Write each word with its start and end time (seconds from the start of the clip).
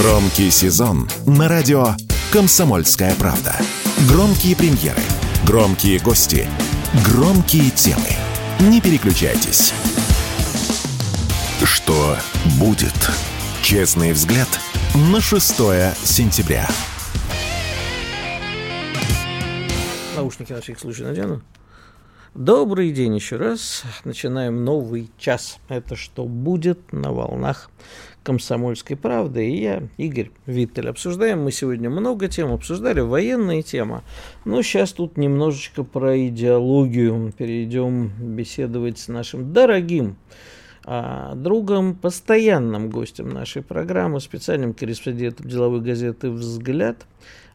Громкий 0.00 0.48
сезон 0.50 1.08
на 1.26 1.48
радио 1.48 1.86
«Комсомольская 2.32 3.16
правда». 3.16 3.56
Громкие 4.08 4.54
премьеры, 4.54 5.02
громкие 5.44 5.98
гости, 5.98 6.48
громкие 7.04 7.70
темы. 7.70 8.06
Не 8.60 8.80
переключайтесь. 8.80 9.72
Что 11.64 12.16
будет? 12.60 12.94
Честный 13.60 14.12
взгляд 14.12 14.46
на 14.94 15.20
6 15.20 15.56
сентября. 16.04 16.68
Наушники 20.14 20.52
на 20.52 20.60
всякий 20.60 20.78
случай 20.78 21.02
надену. 21.02 21.42
Добрый 22.34 22.92
день 22.92 23.16
еще 23.16 23.34
раз. 23.34 23.82
Начинаем 24.04 24.64
новый 24.64 25.10
час. 25.18 25.58
Это 25.68 25.96
что 25.96 26.24
будет 26.24 26.92
на 26.92 27.10
волнах 27.10 27.68
«Комсомольской 28.22 28.96
правды». 28.96 29.48
И 29.48 29.60
я, 29.60 29.82
Игорь 29.96 30.30
Виттель. 30.46 30.88
Обсуждаем 30.88 31.42
мы 31.42 31.52
сегодня 31.52 31.90
много 31.90 32.28
тем. 32.28 32.52
Обсуждали 32.52 33.00
военные 33.00 33.62
темы. 33.62 34.02
Но 34.44 34.62
сейчас 34.62 34.92
тут 34.92 35.16
немножечко 35.16 35.84
про 35.84 36.18
идеологию. 36.28 37.32
Перейдем 37.36 38.10
беседовать 38.18 38.98
с 38.98 39.08
нашим 39.08 39.52
дорогим 39.52 40.16
а, 40.90 41.34
другом, 41.34 41.94
постоянным 41.94 42.88
гостем 42.88 43.28
нашей 43.28 43.62
программы, 43.62 44.20
специальным 44.20 44.72
корреспондентом 44.72 45.46
деловой 45.46 45.82
газеты 45.82 46.30
«Взгляд», 46.30 47.06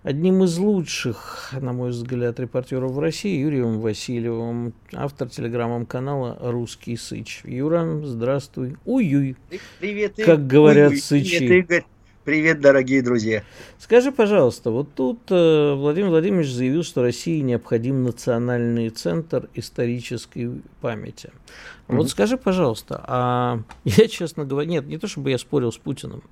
одним 0.03 0.43
из 0.43 0.57
лучших, 0.57 1.53
на 1.59 1.73
мой 1.73 1.89
взгляд, 1.91 2.39
репортеров 2.39 2.91
в 2.91 2.99
России 2.99 3.39
Юрием 3.39 3.79
Васильевым, 3.79 4.73
автор 4.93 5.29
телеграм-канала 5.29 6.37
«Русский 6.41 6.97
Сыч». 6.97 7.41
Юра, 7.45 8.01
здравствуй. 8.03 8.77
Уй-юй. 8.85 9.37
Привет, 9.79 10.19
Игорь. 10.19 10.25
Как 10.25 10.47
говорят 10.47 10.91
Уй-юй. 10.91 11.01
сычи. 11.01 11.39
Привет, 11.39 11.65
Игорь. 11.65 11.83
Привет, 12.23 12.61
дорогие 12.61 13.01
друзья. 13.01 13.43
Скажи, 13.77 14.13
пожалуйста, 14.13 14.71
вот 14.71 14.93
тут 14.95 15.19
э, 15.29 15.73
Владимир 15.73 16.07
Владимирович 16.07 16.51
заявил, 16.51 16.83
что 16.83 17.01
России 17.01 17.41
необходим 17.41 18.03
национальный 18.03 18.89
центр 18.91 19.49
исторической 19.55 20.61
памяти. 20.79 21.31
Mm-hmm. 21.87 21.97
Вот 21.97 22.09
скажи, 22.09 22.37
пожалуйста, 22.37 23.03
а 23.05 23.59
я, 23.83 24.07
честно 24.07 24.45
говоря, 24.45 24.69
нет, 24.69 24.87
не 24.87 24.97
то 24.97 25.07
чтобы 25.07 25.31
я 25.31 25.37
спорил 25.37 25.73
с 25.73 25.77
Путиным, 25.77 26.23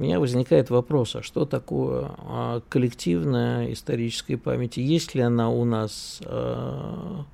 у 0.00 0.02
меня 0.02 0.18
возникает 0.18 0.70
вопрос, 0.70 1.14
а 1.16 1.22
что 1.22 1.44
такое 1.44 2.12
а, 2.16 2.62
коллективная 2.70 3.70
историческая 3.70 4.38
память? 4.38 4.78
Есть 4.78 5.14
ли 5.14 5.20
она 5.20 5.50
у 5.50 5.66
нас 5.66 6.22
а, 6.24 7.26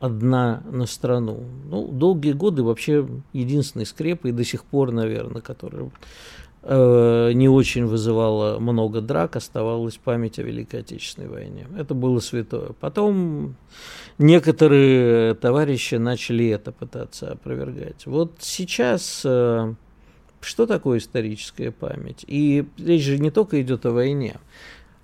одна 0.00 0.62
на 0.70 0.84
страну? 0.84 1.44
Ну, 1.64 1.88
долгие 1.88 2.32
годы 2.32 2.62
вообще 2.62 3.08
единственный 3.32 3.86
скреп, 3.86 4.26
и 4.26 4.32
до 4.32 4.44
сих 4.44 4.64
пор, 4.64 4.92
наверное, 4.92 5.40
который 5.40 5.90
Э, 6.66 7.32
не 7.34 7.46
очень 7.46 7.84
вызывало 7.84 8.58
много 8.58 9.02
драк, 9.02 9.36
оставалась 9.36 9.98
память 9.98 10.38
о 10.38 10.42
Великой 10.42 10.80
Отечественной 10.80 11.28
войне. 11.28 11.66
Это 11.78 11.92
было 11.92 12.20
святое. 12.20 12.70
Потом 12.80 13.56
некоторые 14.16 15.34
товарищи 15.34 15.96
начали 15.96 16.48
это 16.48 16.72
пытаться 16.72 17.32
опровергать. 17.32 18.06
Вот 18.06 18.36
сейчас 18.38 19.22
э, 19.26 19.74
что 20.44 20.66
такое 20.66 20.98
историческая 20.98 21.70
память? 21.70 22.24
И 22.26 22.64
речь 22.78 23.02
же 23.02 23.18
не 23.18 23.30
только 23.30 23.60
идет 23.60 23.86
о 23.86 23.90
войне. 23.90 24.36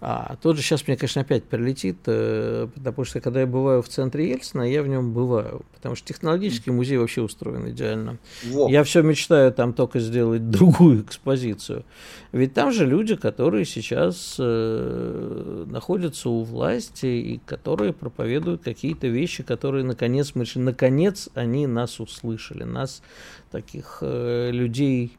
А 0.00 0.36
тот 0.40 0.56
же 0.56 0.62
сейчас 0.62 0.86
мне, 0.86 0.96
конечно, 0.96 1.20
опять 1.20 1.44
прилетит, 1.44 1.98
э, 2.06 2.68
потому 2.74 3.04
что 3.04 3.20
когда 3.20 3.40
я 3.40 3.46
бываю 3.46 3.82
в 3.82 3.88
центре 3.88 4.30
Ельцина, 4.30 4.62
я 4.62 4.82
в 4.82 4.88
нем 4.88 5.12
бываю, 5.12 5.62
потому 5.74 5.94
что 5.94 6.08
технологический 6.08 6.70
музей 6.70 6.96
вообще 6.96 7.20
устроен 7.20 7.68
идеально. 7.68 8.16
Во. 8.44 8.70
Я 8.70 8.82
все 8.82 9.02
мечтаю 9.02 9.52
там 9.52 9.74
только 9.74 10.00
сделать 10.00 10.48
другую 10.50 11.02
экспозицию. 11.02 11.84
Ведь 12.32 12.54
там 12.54 12.72
же 12.72 12.86
люди, 12.86 13.14
которые 13.14 13.66
сейчас 13.66 14.36
э, 14.38 15.64
находятся 15.66 16.30
у 16.30 16.44
власти 16.44 17.06
и 17.06 17.40
которые 17.44 17.92
проповедуют 17.92 18.62
какие-то 18.62 19.06
вещи, 19.08 19.42
которые 19.42 19.84
наконец 19.84 20.34
мы 20.34 20.46
наконец 20.54 21.28
они 21.34 21.66
нас 21.66 22.00
услышали, 22.00 22.64
нас 22.64 23.02
таких 23.50 23.98
э, 24.00 24.50
людей 24.50 25.18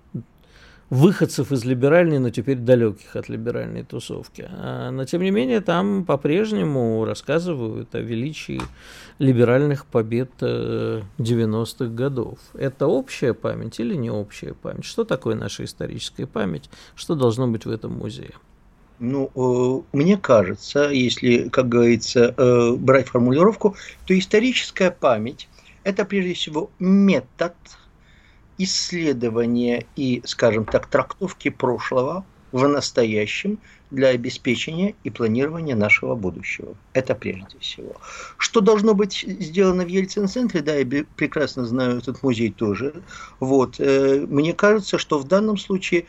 выходцев 0.91 1.53
из 1.53 1.63
либеральной, 1.63 2.19
но 2.19 2.29
теперь 2.31 2.57
далеких 2.57 3.15
от 3.15 3.29
либеральной 3.29 3.83
тусовки. 3.83 4.47
А, 4.51 4.91
но 4.91 5.05
тем 5.05 5.21
не 5.21 5.31
менее 5.31 5.61
там 5.61 6.03
по-прежнему 6.03 7.05
рассказывают 7.05 7.95
о 7.95 8.01
величии 8.01 8.61
либеральных 9.17 9.85
побед 9.85 10.29
90-х 10.41 11.85
э, 11.85 11.87
годов. 11.87 12.39
Это 12.53 12.87
общая 12.87 13.33
память 13.33 13.79
или 13.79 13.95
не 13.95 14.11
общая 14.11 14.53
память? 14.53 14.83
Что 14.83 15.05
такое 15.05 15.35
наша 15.35 15.63
историческая 15.63 16.27
память? 16.27 16.69
Что 16.93 17.15
должно 17.15 17.47
быть 17.47 17.65
в 17.65 17.71
этом 17.71 17.93
музее? 17.93 18.33
Ну, 18.99 19.31
э, 19.33 19.97
мне 19.97 20.17
кажется, 20.17 20.89
если, 20.89 21.47
как 21.47 21.69
говорится, 21.69 22.35
э, 22.35 22.75
брать 22.75 23.07
формулировку, 23.07 23.77
то 24.05 24.19
историческая 24.19 24.91
память– 24.91 25.47
это 25.85 26.03
прежде 26.03 26.33
всего 26.33 26.69
метод– 26.79 27.53
исследования 28.63 29.85
и, 29.95 30.21
скажем 30.25 30.65
так, 30.65 30.87
трактовки 30.87 31.49
прошлого 31.49 32.25
в 32.51 32.67
настоящем 32.67 33.59
для 33.91 34.09
обеспечения 34.09 34.95
и 35.03 35.09
планирования 35.09 35.75
нашего 35.75 36.15
будущего. 36.15 36.75
Это 36.93 37.15
прежде 37.15 37.59
всего. 37.59 37.95
Что 38.37 38.61
должно 38.61 38.93
быть 38.93 39.25
сделано 39.27 39.83
в 39.83 39.87
Ельцин-центре, 39.87 40.61
да, 40.61 40.75
я 40.75 41.05
прекрасно 41.15 41.65
знаю 41.65 41.97
этот 41.97 42.23
музей 42.23 42.51
тоже. 42.51 42.93
Вот. 43.39 43.75
Э, 43.79 44.25
мне 44.27 44.53
кажется, 44.53 44.97
что 44.97 45.19
в 45.19 45.27
данном 45.27 45.57
случае 45.57 46.05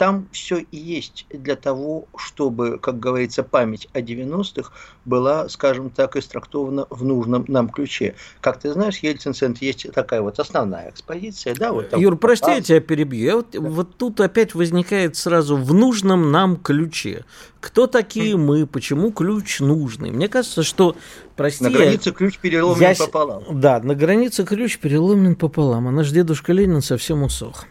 там 0.00 0.28
все 0.32 0.60
и 0.60 0.78
есть 0.78 1.26
для 1.28 1.56
того, 1.56 2.06
чтобы, 2.16 2.78
как 2.78 2.98
говорится, 2.98 3.42
память 3.42 3.86
о 3.92 4.00
90-х 4.00 4.72
была, 5.04 5.46
скажем 5.50 5.90
так, 5.90 6.16
истрактована 6.16 6.86
в 6.88 7.04
нужном 7.04 7.44
нам 7.48 7.68
ключе. 7.68 8.14
Как 8.40 8.58
ты 8.58 8.72
знаешь, 8.72 9.00
в 9.00 9.02
Ельцин-центре 9.02 9.68
есть 9.68 9.92
такая 9.92 10.22
вот 10.22 10.38
основная 10.38 10.88
экспозиция. 10.88 11.54
Да, 11.54 11.72
вот 11.72 11.94
Юр, 11.94 12.16
прости, 12.16 12.50
я 12.50 12.62
тебя 12.62 12.80
перебью. 12.80 13.26
Я 13.26 13.36
вот, 13.36 13.48
да. 13.52 13.60
вот 13.60 13.94
тут 13.98 14.22
опять 14.22 14.54
возникает 14.54 15.16
сразу 15.16 15.58
в 15.58 15.74
нужном 15.74 16.32
нам 16.32 16.56
ключе. 16.56 17.26
Кто 17.60 17.86
такие 17.86 18.38
мы, 18.38 18.66
почему 18.66 19.12
ключ 19.12 19.60
нужный? 19.60 20.10
Мне 20.12 20.28
кажется, 20.28 20.62
что, 20.62 20.96
прости... 21.36 21.62
На 21.62 21.68
границе 21.68 22.12
ключ 22.12 22.38
переломлен 22.38 22.88
я... 22.88 22.94
пополам. 22.94 23.42
Да, 23.50 23.80
на 23.80 23.94
границе 23.94 24.46
ключ 24.46 24.78
переломлен 24.78 25.34
пополам, 25.34 25.88
а 25.88 25.90
наш 25.90 26.08
дедушка 26.08 26.54
Ленин 26.54 26.80
совсем 26.80 27.22
усох. 27.22 27.66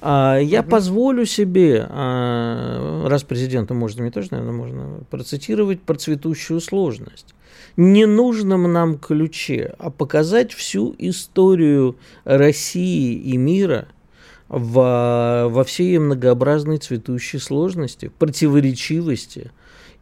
А, 0.00 0.38
я 0.38 0.60
угу. 0.60 0.70
позволю 0.70 1.26
себе, 1.26 1.86
а, 1.88 3.06
раз 3.08 3.22
президента 3.22 3.74
можно, 3.74 4.02
мне 4.02 4.10
тоже, 4.10 4.28
наверное, 4.30 4.52
можно 4.52 5.00
процитировать 5.10 5.80
про 5.80 5.94
цветущую 5.94 6.60
сложность. 6.60 7.34
Не 7.76 8.06
нужном 8.06 8.72
нам 8.72 8.98
ключе, 8.98 9.74
а 9.78 9.90
показать 9.90 10.52
всю 10.52 10.94
историю 10.98 11.96
России 12.24 13.14
и 13.14 13.36
мира 13.36 13.88
во, 14.48 15.48
во 15.48 15.64
всей 15.64 15.98
многообразной 15.98 16.78
цветущей 16.78 17.38
сложности, 17.38 18.10
противоречивости– 18.18 19.50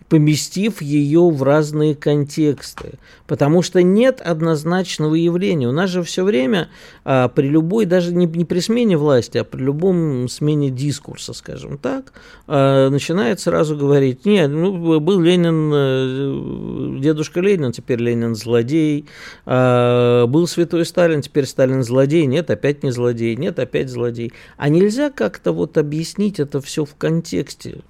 поместив 0.09 0.83
ее 0.83 1.31
в 1.31 1.43
разные 1.43 1.95
контексты. 1.95 2.99
Потому 3.27 3.63
что 3.63 3.83
нет 3.83 4.21
однозначного 4.21 5.15
явления. 5.15 5.69
У 5.69 5.73
нас 5.73 5.91
же 5.91 6.03
все 6.03 6.25
время 6.25 6.69
а, 7.05 7.29
при 7.29 7.49
любой, 7.49 7.87
даже 7.87 8.15
не, 8.15 8.27
не 8.27 8.45
при 8.45 8.61
смене 8.61 8.99
власти, 8.99 9.39
а 9.39 9.45
при 9.45 9.63
любом 9.63 10.29
смене 10.29 10.71
дискурса, 10.71 11.33
скажем 11.33 11.79
так, 11.79 12.13
а, 12.47 12.91
начинает 12.91 13.41
сразу 13.41 13.77
говорить, 13.77 14.27
нет, 14.27 14.51
ну, 14.51 15.01
был 15.01 15.21
Ленин, 15.21 15.71
э, 15.75 17.01
дедушка 17.01 17.41
Ленин, 17.41 17.73
теперь 17.73 18.01
Ленин 18.01 18.35
злодей, 18.35 19.07
а, 19.47 20.27
был 20.27 20.47
святой 20.47 20.85
Сталин, 20.85 21.23
теперь 21.23 21.47
Сталин 21.47 21.83
злодей, 21.83 22.27
нет, 22.27 22.51
опять 22.51 22.83
не 22.83 22.91
злодей, 22.91 23.37
нет, 23.37 23.59
опять 23.59 23.89
злодей. 23.89 24.33
А 24.59 24.69
нельзя 24.69 25.11
как-то 25.11 25.53
вот 25.53 25.79
объяснить 25.79 26.41
это 26.41 26.61
все 26.61 26.85
в 26.85 26.95
контексте? 26.95 27.83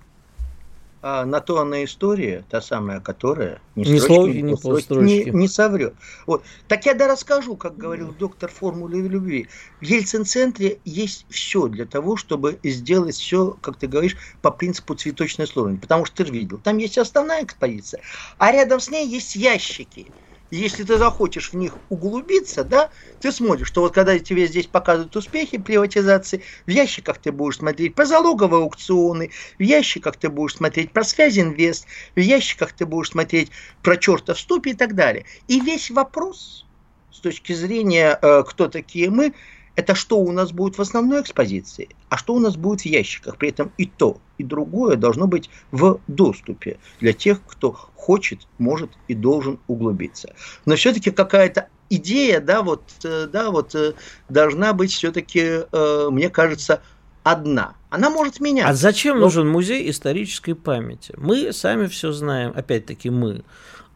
А 1.06 1.26
на 1.26 1.42
то 1.42 1.60
она 1.60 1.84
история, 1.84 2.46
та 2.48 2.62
самая, 2.62 2.98
которая 2.98 3.60
ни, 3.76 3.86
ни 3.86 3.98
строчки, 3.98 4.38
ни, 4.38 4.54
полстрочки. 4.54 5.28
не, 5.28 5.38
не 5.38 5.48
соврет. 5.48 5.92
Вот. 6.26 6.42
Так 6.66 6.86
я 6.86 6.94
да 6.94 7.06
расскажу, 7.06 7.56
как 7.56 7.76
говорил 7.76 8.14
доктор 8.18 8.50
формулы 8.50 9.02
любви. 9.02 9.46
В 9.82 9.84
Ельцин-центре 9.84 10.78
есть 10.86 11.26
все 11.28 11.68
для 11.68 11.84
того, 11.84 12.16
чтобы 12.16 12.58
сделать 12.62 13.16
все, 13.16 13.54
как 13.60 13.76
ты 13.76 13.86
говоришь, 13.86 14.16
по 14.40 14.50
принципу 14.50 14.94
цветочной 14.94 15.46
сложности. 15.46 15.82
Потому 15.82 16.06
что 16.06 16.24
ты 16.24 16.32
видел, 16.32 16.56
там 16.56 16.78
есть 16.78 16.96
основная 16.96 17.44
экспозиция, 17.44 18.00
а 18.38 18.50
рядом 18.50 18.80
с 18.80 18.88
ней 18.88 19.06
есть 19.06 19.36
ящики– 19.36 20.06
если 20.54 20.84
ты 20.84 20.98
захочешь 20.98 21.52
в 21.52 21.56
них 21.56 21.74
углубиться, 21.88 22.64
да, 22.64 22.90
ты 23.20 23.32
смотришь, 23.32 23.68
что 23.68 23.80
вот 23.80 23.92
когда 23.92 24.18
тебе 24.18 24.46
здесь 24.46 24.66
показывают 24.66 25.14
успехи 25.16 25.58
приватизации, 25.58 26.42
в 26.66 26.70
ящиках 26.70 27.18
ты 27.18 27.32
будешь 27.32 27.58
смотреть 27.58 27.94
про 27.94 28.06
залоговые 28.06 28.62
аукционы, 28.62 29.30
в 29.58 29.62
ящиках 29.62 30.16
ты 30.16 30.28
будешь 30.28 30.56
смотреть 30.56 30.92
про 30.92 31.02
связь 31.02 31.38
инвест, 31.38 31.86
в 32.14 32.20
ящиках 32.20 32.72
ты 32.72 32.86
будешь 32.86 33.10
смотреть 33.10 33.50
про 33.82 33.96
черта 33.96 34.34
в 34.34 34.40
ступе 34.40 34.70
и 34.70 34.74
так 34.74 34.94
далее. 34.94 35.24
И 35.48 35.60
весь 35.60 35.90
вопрос 35.90 36.66
с 37.10 37.20
точки 37.20 37.52
зрения, 37.52 38.18
э, 38.20 38.44
кто 38.46 38.68
такие 38.68 39.10
мы, 39.10 39.34
это 39.76 39.94
что 39.94 40.18
у 40.18 40.30
нас 40.32 40.52
будет 40.52 40.78
в 40.78 40.80
основной 40.80 41.20
экспозиции, 41.20 41.88
а 42.08 42.16
что 42.16 42.34
у 42.34 42.38
нас 42.38 42.56
будет 42.56 42.82
в 42.82 42.86
ящиках. 42.86 43.36
При 43.36 43.48
этом 43.48 43.72
и 43.76 43.86
то, 43.86 44.18
и 44.38 44.44
другое 44.44 44.96
должно 44.96 45.26
быть 45.26 45.50
в 45.70 46.00
доступе 46.06 46.78
для 47.00 47.12
тех, 47.12 47.40
кто 47.46 47.72
хочет, 47.72 48.46
может 48.58 48.90
и 49.08 49.14
должен 49.14 49.58
углубиться. 49.66 50.34
Но 50.64 50.76
все-таки 50.76 51.10
какая-то 51.10 51.68
идея, 51.90 52.40
да, 52.40 52.62
вот, 52.62 52.82
э, 53.04 53.28
да, 53.32 53.50
вот 53.50 53.74
э, 53.74 53.94
должна 54.28 54.72
быть 54.72 54.92
все-таки, 54.92 55.40
э, 55.70 56.08
мне 56.10 56.30
кажется, 56.30 56.80
одна. 57.22 57.74
Она 57.90 58.10
может 58.10 58.40
меняться. 58.40 58.70
А 58.70 58.74
зачем 58.74 59.16
но... 59.16 59.24
нужен 59.24 59.48
музей 59.48 59.90
исторической 59.90 60.54
памяти? 60.54 61.14
Мы 61.16 61.52
сами 61.52 61.86
все 61.86 62.12
знаем, 62.12 62.52
опять-таки 62.54 63.10
мы. 63.10 63.44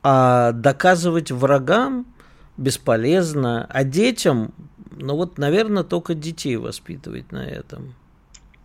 А 0.02 0.52
доказывать 0.52 1.30
врагам 1.30 2.06
бесполезно, 2.56 3.66
а 3.70 3.84
детям 3.84 4.52
ну 4.98 5.16
вот, 5.16 5.38
наверное, 5.38 5.84
только 5.84 6.14
детей 6.14 6.56
воспитывать 6.56 7.32
на 7.32 7.46
этом. 7.46 7.94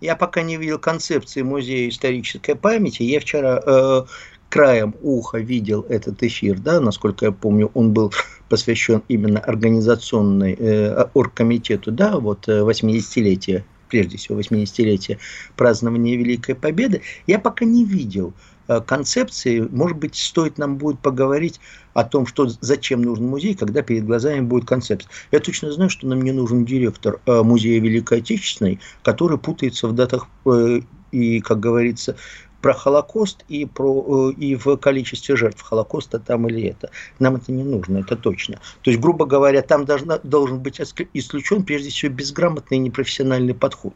Я 0.01 0.15
пока 0.15 0.41
не 0.41 0.57
видел 0.57 0.79
концепции 0.79 1.43
музея 1.43 1.87
исторической 1.87 2.55
памяти. 2.55 3.03
Я 3.03 3.21
вчера 3.21 3.61
э, 3.65 4.03
краем 4.49 4.95
уха 5.01 5.37
видел 5.37 5.85
этот 5.87 6.21
эфир, 6.23 6.59
да, 6.59 6.81
насколько 6.81 7.25
я 7.25 7.31
помню, 7.31 7.71
он 7.73 7.93
был 7.93 8.11
посвящен 8.49 9.01
именно 9.07 9.39
организационной 9.39 10.55
э, 10.59 11.07
оргкомитету, 11.13 11.91
да, 11.91 12.19
вот 12.19 12.47
80-летия, 12.47 13.59
э, 13.59 13.63
прежде 13.89 14.17
всего 14.17 14.39
80-летия 14.39 15.19
празднования 15.55 16.17
Великой 16.17 16.55
Победы. 16.55 17.01
Я 17.25 17.39
пока 17.39 17.63
не 17.63 17.85
видел 17.85 18.33
концепции, 18.67 19.59
может 19.59 19.97
быть, 19.97 20.15
стоит 20.15 20.57
нам 20.57 20.77
будет 20.77 20.99
поговорить 20.99 21.59
о 21.93 22.03
том, 22.03 22.25
что, 22.25 22.47
зачем 22.47 23.01
нужен 23.01 23.27
музей, 23.27 23.55
когда 23.55 23.81
перед 23.81 24.05
глазами 24.05 24.41
будет 24.41 24.65
концепция. 24.65 25.09
Я 25.31 25.39
точно 25.39 25.71
знаю, 25.71 25.89
что 25.89 26.07
нам 26.07 26.21
не 26.21 26.31
нужен 26.31 26.65
директор 26.65 27.19
э, 27.25 27.41
музея 27.43 27.79
Великой 27.79 28.19
Отечественной, 28.19 28.79
который 29.03 29.37
путается 29.37 29.87
в 29.87 29.93
датах 29.93 30.27
э, 30.45 30.81
и, 31.11 31.39
как 31.41 31.59
говорится, 31.59 32.15
про 32.61 32.73
Холокост 32.73 33.43
и, 33.49 33.65
про, 33.65 34.31
и 34.31 34.55
в 34.55 34.77
количестве 34.77 35.35
жертв 35.35 35.61
Холокоста 35.61 36.17
там 36.17 36.47
или 36.47 36.69
это. 36.69 36.89
Нам 37.19 37.35
это 37.35 37.51
не 37.51 37.63
нужно, 37.63 37.97
это 37.97 38.15
точно. 38.15 38.59
То 38.81 38.89
есть, 38.89 39.01
грубо 39.01 39.25
говоря, 39.25 39.61
там 39.61 39.83
должна, 39.83 40.17
должен 40.19 40.59
быть 40.59 40.79
исключен 41.13 41.63
прежде 41.63 41.89
всего 41.89 42.13
безграмотный 42.13 42.77
и 42.77 42.79
непрофессиональный 42.79 43.53
подход. 43.53 43.93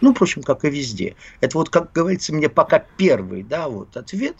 Ну, 0.00 0.14
впрочем, 0.14 0.42
как 0.42 0.64
и 0.64 0.70
везде. 0.70 1.16
Это 1.40 1.58
вот, 1.58 1.70
как 1.70 1.92
говорится, 1.92 2.34
мне 2.34 2.48
пока 2.48 2.78
первый, 2.78 3.42
да, 3.42 3.68
вот 3.68 3.96
ответ 3.96 4.36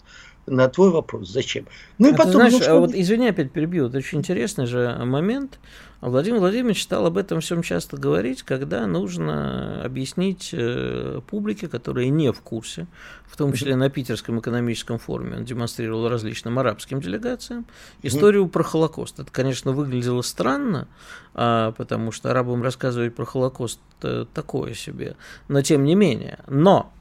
на 0.49 0.67
твой 0.67 0.91
вопрос, 0.91 1.29
зачем. 1.29 1.65
Ну 1.97 2.09
и 2.09 2.13
а 2.13 2.15
потом... 2.15 2.31
Ты 2.31 2.49
знаешь, 2.49 2.67
ну, 2.67 2.79
вот, 2.79 2.91
извини, 2.93 3.29
опять 3.29 3.51
перебью, 3.51 3.87
это 3.87 3.97
очень 3.97 4.19
интересный 4.19 4.65
же 4.65 4.97
момент. 5.05 5.59
Владимир 6.01 6.39
Владимирович 6.39 6.83
стал 6.83 7.05
об 7.07 7.17
этом 7.17 7.41
всем 7.41 7.61
часто 7.61 7.97
говорить, 7.97 8.43
когда 8.43 8.87
нужно 8.87 9.83
объяснить 9.83 10.51
э, 10.53 11.19
публике, 11.27 11.67
которая 11.67 12.07
не 12.07 12.31
в 12.31 12.39
курсе, 12.39 12.87
в 13.27 13.35
том 13.35 13.51
числе 13.51 13.75
на 13.75 13.89
Питерском 13.89 14.39
экономическом 14.39 14.97
форуме, 14.97 15.37
он 15.37 15.45
демонстрировал 15.45 16.07
различным 16.07 16.57
арабским 16.57 17.01
делегациям, 17.01 17.65
историю 18.01 18.47
про 18.47 18.63
Холокост. 18.63 19.19
Это, 19.19 19.29
конечно, 19.29 19.73
выглядело 19.73 20.21
странно, 20.21 20.87
а, 21.33 21.73
потому 21.73 22.13
что 22.13 22.31
арабам 22.31 22.63
рассказывать 22.63 23.13
про 23.13 23.25
Холокост 23.25 23.81
э, 24.01 24.25
такое 24.33 24.75
себе, 24.75 25.17
но 25.49 25.61
тем 25.61 25.83
не 25.83 25.95
менее. 25.95 26.39
Но 26.47 26.93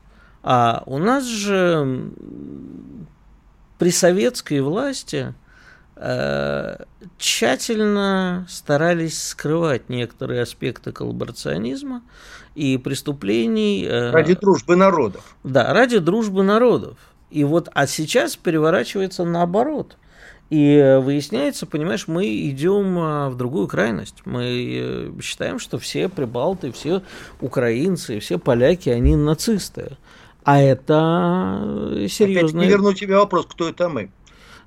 а 0.43 0.83
у 0.87 0.99
нас 0.99 1.25
же 1.25 2.11
при 3.79 3.91
советской 3.91 4.61
власти 4.61 5.35
э, 5.97 6.77
тщательно 7.17 8.47
старались 8.49 9.23
скрывать 9.23 9.89
некоторые 9.89 10.43
аспекты 10.43 10.93
коллаборационизма 10.93 12.03
и 12.55 12.77
преступлений. 12.77 13.85
Э, 13.85 14.11
ради 14.11 14.35
дружбы 14.35 14.77
народов. 14.77 15.37
Да, 15.45 15.73
ради 15.73 15.99
дружбы 15.99 16.43
народов. 16.43 16.99
И 17.31 17.45
вот, 17.45 17.69
а 17.73 17.87
сейчас 17.87 18.37
переворачивается 18.37 19.25
наоборот. 19.25 19.97
И 20.51 20.99
выясняется, 21.03 21.67
понимаешь, 21.67 22.09
мы 22.09 22.27
идем 22.49 22.99
э, 22.99 23.29
в 23.29 23.37
другую 23.37 23.69
крайность. 23.69 24.23
Мы 24.25 25.13
э, 25.17 25.21
считаем, 25.21 25.59
что 25.59 25.79
все 25.79 26.09
прибалты, 26.09 26.73
все 26.73 27.03
украинцы, 27.41 28.19
все 28.19 28.39
поляки, 28.39 28.89
они 28.89 29.15
нацисты. 29.15 29.99
А 30.49 30.59
это 30.59 32.07
серьезно. 32.09 32.49
Опять 32.49 32.55
не 32.55 32.67
верну 32.69 32.95
тебе 32.95 33.17
вопрос, 33.17 33.45
кто 33.51 33.69
это 33.69 33.91
мы. 33.91 34.11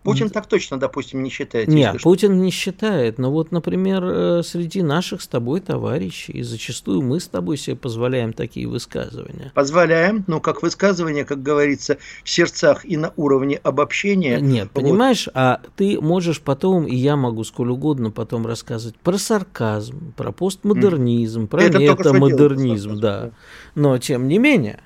Путин 0.04 0.30
так 0.30 0.46
точно, 0.46 0.80
допустим, 0.80 1.24
не 1.24 1.32
считает. 1.32 1.68
Нет, 1.68 2.04
Путин 2.04 2.40
не 2.40 2.52
считает. 2.52 3.18
Но 3.18 3.32
вот, 3.32 3.52
например, 3.52 4.04
э, 4.04 4.44
среди 4.44 4.84
наших 4.84 5.24
с 5.24 5.28
тобой 5.28 5.60
товарищей, 5.60 6.34
и 6.34 6.44
зачастую 6.44 7.02
мы 7.02 7.20
с 7.20 7.28
тобой 7.28 7.58
себе 7.58 7.76
позволяем 7.76 8.34
такие 8.34 8.68
высказывания. 8.68 9.52
Позволяем, 9.56 10.24
но 10.28 10.40
как 10.40 10.62
высказывание, 10.62 11.26
как 11.26 11.42
говорится, 11.42 11.98
в 12.24 12.30
сердцах 12.30 12.86
и 12.86 12.96
на 12.96 13.12
уровне 13.16 13.60
обобщения. 13.64 14.40
Нет, 14.40 14.70
вот. 14.74 14.84
понимаешь, 14.84 15.28
а 15.34 15.62
ты 15.78 16.00
можешь 16.00 16.42
потом, 16.42 16.86
и 16.86 16.96
я 16.96 17.16
могу 17.16 17.44
сколь 17.44 17.72
угодно 17.72 18.12
потом 18.12 18.46
рассказывать 18.46 18.98
про 18.98 19.18
сарказм, 19.18 20.14
про 20.14 20.32
постмодернизм, 20.32 21.46
mm. 21.46 21.48
про 21.48 21.64
метамодернизм, 21.70 23.00
да. 23.00 23.32
Но 23.74 23.98
тем 23.98 24.28
не 24.28 24.38
менее, 24.38 24.80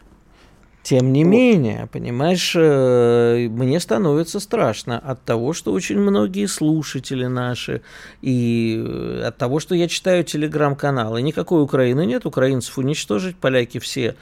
тем 0.85 1.11
не 1.11 1.23
вот. 1.23 1.31
менее, 1.31 1.89
понимаешь, 1.91 2.53
э, 2.55 3.47
мне 3.49 3.79
становится 3.79 4.39
страшно 4.39 4.99
от 4.99 5.19
того, 5.23 5.51
что 5.53 5.73
очень 5.73 5.97
многие 5.97 6.45
слушатели 6.45 7.25
наши, 7.25 7.81
и 8.21 8.83
э, 8.85 9.23
от 9.25 9.35
того, 9.35 9.59
что 9.59 9.73
я 9.73 9.87
читаю 9.87 10.23
телеграм-каналы. 10.23 11.23
Никакой 11.23 11.63
Украины 11.63 12.05
нет, 12.05 12.27
украинцев 12.27 12.77
уничтожить, 12.77 13.35
поляки 13.35 13.79
все 13.79 14.15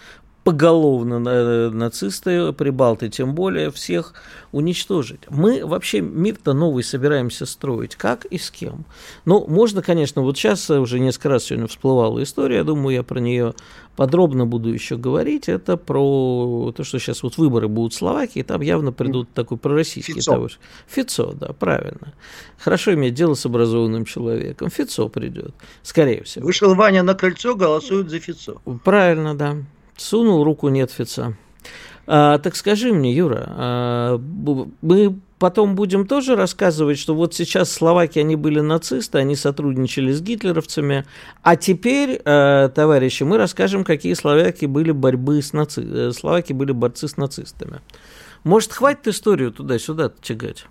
поголовно 0.44 1.20
нацисты, 1.70 2.52
прибалты, 2.54 3.10
тем 3.10 3.34
более 3.34 3.72
всех 3.72 4.14
уничтожить. 4.52 5.22
Мы 5.30 5.66
вообще 5.66 6.02
мир-то 6.02 6.54
новый 6.54 6.84
собираемся 6.84 7.46
строить. 7.46 7.96
Как 7.96 8.26
и 8.26 8.38
с 8.38 8.52
кем? 8.52 8.86
Ну, 9.26 9.46
можно, 9.48 9.82
конечно, 9.82 10.22
вот 10.22 10.38
сейчас 10.38 10.70
уже 10.70 11.00
несколько 11.00 11.30
раз 11.30 11.46
сегодня 11.46 11.68
всплывала 11.68 12.22
история, 12.22 12.58
я 12.58 12.64
думаю, 12.64 12.96
я 12.96 13.04
про 13.04 13.20
нее 13.20 13.54
подробно 13.96 14.46
буду 14.46 14.74
еще 14.74 14.98
говорить. 14.98 15.48
Это 15.48 15.78
про 15.78 16.74
то, 16.76 16.84
что 16.84 17.00
сейчас 17.00 17.24
вот 17.24 17.38
выборы 17.38 17.68
будут 17.68 17.94
в 17.94 17.98
Словакии, 17.98 18.42
там 18.42 18.62
явно 18.62 18.92
придут 18.92 19.30
такой 19.34 19.58
пророссийский 19.58 20.16
Фицо. 20.16 20.34
товарищ. 20.34 20.60
Фицо, 20.88 21.34
да, 21.34 21.54
правильно. 21.54 22.14
Хорошо 22.58 22.94
иметь 22.94 23.14
дело 23.14 23.34
с 23.36 23.46
образованным 23.46 24.06
человеком. 24.06 24.70
Фицо 24.70 25.08
придет, 25.10 25.54
скорее 25.84 26.24
всего. 26.24 26.46
Вышел 26.46 26.76
Ваня 26.76 27.04
на 27.04 27.14
кольцо, 27.14 27.56
голосуют 27.56 28.10
за 28.10 28.20
Фицо. 28.20 28.62
Правильно, 28.84 29.36
да. 29.36 29.58
Сунул 29.98 30.44
руку 30.44 30.70
Нетфица. 30.70 31.36
А, 32.06 32.38
так 32.40 32.56
скажи 32.56 32.92
мне, 32.92 33.14
Юра, 33.14 33.46
а, 33.48 34.18
мы 34.82 35.20
потом 35.40 35.76
будем 35.76 36.06
тоже 36.06 36.36
рассказывать, 36.36 36.98
что 36.98 37.16
вот 37.16 37.34
сейчас 37.34 37.72
словаки, 37.72 38.20
они 38.20 38.36
были 38.36 38.60
нацисты, 38.60 39.18
они 39.18 39.36
сотрудничали 39.36 40.12
с 40.12 40.22
гитлеровцами, 40.22 41.06
а 41.42 41.56
теперь, 41.56 42.22
а, 42.26 42.70
товарищи, 42.70 43.24
мы 43.24 43.38
расскажем, 43.38 43.84
какие 43.84 44.14
словаки 44.14 44.66
были 44.66 44.92
борьбы 44.92 45.42
с 45.42 45.54
наци... 45.54 45.82
Э, 45.82 46.12
словаки 46.12 46.54
были 46.54 46.72
борцы 46.72 47.08
с 47.08 47.18
нацистами. 47.18 47.80
Может, 48.44 48.74
хватит 48.74 49.08
историю 49.08 49.52
туда-сюда 49.52 50.12
тягать? 50.22 50.66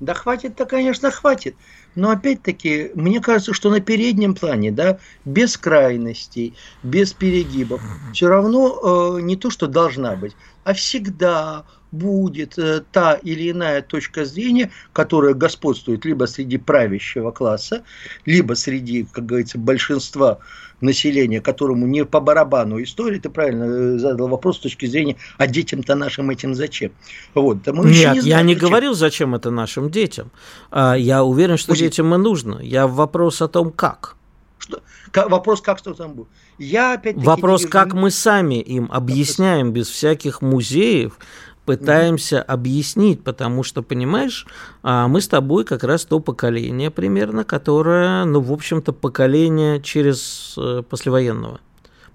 Да 0.00 0.14
хватит-то, 0.14 0.64
конечно, 0.64 1.12
хватит. 1.12 1.54
Но 1.94 2.10
опять-таки, 2.10 2.90
мне 2.94 3.20
кажется, 3.20 3.52
что 3.52 3.70
на 3.70 3.80
переднем 3.80 4.34
плане, 4.34 4.70
да, 4.70 4.98
без 5.24 5.56
крайностей, 5.56 6.56
без 6.82 7.12
перегибов, 7.12 7.82
все 8.12 8.28
равно 8.28 9.18
э, 9.18 9.20
не 9.22 9.36
то, 9.36 9.50
что 9.50 9.66
должна 9.66 10.16
быть, 10.16 10.36
а 10.64 10.72
всегда 10.72 11.64
будет 11.90 12.58
э, 12.58 12.82
та 12.90 13.14
или 13.14 13.50
иная 13.50 13.82
точка 13.82 14.24
зрения, 14.24 14.70
которая 14.92 15.34
господствует 15.34 16.04
либо 16.04 16.24
среди 16.24 16.56
правящего 16.56 17.30
класса, 17.30 17.84
либо 18.24 18.54
среди, 18.54 19.04
как 19.04 19.26
говорится, 19.26 19.58
большинства 19.58 20.38
населения, 20.82 21.40
которому 21.40 21.86
не 21.86 22.04
по 22.04 22.20
барабану 22.20 22.82
истории, 22.82 23.18
ты 23.18 23.30
правильно 23.30 23.64
э, 23.64 23.98
задал 23.98 24.28
вопрос 24.28 24.58
с 24.58 24.60
точки 24.60 24.86
зрения, 24.86 25.16
а 25.38 25.46
детям-то 25.46 25.94
нашим 25.94 26.30
этим 26.30 26.54
зачем? 26.54 26.92
Вот, 27.34 27.62
да 27.62 27.72
мы 27.72 27.84
Нет, 27.84 27.94
не 27.94 28.00
знаем, 28.00 28.24
я 28.24 28.42
не 28.42 28.54
зачем. 28.54 28.68
говорил, 28.68 28.94
зачем 28.94 29.34
это 29.34 29.50
нашим 29.50 29.90
детям. 29.90 30.30
А, 30.70 30.94
я 30.94 31.24
уверен, 31.24 31.56
что 31.56 31.68
Пусть... 31.68 31.80
детям 31.80 32.14
и 32.14 32.18
нужно. 32.18 32.60
Я 32.62 32.86
вопрос 32.86 33.42
о 33.42 33.48
том, 33.48 33.70
как. 33.70 34.16
Что? 34.58 34.82
Вопрос, 35.14 35.60
как 35.60 35.78
что 35.78 35.94
там 35.94 36.12
будет. 36.12 36.28
Я 36.58 36.94
опять 36.94 37.16
Вопрос, 37.16 37.66
как 37.66 37.92
мы 37.92 38.10
сами 38.10 38.60
им 38.60 38.88
объясняем 38.92 39.72
без 39.72 39.88
всяких 39.88 40.42
музеев, 40.42 41.18
пытаемся 41.64 42.36
mm-hmm. 42.36 42.52
объяснить, 42.52 43.24
потому 43.24 43.62
что, 43.62 43.82
понимаешь, 43.82 44.46
а, 44.82 45.08
мы 45.08 45.20
с 45.20 45.28
тобой 45.28 45.64
как 45.64 45.84
раз 45.84 46.04
то 46.04 46.20
поколение 46.20 46.90
примерно, 46.90 47.44
которое, 47.44 48.24
ну, 48.24 48.40
в 48.40 48.52
общем-то, 48.52 48.92
поколение 48.92 49.80
через 49.80 50.54
э, 50.58 50.82
послевоенного. 50.88 51.60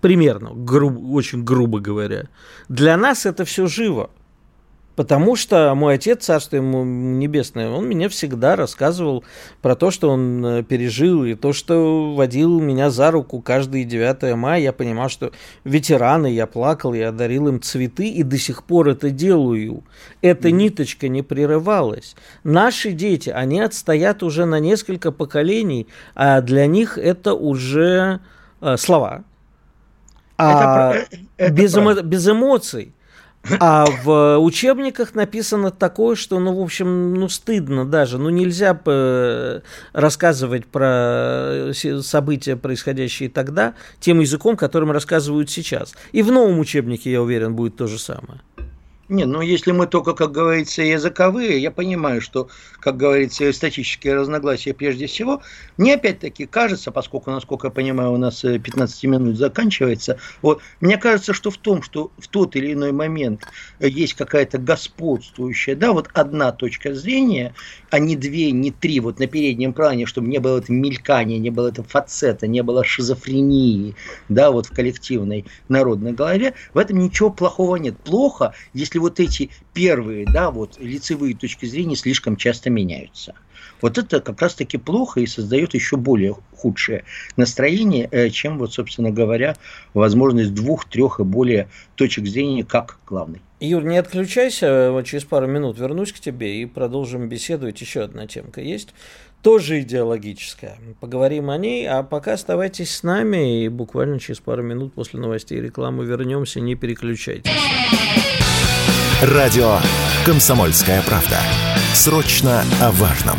Примерно, 0.01 0.51
груб, 0.53 0.99
очень 1.11 1.43
грубо 1.43 1.79
говоря. 1.79 2.25
Для 2.69 2.97
нас 2.97 3.25
это 3.25 3.45
все 3.45 3.67
живо. 3.67 4.09
Потому 4.97 5.35
что 5.35 5.75
мой 5.75 5.93
отец, 5.93 6.25
царство 6.25 6.55
ему 6.55 6.83
небесное, 6.83 7.69
он 7.69 7.85
мне 7.85 8.09
всегда 8.09 8.55
рассказывал 8.55 9.23
про 9.61 9.75
то, 9.75 9.91
что 9.91 10.09
он 10.09 10.43
э, 10.43 10.63
пережил, 10.63 11.23
и 11.23 11.35
то, 11.35 11.53
что 11.53 12.15
водил 12.15 12.59
меня 12.59 12.89
за 12.89 13.11
руку 13.11 13.39
каждый 13.39 13.83
9 13.83 14.35
мая. 14.35 14.59
Я 14.59 14.73
понимал, 14.73 15.09
что 15.09 15.31
ветераны, 15.63 16.33
я 16.33 16.47
плакал, 16.47 16.95
я 16.95 17.11
дарил 17.11 17.47
им 17.47 17.61
цветы, 17.61 18.09
и 18.09 18.23
до 18.23 18.39
сих 18.39 18.63
пор 18.63 18.89
это 18.89 19.11
делаю. 19.11 19.83
Эта 20.23 20.49
ниточка 20.49 21.09
не 21.09 21.21
прерывалась. 21.21 22.15
Наши 22.43 22.91
дети, 22.91 23.29
они 23.29 23.59
отстоят 23.59 24.23
уже 24.23 24.45
на 24.45 24.59
несколько 24.59 25.11
поколений, 25.11 25.85
а 26.15 26.41
для 26.41 26.65
них 26.65 26.97
это 26.97 27.35
уже 27.35 28.19
э, 28.61 28.77
слова. 28.77 29.25
А 30.39 30.95
это, 30.95 31.17
это 31.37 31.53
без, 31.53 31.75
эмо, 31.75 32.01
без 32.01 32.27
эмоций. 32.27 32.95
А 33.59 33.85
в 34.03 34.37
учебниках 34.39 35.15
написано 35.15 35.71
такое, 35.71 36.15
что, 36.15 36.39
ну, 36.39 36.53
в 36.53 36.61
общем, 36.61 37.13
ну, 37.13 37.29
стыдно 37.29 37.85
даже. 37.85 38.17
Ну, 38.17 38.29
нельзя 38.29 38.79
э, 38.85 39.61
рассказывать 39.93 40.65
про 40.65 41.71
события, 42.01 42.55
происходящие 42.55 43.29
тогда, 43.29 43.73
тем 43.99 44.19
языком, 44.19 44.57
которым 44.57 44.91
рассказывают 44.91 45.49
сейчас. 45.49 45.95
И 46.11 46.21
в 46.21 46.31
новом 46.31 46.59
учебнике, 46.59 47.11
я 47.11 47.21
уверен, 47.21 47.55
будет 47.55 47.77
то 47.77 47.87
же 47.87 47.99
самое. 47.99 48.41
Не, 49.09 49.23
ну 49.23 49.39
если 49.39 49.71
мы 49.71 49.87
только, 49.87 50.13
как 50.13 50.33
говорится, 50.33 50.81
языковые, 50.81 51.61
я 51.61 51.71
понимаю, 51.71 52.19
что, 52.19 52.49
как 52.81 52.97
говорится, 52.97 53.49
эстетические 53.49 54.15
разногласия 54.15 54.73
прежде 54.73 55.07
всего. 55.07 55.41
Мне 55.77 55.93
опять-таки 55.93 56.45
кажется, 56.45 56.91
поскольку, 56.91 57.31
насколько 57.31 57.67
я 57.67 57.71
понимаю, 57.71 58.11
у 58.11 58.17
нас 58.17 58.41
15 58.41 59.03
э, 59.03 59.07
минут 59.07 59.37
заканчивается, 59.37 60.19
вот, 60.41 60.61
мне 60.81 60.97
кажется, 60.97 61.33
что 61.33 61.51
в 61.51 61.57
том, 61.57 61.83
что 61.83 62.11
в 62.17 62.27
тот 62.27 62.57
или 62.57 62.73
иной 62.73 62.91
момент 62.91 63.45
есть 63.79 64.13
какая-то 64.13 64.57
господствующая, 64.57 65.77
да, 65.77 65.93
вот 65.93 66.09
одна 66.13 66.51
точка 66.51 66.93
зрения, 66.93 67.55
а 67.89 67.99
не 67.99 68.17
две, 68.17 68.51
не 68.51 68.71
три, 68.71 68.99
вот 68.99 69.19
на 69.19 69.27
переднем 69.27 69.71
плане, 69.71 70.05
чтобы 70.05 70.27
не 70.27 70.39
было 70.39 70.57
этого 70.57 70.75
мелькания, 70.75 71.37
не 71.37 71.49
было 71.49 71.69
этого 71.69 71.87
фацета, 71.87 72.45
не 72.45 72.61
было 72.61 72.83
шизофрении, 72.83 73.95
да, 74.27 74.51
вот 74.51 74.65
в 74.65 74.73
коллективной 74.73 75.45
народной 75.69 76.11
голове, 76.11 76.55
в 76.73 76.77
этом 76.77 76.99
ничего 76.99 77.29
плохого 77.29 77.77
нет. 77.77 77.97
Плохо, 77.99 78.53
если 78.73 78.96
если 78.97 78.99
вот 78.99 79.19
эти 79.19 79.49
первые, 79.73 80.25
да, 80.25 80.49
вот 80.51 80.79
лицевые 80.79 81.35
точки 81.35 81.65
зрения 81.65 81.95
слишком 81.95 82.35
часто 82.35 82.69
меняются. 82.69 83.33
Вот 83.81 83.97
это 83.97 84.21
как 84.21 84.41
раз-таки 84.41 84.77
плохо 84.77 85.19
и 85.19 85.27
создает 85.27 85.75
еще 85.75 85.97
более 85.97 86.35
худшее 86.55 87.03
настроение, 87.35 88.07
э, 88.11 88.29
чем, 88.29 88.57
вот, 88.57 88.73
собственно 88.73 89.11
говоря, 89.11 89.55
возможность 89.93 90.53
двух, 90.53 90.89
трех 90.89 91.19
и 91.19 91.23
более 91.23 91.67
точек 91.95 92.25
зрения 92.25 92.63
как 92.63 92.97
главный. 93.07 93.41
Юр, 93.59 93.83
не 93.83 93.97
отключайся, 93.97 94.91
вот 94.91 95.05
через 95.05 95.25
пару 95.25 95.47
минут 95.47 95.79
вернусь 95.79 96.11
к 96.11 96.19
тебе 96.19 96.61
и 96.61 96.65
продолжим 96.65 97.29
беседовать. 97.29 97.81
Еще 97.81 98.01
одна 98.01 98.25
темка 98.27 98.61
есть, 98.61 98.89
тоже 99.41 99.81
идеологическая. 99.81 100.77
Поговорим 100.99 101.49
о 101.49 101.57
ней, 101.57 101.87
а 101.87 102.03
пока 102.03 102.33
оставайтесь 102.33 102.95
с 102.95 103.03
нами 103.03 103.63
и 103.63 103.69
буквально 103.69 104.19
через 104.19 104.39
пару 104.39 104.63
минут 104.63 104.93
после 104.93 105.19
новостей 105.19 105.59
и 105.59 105.61
рекламы 105.61 106.05
вернемся, 106.05 106.59
не 106.59 106.75
переключайтесь. 106.75 107.51
Радио 109.23 109.79
«Комсомольская 110.27 111.01
правда». 111.01 111.39
Срочно 111.91 112.63
о 112.79 112.91
важном. 112.91 113.37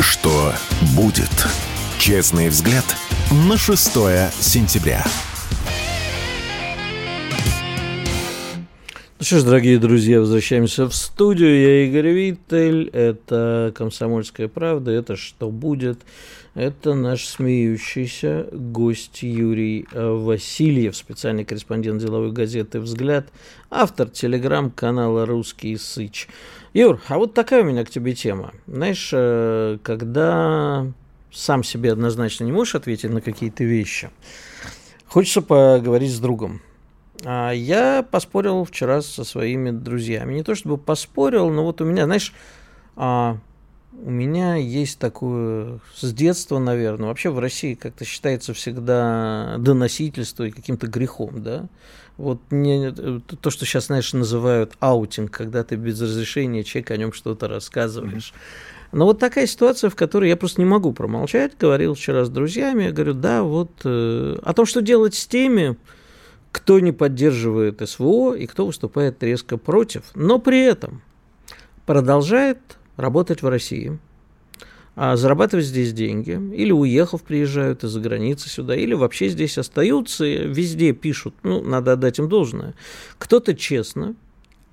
Что 0.00 0.52
будет? 0.96 1.48
Честный 1.98 2.50
взгляд 2.50 2.84
на 3.48 3.58
6 3.58 3.84
сентября. 4.40 5.04
Ну 9.18 9.26
что 9.26 9.40
ж, 9.40 9.42
дорогие 9.42 9.80
друзья, 9.80 10.20
возвращаемся 10.20 10.88
в 10.88 10.94
студию. 10.94 11.60
Я 11.60 11.86
Игорь 11.86 12.10
Виттель, 12.10 12.90
это 12.90 13.72
«Комсомольская 13.74 14.46
правда», 14.46 14.92
это 14.92 15.16
«Что 15.16 15.50
будет?». 15.50 15.98
Это 16.54 16.94
наш 16.94 17.26
смеющийся 17.26 18.46
гость 18.52 19.24
Юрий 19.24 19.88
э, 19.90 20.08
Васильев, 20.08 20.96
специальный 20.96 21.44
корреспондент 21.44 22.00
деловой 22.00 22.30
газеты 22.30 22.78
«Взгляд», 22.78 23.26
автор 23.70 24.08
телеграм-канала 24.08 25.26
«Русский 25.26 25.76
Сыч». 25.76 26.28
Юр, 26.72 27.00
а 27.08 27.18
вот 27.18 27.34
такая 27.34 27.62
у 27.62 27.66
меня 27.66 27.84
к 27.84 27.90
тебе 27.90 28.14
тема. 28.14 28.52
Знаешь, 28.68 29.10
э, 29.12 29.78
когда 29.82 30.86
сам 31.32 31.64
себе 31.64 31.90
однозначно 31.90 32.44
не 32.44 32.52
можешь 32.52 32.76
ответить 32.76 33.10
на 33.10 33.20
какие-то 33.20 33.64
вещи, 33.64 34.10
хочется 35.08 35.42
поговорить 35.42 36.12
с 36.12 36.20
другом. 36.20 36.62
А 37.24 37.50
я 37.50 38.06
поспорил 38.08 38.64
вчера 38.64 39.02
со 39.02 39.24
своими 39.24 39.72
друзьями. 39.72 40.34
Не 40.34 40.44
то 40.44 40.54
чтобы 40.54 40.78
поспорил, 40.78 41.50
но 41.50 41.64
вот 41.64 41.80
у 41.80 41.84
меня, 41.84 42.04
знаешь, 42.04 42.32
а, 42.94 43.38
у 44.02 44.10
меня 44.10 44.56
есть 44.56 44.98
такое 44.98 45.78
с 45.96 46.12
детства, 46.12 46.58
наверное. 46.58 47.08
Вообще 47.08 47.30
в 47.30 47.38
России 47.38 47.74
как-то 47.74 48.04
считается 48.04 48.52
всегда 48.54 49.56
доносительство 49.58 50.44
и 50.44 50.50
каким-то 50.50 50.86
грехом, 50.86 51.42
да. 51.42 51.66
Вот 52.16 52.40
не, 52.50 52.92
то, 52.92 53.50
что 53.50 53.64
сейчас, 53.64 53.86
знаешь, 53.86 54.12
называют 54.12 54.74
аутинг, 54.78 55.32
когда 55.32 55.64
ты 55.64 55.76
без 55.76 56.00
разрешения 56.00 56.62
человека 56.62 56.94
о 56.94 56.96
нем 56.96 57.12
что-то 57.12 57.48
рассказываешь. 57.48 58.32
Но 58.92 59.06
вот 59.06 59.18
такая 59.18 59.46
ситуация, 59.48 59.90
в 59.90 59.96
которой 59.96 60.28
я 60.28 60.36
просто 60.36 60.60
не 60.60 60.66
могу 60.66 60.92
промолчать. 60.92 61.58
Говорил 61.58 61.94
вчера 61.94 62.24
с 62.24 62.28
друзьями, 62.28 62.84
я 62.84 62.92
говорю, 62.92 63.14
да, 63.14 63.42
вот 63.42 63.70
э, 63.84 64.38
о 64.40 64.52
том, 64.54 64.66
что 64.66 64.82
делать 64.82 65.16
с 65.16 65.26
теми, 65.26 65.76
кто 66.52 66.78
не 66.78 66.92
поддерживает 66.92 67.82
СВО 67.88 68.34
и 68.34 68.46
кто 68.46 68.66
выступает 68.66 69.20
резко 69.24 69.56
против, 69.56 70.04
но 70.14 70.38
при 70.38 70.62
этом 70.62 71.02
продолжает 71.86 72.58
работать 72.96 73.42
в 73.42 73.48
России, 73.48 73.98
а 74.96 75.16
зарабатывать 75.16 75.66
здесь 75.66 75.92
деньги, 75.92 76.40
или 76.54 76.70
уехав, 76.70 77.22
приезжают 77.22 77.82
из-за 77.82 78.00
границы 78.00 78.48
сюда, 78.48 78.76
или 78.76 78.94
вообще 78.94 79.28
здесь 79.28 79.58
остаются, 79.58 80.24
везде 80.24 80.92
пишут, 80.92 81.34
ну, 81.42 81.60
надо 81.62 81.92
отдать 81.92 82.18
им 82.18 82.28
должное. 82.28 82.74
Кто-то 83.18 83.54
честно, 83.54 84.14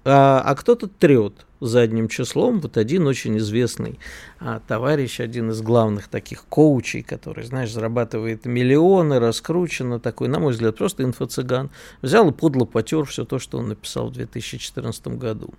а, 0.04 0.42
а 0.44 0.56
кто-то 0.56 0.88
трет 0.88 1.46
задним 1.62 2.08
числом. 2.08 2.60
Вот 2.60 2.78
один 2.78 3.08
очень 3.08 3.38
известный 3.38 4.00
а, 4.40 4.60
товарищ, 4.68 5.20
один 5.20 5.52
из 5.52 5.62
главных 5.62 6.08
таких 6.08 6.44
коучей, 6.46 7.04
который, 7.04 7.46
знаешь, 7.46 7.72
зарабатывает 7.72 8.46
миллионы, 8.46 9.20
раскручено, 9.20 10.00
такой, 10.00 10.28
на 10.28 10.40
мой 10.40 10.54
взгляд, 10.54 10.76
просто 10.76 11.04
инфо-цыган, 11.04 11.70
взял 12.02 12.30
и 12.30 12.34
подло 12.34 12.66
потер 12.66 13.06
все 13.06 13.26
то, 13.26 13.40
что 13.40 13.60
он 13.60 13.70
написал 13.70 14.08
в 14.08 14.14
2014 14.14 15.08
году. 15.10 15.54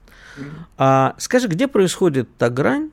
А 0.77 1.15
скажи, 1.19 1.49
где 1.49 1.69
происходит 1.69 2.29
та 2.37 2.51
грань, 2.51 2.91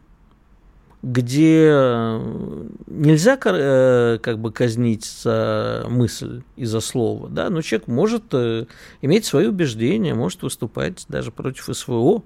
где 1.02 1.70
э, 1.72 2.68
нельзя 2.88 3.40
э, 3.42 4.18
как 4.22 4.40
бы 4.40 4.52
казнить 4.52 5.06
за 5.06 5.86
мысль 5.88 6.42
и 6.58 6.66
за 6.66 6.82
слово, 6.82 7.30
да, 7.30 7.50
но 7.50 7.62
человек 7.62 7.88
может 7.88 8.24
э, 8.34 8.66
иметь 9.02 9.26
свои 9.26 9.48
убеждения, 9.48 10.14
может 10.14 10.42
выступать 10.42 11.06
даже 11.08 11.32
против 11.32 11.70
СВО, 11.72 12.24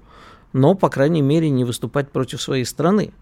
но, 0.53 0.74
по 0.74 0.89
крайней 0.89 1.22
мере, 1.22 1.50
не 1.50 1.65
выступать 1.65 2.10
против 2.12 2.42
своей 2.42 2.65
страны. 2.65 3.13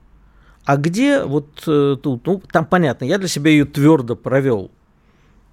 А 0.64 0.78
где 0.78 1.24
вот 1.24 1.56
тут, 1.56 2.26
ну, 2.28 2.42
там 2.52 2.66
понятно, 2.66 3.06
я 3.06 3.18
для 3.18 3.28
себя 3.28 3.50
ее 3.50 3.66
твердо 3.66 4.16
провел, 4.16 4.70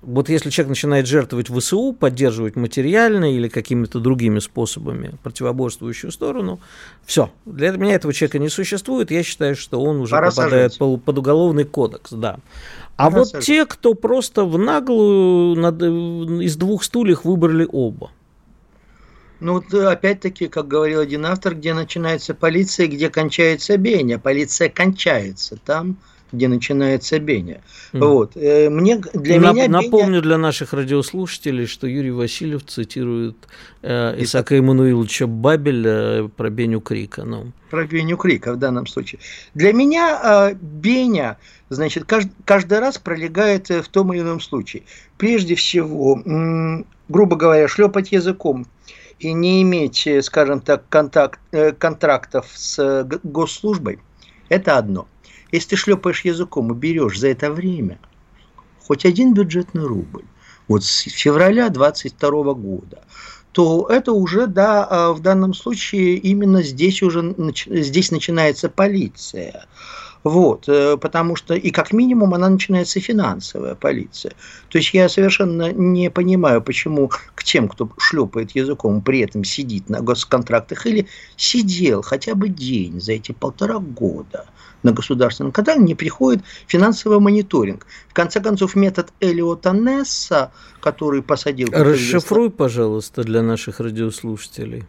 вот 0.01 0.29
если 0.29 0.51
человек 0.51 0.71
начинает 0.71 1.07
жертвовать 1.07 1.49
ВСУ, 1.49 1.93
поддерживать 1.93 2.55
материально 2.55 3.35
или 3.35 3.49
какими-то 3.49 3.99
другими 3.99 4.39
способами 4.39 5.13
противоборствующую 5.25 6.13
сторону, 6.13 6.61
все. 7.05 7.31
Для 7.45 7.73
меня 7.73 7.95
этого 7.95 8.13
человека 8.13 8.39
не 8.39 8.49
существует. 8.49 9.11
Я 9.11 9.25
считаю, 9.25 9.57
что 9.57 9.81
он 9.81 10.01
уже 10.01 10.13
Пора 10.13 10.31
попадает 10.31 10.79
под, 10.79 11.03
под 11.03 11.19
уголовный 11.19 11.65
кодекс. 11.65 12.13
Да. 12.13 12.39
А 12.97 13.07
Пора 13.07 13.19
вот 13.19 13.29
сажать. 13.29 13.47
те, 13.47 13.67
кто 13.67 13.95
просто 13.95 14.45
в 14.45 14.57
наглую 14.57 15.57
над, 15.57 15.83
из 15.83 16.57
двух 16.57 16.85
стульев 16.85 17.25
выбрали 17.25 17.67
оба. 17.71 18.13
Ну, 19.41 19.55
вот 19.55 19.73
опять-таки, 19.73 20.49
как 20.49 20.67
говорил 20.67 21.01
один 21.01 21.27
автор, 21.27 21.55
где 21.55 21.75
начинается 21.75 22.35
полиция, 22.35 22.87
где 22.89 23.09
кончается 23.09 23.77
Беня. 23.77 24.19
Полиция 24.19 24.69
кончается 24.69 25.57
там, 25.65 25.97
где 26.33 26.49
начинается 26.49 27.19
Беня. 27.19 27.61
Mm. 27.93 28.07
Вот. 28.07 28.37
Э, 28.37 28.69
мне, 28.69 28.99
для 29.15 29.37
Нап- 29.37 29.55
меня 29.55 29.69
напомню 29.69 30.09
Беня... 30.09 30.23
для 30.23 30.39
наших 30.39 30.73
радиослушателей, 30.73 31.67
что 31.67 31.87
Юрий 31.87 32.11
Васильев 32.11 32.65
цитирует 32.65 33.37
э, 33.83 34.23
Исаака 34.23 34.57
Эммануиловича 34.57 35.27
Бабеля 35.27 36.29
про 36.29 36.51
Беню 36.51 36.81
Крика. 36.81 37.25
Ну. 37.25 37.53
Про 37.71 37.87
Беню 37.87 38.17
Крика 38.17 38.53
в 38.53 38.57
данном 38.57 38.87
случае. 38.87 39.21
Для 39.55 39.73
меня 39.73 40.51
э, 40.51 40.55
Беня, 40.61 41.39
значит, 41.71 42.05
каждый, 42.05 42.33
каждый 42.45 42.79
раз 42.79 42.99
пролегает 42.99 43.71
э, 43.71 43.83
в 43.83 43.89
том 43.89 44.13
или 44.13 44.21
ином 44.21 44.41
случае. 44.41 44.83
Прежде 45.17 45.55
всего, 45.55 46.21
м- 46.25 46.87
грубо 47.09 47.37
говоря, 47.37 47.69
шлепать 47.69 48.13
языком 48.13 48.67
и 49.19 49.33
не 49.33 49.63
иметь, 49.63 50.07
э, 50.07 50.23
скажем 50.23 50.61
так, 50.61 50.89
контакт, 50.89 51.41
э, 51.53 51.73
контрактов 51.73 52.47
с 52.55 53.07
госслужбой– 53.23 53.99
это 54.49 54.77
одно– 54.77 55.09
если 55.53 55.71
ты 55.71 55.77
шлепаешь 55.77 56.25
языком 56.25 56.73
и 56.73 56.77
берешь 56.77 57.19
за 57.19 57.29
это 57.29 57.51
время 57.51 57.99
хоть 58.87 59.05
один 59.05 59.35
бюджетный 59.35 59.85
рубль, 59.85 60.25
вот 60.67 60.85
с 60.85 61.03
февраля 61.03 61.69
22 61.69 62.55
года, 62.55 63.05
то 63.53 63.87
это 63.89 64.13
уже, 64.13 64.47
да, 64.47 65.13
в 65.13 65.21
данном 65.21 65.55
случае 65.55 66.17
именно 66.17 66.63
здесь 66.63 67.03
уже 67.03 67.35
здесь 67.67 68.11
начинается 68.11 68.69
полиция. 68.69 69.67
Вот, 70.25 70.69
э, 70.69 70.97
потому 70.97 71.37
что 71.37 71.55
и 71.55 71.71
как 71.71 71.93
минимум 71.93 72.35
она 72.35 72.49
начинается 72.49 73.01
финансовая 73.01 73.75
полиция. 73.75 74.33
То 74.69 74.79
есть 74.79 74.93
я 74.93 75.09
совершенно 75.09 75.73
не 75.73 76.11
понимаю, 76.11 76.61
почему 76.61 77.09
к 77.09 77.45
тем, 77.45 77.69
кто 77.69 77.89
шлепает 77.99 78.53
языком, 78.53 79.01
при 79.01 79.21
этом 79.21 79.45
сидит 79.45 79.89
на 79.89 80.01
госконтрактах 80.01 80.87
или 80.87 81.07
сидел 81.37 82.03
хотя 82.03 82.35
бы 82.35 82.49
день 82.49 83.01
за 83.01 83.13
эти 83.13 83.33
полтора 83.33 83.79
года 83.79 84.47
на 84.83 84.93
государственном 84.93 85.53
канале, 85.53 85.83
не 85.83 85.95
приходит 85.95 86.43
финансовый 86.67 87.19
мониторинг. 87.19 87.87
В 88.09 88.15
конце 88.15 88.41
концов, 88.41 88.77
метод 88.77 89.13
Элиота 89.21 89.73
Несса, 89.73 90.53
который 90.81 91.23
посадил... 91.23 91.69
Расшифруй, 91.73 92.51
пожалуйста, 92.51 93.25
для 93.25 93.43
наших 93.43 93.81
радиослушателей. 93.81 94.85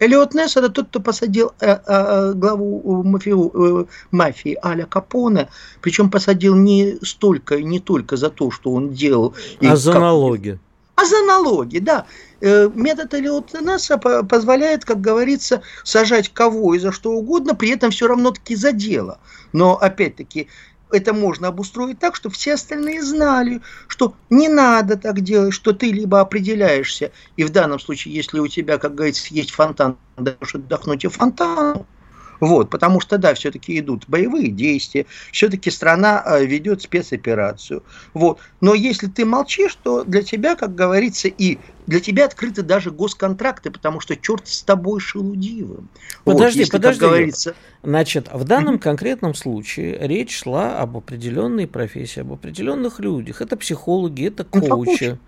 Элиот 0.00 0.34
Несс 0.34 0.56
это 0.56 0.68
тот, 0.68 0.88
кто 0.88 1.00
посадил 1.00 1.52
э, 1.60 1.66
э, 1.66 1.78
э 1.86 2.32
главу 2.34 3.02
мафию, 3.04 3.50
э, 3.54 3.84
мафии 4.10 4.58
Аля 4.62 4.86
Капоне, 4.86 5.48
причем 5.80 6.10
посадил 6.10 6.56
не 6.56 6.98
столько 7.02 7.56
и 7.56 7.64
не 7.64 7.80
только 7.80 8.16
за 8.16 8.30
то, 8.30 8.50
что 8.50 8.72
он 8.72 8.90
делал. 8.90 9.34
А 9.60 9.76
за 9.76 9.92
как... 9.92 10.00
налоги. 10.00 10.58
А 10.96 11.04
за 11.04 11.22
налоги, 11.22 11.78
да. 11.78 12.06
Метод 12.40 13.14
Элиота 13.14 13.60
Несса 13.60 13.98
позволяет, 13.98 14.84
как 14.84 15.00
говорится, 15.00 15.62
сажать 15.82 16.28
кого 16.28 16.74
и 16.74 16.78
за 16.78 16.92
что 16.92 17.10
угодно, 17.12 17.54
при 17.54 17.70
этом 17.70 17.90
все 17.90 18.06
равно 18.06 18.30
таки 18.30 18.54
за 18.54 18.72
дело. 18.72 19.18
Но 19.52 19.76
опять-таки 19.76 20.48
это 20.94 21.12
можно 21.12 21.48
обустроить 21.48 21.98
так, 21.98 22.16
чтобы 22.16 22.34
все 22.34 22.54
остальные 22.54 23.02
знали, 23.02 23.60
что 23.88 24.14
не 24.30 24.48
надо 24.48 24.96
так 24.96 25.20
делать, 25.20 25.54
что 25.54 25.72
ты 25.72 25.90
либо 25.90 26.20
определяешься, 26.20 27.12
и 27.36 27.44
в 27.44 27.50
данном 27.50 27.78
случае, 27.80 28.14
если 28.14 28.38
у 28.38 28.48
тебя, 28.48 28.78
как 28.78 28.94
говорится, 28.94 29.26
есть 29.30 29.50
фонтан, 29.50 29.96
даешь 30.16 30.54
отдохнуть 30.54 31.04
и 31.04 31.08
фонтану, 31.08 31.86
вот, 32.40 32.70
потому 32.70 33.00
что, 33.00 33.18
да, 33.18 33.34
все-таки 33.34 33.78
идут 33.78 34.04
боевые 34.08 34.48
действия, 34.48 35.06
все-таки 35.32 35.70
страна 35.70 36.22
э, 36.24 36.44
ведет 36.44 36.82
спецоперацию. 36.82 37.82
Вот. 38.12 38.38
Но 38.60 38.74
если 38.74 39.06
ты 39.06 39.24
молчишь, 39.24 39.76
то 39.82 40.04
для 40.04 40.22
тебя, 40.22 40.56
как 40.56 40.74
говорится, 40.74 41.28
и 41.28 41.58
для 41.86 42.00
тебя 42.00 42.24
открыты 42.24 42.62
даже 42.62 42.90
госконтракты, 42.90 43.70
потому 43.70 44.00
что 44.00 44.16
черт 44.16 44.48
с 44.48 44.62
тобой 44.62 45.00
шелудивым. 45.00 45.88
Подожди, 46.24 46.60
вот, 46.60 46.60
если, 46.60 46.72
подожди. 46.72 47.00
говорится... 47.00 47.54
Значит, 47.82 48.28
в 48.32 48.44
данном 48.44 48.78
конкретном 48.78 49.34
случае 49.34 49.98
речь 50.00 50.38
шла 50.38 50.78
об 50.78 50.96
определенной 50.96 51.66
профессии, 51.66 52.20
об 52.20 52.32
определенных 52.32 53.00
людях. 53.00 53.42
Это 53.42 53.56
психологи, 53.56 54.26
это 54.28 54.44
коучи. 54.44 55.18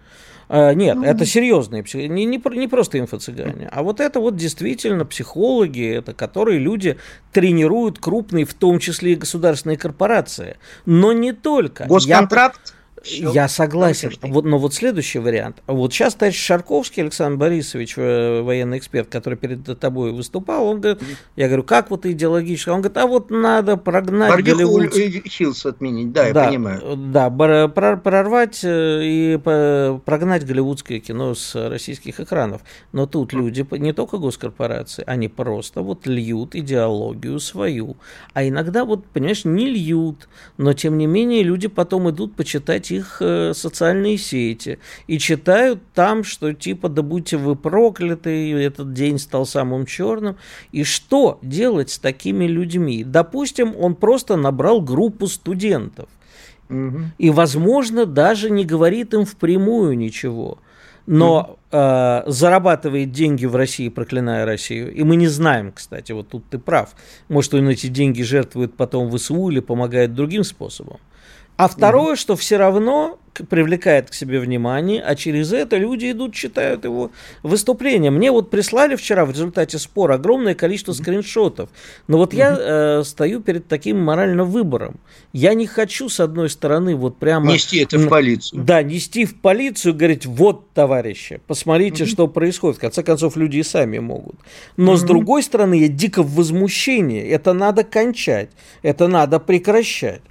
А, 0.48 0.72
нет, 0.74 0.96
ну, 0.96 1.04
это 1.04 1.26
серьезные 1.26 1.82
психологи, 1.82 2.08
не, 2.08 2.24
не, 2.24 2.40
не 2.56 2.68
просто 2.68 2.98
инфо-цыгане, 2.98 3.68
а 3.70 3.82
вот 3.82 4.00
это 4.00 4.20
вот 4.20 4.36
действительно 4.36 5.04
психологи, 5.04 5.96
это 5.96 6.14
которые 6.14 6.58
люди 6.58 6.98
тренируют 7.32 7.98
крупные, 7.98 8.44
в 8.44 8.54
том 8.54 8.78
числе 8.78 9.12
и 9.12 9.16
государственные 9.16 9.76
корпорации. 9.76 10.56
Но 10.84 11.12
не 11.12 11.32
только. 11.32 11.84
Госконтракт? 11.86 12.60
Я... 12.64 12.75
Все 13.02 13.30
Я 13.32 13.48
согласен. 13.48 14.12
Вот, 14.22 14.44
но 14.44 14.58
вот 14.58 14.74
следующий 14.74 15.18
вариант. 15.18 15.62
Вот 15.66 15.92
сейчас 15.92 16.14
товарищ 16.14 16.38
Шарковский 16.38 17.02
Александр 17.02 17.38
Борисович, 17.38 17.94
э, 17.96 18.40
военный 18.42 18.78
эксперт, 18.78 19.08
который 19.08 19.36
перед 19.36 19.78
тобой 19.78 20.12
выступал, 20.12 20.66
он 20.66 20.80
говорит, 20.80 21.02
я 21.36 21.46
говорю, 21.46 21.62
как 21.62 21.90
вот 21.90 22.06
идеологически? 22.06 22.70
Он 22.70 22.80
говорит, 22.80 22.96
а 22.96 23.06
вот 23.06 23.30
надо 23.30 23.76
прогнать 23.76 24.30
Барбиху 24.30 24.56
Голливуд... 24.56 24.94
Хиллс 25.28 25.66
отменить, 25.66 26.12
да, 26.12 26.26
я 26.26 26.32
да, 26.32 26.48
понимаю. 26.48 26.96
Да, 26.96 27.30
прорвать 27.30 28.60
э, 28.64 29.00
и 29.02 29.38
прогнать 29.38 30.46
голливудское 30.46 31.00
кино 31.00 31.34
с 31.34 31.54
российских 31.68 32.20
экранов. 32.20 32.62
Но 32.92 33.06
тут 33.06 33.32
люди, 33.32 33.66
не 33.72 33.92
только 33.92 34.18
госкорпорации, 34.18 35.04
они 35.06 35.28
просто 35.28 35.82
вот 35.82 36.06
льют 36.06 36.54
идеологию 36.54 37.38
свою. 37.40 37.96
А 38.32 38.46
иногда 38.46 38.84
вот, 38.84 39.06
понимаешь, 39.06 39.44
не 39.44 39.66
льют, 39.66 40.28
но 40.56 40.72
тем 40.72 40.98
не 40.98 41.06
менее 41.06 41.42
люди 41.42 41.68
потом 41.68 42.10
идут 42.10 42.34
почитать 42.34 42.90
их 42.96 43.18
э, 43.20 43.52
социальные 43.54 44.18
сети 44.18 44.78
и 45.06 45.18
читают 45.18 45.80
там, 45.94 46.24
что 46.24 46.52
типа 46.52 46.88
да 46.88 47.02
будьте 47.02 47.36
вы 47.36 47.56
прокляты, 47.56 48.52
этот 48.52 48.92
день 48.92 49.18
стал 49.18 49.46
самым 49.46 49.86
черным. 49.86 50.36
И 50.72 50.84
что 50.84 51.38
делать 51.42 51.90
с 51.90 51.98
такими 51.98 52.46
людьми? 52.46 53.04
Допустим, 53.04 53.74
он 53.76 53.94
просто 53.94 54.36
набрал 54.36 54.80
группу 54.80 55.26
студентов. 55.26 56.08
Угу. 56.68 56.98
И, 57.18 57.30
возможно, 57.30 58.06
даже 58.06 58.50
не 58.50 58.64
говорит 58.64 59.14
им 59.14 59.24
впрямую 59.24 59.96
ничего 59.96 60.58
но 61.06 61.58
э, 61.70 62.22
зарабатывает 62.26 63.12
деньги 63.12 63.46
в 63.46 63.54
России, 63.54 63.88
проклиная 63.88 64.44
Россию. 64.44 64.92
И 64.92 65.02
мы 65.04 65.16
не 65.16 65.28
знаем, 65.28 65.72
кстати, 65.72 66.12
вот 66.12 66.28
тут 66.28 66.44
ты 66.50 66.58
прав. 66.58 66.94
Может, 67.28 67.54
он 67.54 67.68
эти 67.68 67.86
деньги 67.86 68.22
жертвует 68.22 68.74
потом 68.74 69.08
в 69.08 69.18
СУ 69.18 69.50
или 69.50 69.60
помогает 69.60 70.14
другим 70.14 70.44
способом. 70.44 70.98
А 71.56 71.68
второе, 71.68 72.12
угу. 72.12 72.16
что 72.16 72.36
все 72.36 72.56
равно 72.56 73.18
привлекает 73.44 74.10
к 74.10 74.14
себе 74.14 74.40
внимание, 74.40 75.02
а 75.02 75.14
через 75.14 75.52
это 75.52 75.76
люди 75.76 76.10
идут, 76.10 76.34
читают 76.34 76.84
его 76.84 77.10
выступления. 77.42 78.10
Мне 78.10 78.30
вот 78.30 78.50
прислали 78.50 78.96
вчера 78.96 79.24
в 79.24 79.30
результате 79.30 79.78
спора 79.78 80.14
огромное 80.14 80.54
количество 80.54 80.92
скриншотов. 80.92 81.68
Но 82.08 82.18
вот 82.18 82.32
я 82.32 82.56
э, 82.58 83.02
стою 83.04 83.40
перед 83.40 83.68
таким 83.68 84.02
моральным 84.02 84.48
выбором. 84.48 85.00
Я 85.32 85.54
не 85.54 85.66
хочу, 85.66 86.08
с 86.08 86.20
одной 86.20 86.50
стороны, 86.50 86.96
вот 86.96 87.18
прямо... 87.18 87.52
Нести 87.52 87.78
это 87.78 87.98
в 87.98 88.08
полицию. 88.08 88.62
Да, 88.62 88.82
нести 88.82 89.24
в 89.24 89.40
полицию, 89.40 89.94
говорить, 89.94 90.26
вот, 90.26 90.70
товарищи, 90.72 91.40
посмотрите, 91.46 92.04
угу. 92.04 92.10
что 92.10 92.28
происходит. 92.28 92.78
В 92.78 92.80
конце 92.80 93.02
концов, 93.02 93.36
люди 93.36 93.58
и 93.58 93.62
сами 93.62 93.98
могут. 93.98 94.36
Но 94.76 94.92
угу. 94.92 94.98
с 94.98 95.02
другой 95.02 95.42
стороны, 95.42 95.74
я 95.74 95.88
дико 95.88 96.22
в 96.22 96.34
возмущении. 96.34 97.22
Это 97.22 97.52
надо 97.52 97.84
кончать, 97.84 98.50
это 98.82 99.08
надо 99.08 99.40
прекращать. 99.40 100.22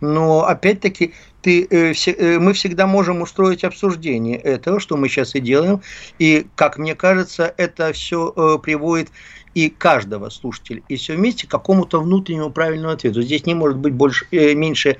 Но 0.00 0.46
опять-таки 0.46 1.14
ты, 1.42 1.66
э, 1.68 1.92
все, 1.92 2.12
э, 2.12 2.38
мы 2.38 2.52
всегда 2.52 2.86
можем 2.86 3.22
устроить 3.22 3.64
обсуждение 3.64 4.36
этого, 4.36 4.80
что 4.80 4.96
мы 4.96 5.08
сейчас 5.08 5.34
и 5.34 5.40
делаем. 5.40 5.82
И, 6.18 6.46
как 6.54 6.78
мне 6.78 6.94
кажется, 6.94 7.52
это 7.56 7.92
все 7.92 8.32
э, 8.34 8.58
приводит 8.62 9.08
и 9.54 9.70
каждого 9.70 10.28
слушателя, 10.30 10.82
и 10.88 10.96
все 10.96 11.16
вместе 11.16 11.46
к 11.46 11.50
какому-то 11.50 12.00
внутреннему 12.00 12.50
правильному 12.50 12.94
ответу. 12.94 13.22
Здесь 13.22 13.46
не 13.46 13.54
может 13.54 13.78
быть 13.78 13.92
больше, 13.92 14.26
э, 14.30 14.54
меньше 14.54 14.98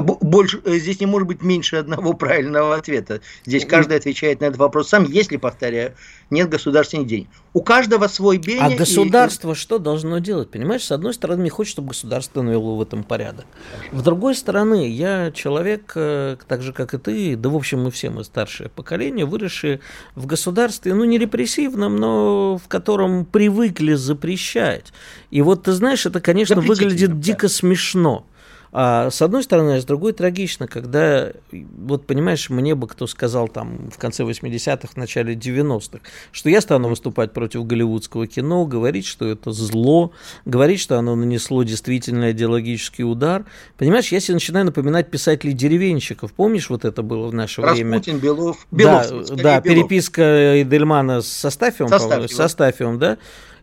больше, 0.00 0.60
э, 0.64 0.78
здесь 0.78 1.00
не 1.00 1.06
может 1.06 1.28
быть 1.28 1.42
меньше 1.42 1.76
одного 1.76 2.12
правильного 2.14 2.74
ответа. 2.74 3.20
Здесь 3.46 3.64
каждый 3.64 3.96
отвечает 3.96 4.40
на 4.40 4.46
этот 4.46 4.58
вопрос 4.58 4.88
сам, 4.88 5.04
если, 5.04 5.36
повторяю, 5.36 5.94
нет 6.30 6.48
государственных 6.48 7.06
денег. 7.06 7.28
У 7.52 7.62
каждого 7.62 8.08
свой 8.08 8.38
беня. 8.38 8.66
А 8.66 8.70
государство 8.70 9.52
и... 9.52 9.54
что 9.54 9.78
должно 9.78 10.18
делать? 10.18 10.50
Понимаешь, 10.50 10.84
с 10.84 10.92
одной 10.92 11.14
стороны, 11.14 11.42
мне 11.42 11.50
хочется, 11.50 11.76
чтобы 11.76 11.88
государство 11.88 12.42
навело 12.42 12.76
в 12.76 12.82
этом 12.82 13.02
порядок. 13.04 13.46
С 13.92 14.02
другой 14.02 14.34
стороны, 14.34 14.88
я 14.88 15.30
человек, 15.32 15.92
э, 15.94 16.36
так 16.46 16.62
же, 16.62 16.72
как 16.72 16.94
и 16.94 16.98
ты, 16.98 17.36
да, 17.36 17.48
в 17.48 17.56
общем, 17.56 17.82
мы 17.84 17.90
все, 17.90 18.10
мы 18.10 18.24
старшее 18.24 18.68
поколение, 18.68 19.26
выросшие 19.26 19.80
в 20.14 20.26
государстве, 20.26 20.94
ну, 20.94 21.04
не 21.04 21.18
репрессивном, 21.18 21.96
но 21.96 22.58
в 22.58 22.68
котором 22.68 23.24
привыкли 23.24 23.94
запрещать. 23.94 24.92
И 25.30 25.42
вот, 25.42 25.64
ты 25.64 25.72
знаешь, 25.72 26.04
это, 26.06 26.20
конечно, 26.20 26.60
выглядит 26.60 27.20
дико 27.20 27.48
смешно. 27.48 28.26
А 28.72 29.10
с 29.10 29.22
одной 29.22 29.42
стороны, 29.42 29.76
а 29.76 29.80
с 29.80 29.84
другой 29.84 30.12
трагично, 30.12 30.66
когда, 30.66 31.32
вот 31.52 32.06
понимаешь, 32.06 32.50
мне 32.50 32.74
бы 32.74 32.86
кто 32.86 33.06
сказал 33.06 33.48
там 33.48 33.90
в 33.90 33.98
конце 33.98 34.24
80-х, 34.24 34.88
в 34.88 34.96
начале 34.96 35.34
90-х, 35.34 36.00
что 36.32 36.50
я 36.50 36.60
стану 36.60 36.88
выступать 36.88 37.32
против 37.32 37.66
голливудского 37.66 38.26
кино, 38.26 38.66
говорить, 38.66 39.06
что 39.06 39.26
это 39.26 39.52
зло, 39.52 40.12
говорить, 40.44 40.80
что 40.80 40.98
оно 40.98 41.14
нанесло 41.14 41.62
действительно 41.62 42.32
идеологический 42.32 43.04
удар. 43.04 43.44
Понимаешь, 43.76 44.12
я 44.12 44.20
себе 44.20 44.34
начинаю 44.34 44.66
напоминать 44.66 45.10
писателей 45.10 45.54
деревенщиков. 45.54 46.32
Помнишь, 46.32 46.68
вот 46.70 46.84
это 46.84 47.02
было 47.02 47.28
в 47.28 47.34
наше 47.34 47.62
Распутин, 47.62 47.86
время? 47.86 47.98
Распутин, 47.98 48.18
Белов. 48.18 48.66
Белов 48.70 49.08
да, 49.30 49.36
да 49.36 49.60
Белов. 49.60 49.64
переписка 49.64 50.62
Эдельмана 50.62 51.22
с 51.22 51.28
Состафием, 51.28 51.88
Состафьев. 51.88 52.32
Состафием, 52.32 52.98
да? 52.98 53.18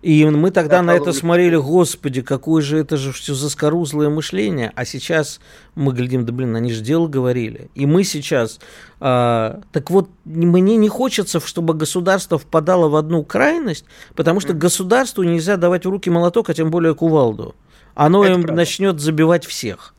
И 0.05 0.23
мы 0.23 0.51
тогда 0.51 0.83
на 0.83 0.91
это 0.91 1.13
смотрели, 1.13 1.55
господи, 1.55 2.21
какое 2.21 2.61
же 2.61 2.77
это 2.77 2.95
же 2.95 3.11
все 3.11 3.33
заскорузлое 3.33 4.07
мышление. 4.09 4.71
А 4.75 4.85
сейчас 4.85 5.39
мы 5.73 5.93
глядим, 5.93 6.27
да 6.27 6.31
блин, 6.31 6.55
они 6.55 6.71
же 6.71 6.81
дело 6.81 7.07
говорили. 7.07 7.71
И 7.73 7.87
мы 7.87 8.03
сейчас... 8.03 8.59
А, 8.99 9.61
так 9.71 9.89
вот, 9.89 10.11
мне 10.23 10.77
не 10.77 10.89
хочется, 10.89 11.39
чтобы 11.39 11.73
государство 11.73 12.37
впадало 12.37 12.87
в 12.87 12.95
одну 12.95 13.23
крайность, 13.23 13.85
потому 14.13 14.41
что 14.41 14.53
государству 14.53 15.23
нельзя 15.23 15.57
давать 15.57 15.87
в 15.87 15.89
руки 15.89 16.11
молоток, 16.11 16.51
а 16.51 16.53
тем 16.53 16.69
более 16.69 16.93
кувалду. 16.93 17.55
Оно 17.95 18.23
это 18.23 18.33
им 18.33 18.41
правда. 18.43 18.57
начнет 18.57 18.99
забивать 18.99 19.47
всех. 19.47 19.95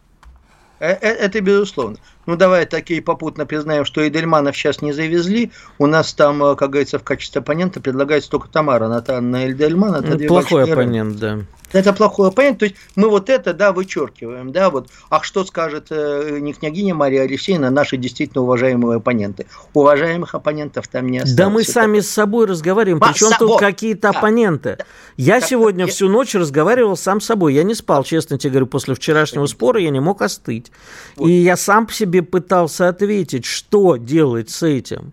Э, 0.78 0.92
э, 0.92 1.14
это 1.14 1.40
безусловно. 1.40 1.96
Ну, 2.26 2.36
давай 2.36 2.66
такие 2.66 3.00
попутно 3.00 3.46
признаем, 3.46 3.84
что 3.84 4.06
Эдельманов 4.06 4.56
сейчас 4.56 4.82
не 4.82 4.92
завезли. 4.92 5.52
У 5.78 5.86
нас 5.86 6.12
там, 6.12 6.42
э, 6.42 6.56
как 6.56 6.70
говорится, 6.70 6.98
в 6.98 7.04
качестве 7.04 7.40
оппонента 7.40 7.80
предлагается 7.80 8.30
только 8.30 8.48
Тамара 8.48 8.88
Натановна 8.88 9.50
Эдельман. 9.50 9.94
Это 9.94 10.18
ну, 10.18 10.26
плохой 10.26 10.64
оппонент, 10.64 11.18
да. 11.18 11.38
Это 11.72 11.92
плохой 11.92 12.28
оппонент. 12.28 12.58
То 12.58 12.64
есть 12.66 12.76
мы 12.94 13.08
вот 13.08 13.28
это, 13.28 13.52
да, 13.52 13.72
вычеркиваем, 13.72 14.52
да, 14.52 14.70
вот. 14.70 14.88
А 15.10 15.22
что 15.22 15.44
скажет 15.44 15.88
э, 15.90 16.38
не 16.40 16.52
княгиня 16.52 16.94
Мария 16.94 17.22
Алексеевна, 17.22 17.70
наши 17.70 17.96
действительно 17.96 18.42
уважаемые 18.42 18.96
оппоненты? 18.96 19.46
Уважаемых 19.74 20.34
оппонентов 20.34 20.88
там 20.88 21.08
не 21.08 21.18
осталось. 21.18 21.36
Да 21.36 21.50
мы 21.50 21.64
сами 21.64 22.00
с 22.00 22.08
собой 22.08 22.46
разговариваем. 22.46 23.02
А, 23.02 23.08
Причем 23.08 23.30
тут 23.38 23.48
вот, 23.50 23.60
какие-то 23.60 24.12
да, 24.12 24.18
оппоненты? 24.18 24.78
Я 25.16 25.40
да, 25.40 25.46
сегодня 25.46 25.84
я... 25.86 25.90
всю 25.90 26.08
ночь 26.08 26.34
разговаривал 26.34 26.96
сам 26.96 27.20
с 27.20 27.26
собой. 27.26 27.54
Я 27.54 27.64
не 27.64 27.74
спал, 27.74 28.04
честно 28.04 28.38
тебе 28.38 28.50
говорю, 28.50 28.66
после 28.66 28.94
вчерашнего 28.94 29.46
спора 29.46 29.80
я 29.80 29.90
не 29.90 30.00
мог 30.00 30.22
остыть. 30.22 30.70
Вот. 31.16 31.28
И 31.28 31.32
я 31.32 31.56
сам 31.56 31.86
по 31.86 31.92
себе 31.92 32.15
пытался 32.22 32.88
ответить, 32.88 33.44
что 33.44 33.96
делать 33.96 34.50
с 34.50 34.62
этим 34.62 35.12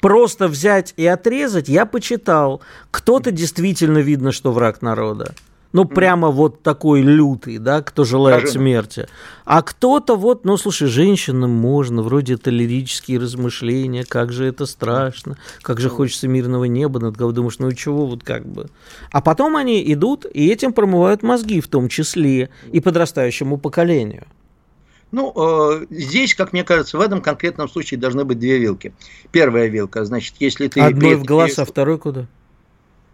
просто 0.00 0.46
взять 0.46 0.94
и 0.96 1.06
отрезать, 1.06 1.68
я 1.68 1.86
почитал. 1.86 2.60
Кто-то 2.90 3.30
действительно 3.32 3.98
видно, 3.98 4.30
что 4.30 4.52
враг 4.52 4.82
народа 4.82 5.34
ну, 5.76 5.84
прямо 5.84 6.30
вот 6.30 6.62
такой 6.62 7.02
лютый, 7.02 7.58
да, 7.58 7.82
кто 7.82 8.04
желает 8.04 8.48
Скажи. 8.48 8.54
смерти. 8.54 9.08
А 9.44 9.60
кто-то 9.60 10.16
вот, 10.16 10.46
ну, 10.46 10.56
слушай, 10.56 10.88
женщинам 10.88 11.50
можно, 11.50 12.02
вроде 12.02 12.34
это 12.34 12.48
лирические 12.48 13.18
размышления, 13.18 14.04
как 14.08 14.32
же 14.32 14.46
это 14.46 14.64
страшно, 14.64 15.36
как 15.60 15.78
же 15.80 15.90
хочется 15.90 16.28
мирного 16.28 16.64
неба 16.64 16.98
над 16.98 17.16
головой. 17.16 17.34
Думаешь, 17.34 17.58
ну 17.58 17.70
чего 17.72 18.06
вот 18.06 18.22
как 18.22 18.46
бы. 18.46 18.70
А 19.12 19.20
потом 19.20 19.54
они 19.54 19.92
идут 19.92 20.24
и 20.32 20.48
этим 20.48 20.72
промывают 20.72 21.22
мозги, 21.22 21.60
в 21.60 21.68
том 21.68 21.90
числе 21.90 22.48
и 22.72 22.80
подрастающему 22.80 23.58
поколению. 23.58 24.24
Ну, 25.12 25.32
э, 25.34 25.86
здесь, 25.90 26.34
как 26.34 26.52
мне 26.52 26.64
кажется, 26.64 26.98
в 26.98 27.00
этом 27.00 27.22
конкретном 27.22 27.68
случае 27.68 27.98
должны 28.00 28.24
быть 28.24 28.38
две 28.38 28.58
вилки. 28.58 28.92
Первая 29.30 29.68
вилка, 29.68 30.04
значит, 30.04 30.34
если 30.40 30.68
ты... 30.68 30.80
Одной 30.80 31.14
в 31.14 31.24
глаз, 31.24 31.58
а 31.58 31.64
второй 31.64 31.98
куда? 31.98 32.26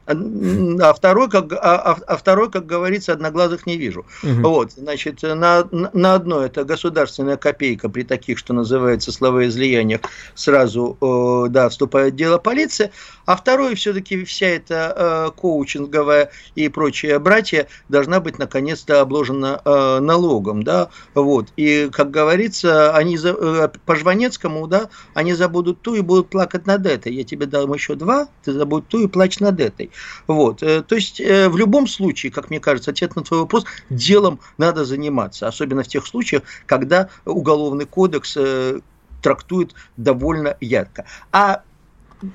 а 0.07 0.93
второй, 0.95 1.31
как, 1.31 1.53
а, 1.53 1.57
а, 1.57 1.99
а 2.07 2.17
второй, 2.17 2.51
как 2.51 2.67
говорится, 2.67 3.13
одноглазых 3.13 3.67
не 3.67 3.77
вижу. 3.77 4.05
Угу. 4.23 4.43
Вот, 4.43 4.73
значит, 4.73 5.23
на, 5.23 5.69
на 5.71 6.15
одно 6.15 6.45
это 6.45 6.65
государственная 6.65 7.37
копейка 7.37 7.89
при 7.89 8.03
таких, 8.03 8.39
что 8.39 8.53
называется, 8.53 9.13
словоизлияниях, 9.13 10.01
сразу, 10.35 10.97
э, 11.01 11.51
да, 11.51 11.69
вступает 11.69 12.15
в 12.15 12.17
дело 12.17 12.39
полиция, 12.39 12.91
а 13.27 13.37
второе, 13.37 13.75
все-таки 13.75 14.25
вся 14.25 14.47
эта 14.47 14.95
э, 14.97 15.41
коучинговая 15.41 16.31
и 16.55 16.69
прочая 16.69 17.19
братья 17.19 17.69
должна 17.89 18.21
быть 18.21 18.39
наконец-то 18.39 19.01
обложена 19.01 19.61
э, 19.65 19.99
налогом, 20.01 20.63
да, 20.63 20.89
вот, 21.15 21.49
и, 21.57 21.89
как 21.93 22.11
говорится, 22.11 22.95
они 22.97 23.17
за, 23.17 23.31
э, 23.31 23.69
по 23.85 23.97
Жванецкому, 23.97 24.67
да, 24.67 24.89
они 25.15 25.35
забудут 25.35 25.83
ту 25.83 25.95
и 25.95 26.01
будут 26.01 26.31
плакать 26.31 26.67
над 26.67 26.87
этой, 26.87 27.13
я 27.15 27.25
тебе 27.25 27.47
дам 27.47 27.73
еще 27.73 27.95
два, 27.95 28.29
ты 28.45 28.53
забудь 28.53 28.89
ту 28.89 29.05
и 29.05 29.07
плачь 29.07 29.41
над 29.41 29.61
этой, 29.61 29.91
вот, 30.27 30.63
э, 30.63 30.83
то 30.83 30.95
есть, 30.95 31.21
э, 31.21 31.49
в 31.49 31.57
любом 31.57 31.87
случае, 31.87 32.33
как 32.33 32.51
мне 32.51 32.61
кажется, 32.61 32.91
ответ 32.91 33.17
на 33.17 33.23
твой 33.23 33.41
вопрос, 33.41 33.65
делом 33.91 34.41
надо 34.59 34.85
заниматься, 34.85 35.47
особенно 35.49 35.83
в 35.83 35.89
тех 35.89 36.07
случаях, 36.07 36.43
когда 36.67 37.09
уголовный 37.25 37.87
кодекс 37.87 38.37
э, 38.37 38.81
трактует 39.23 39.75
довольно 39.97 40.57
ярко. 40.61 41.07
А 41.31 41.63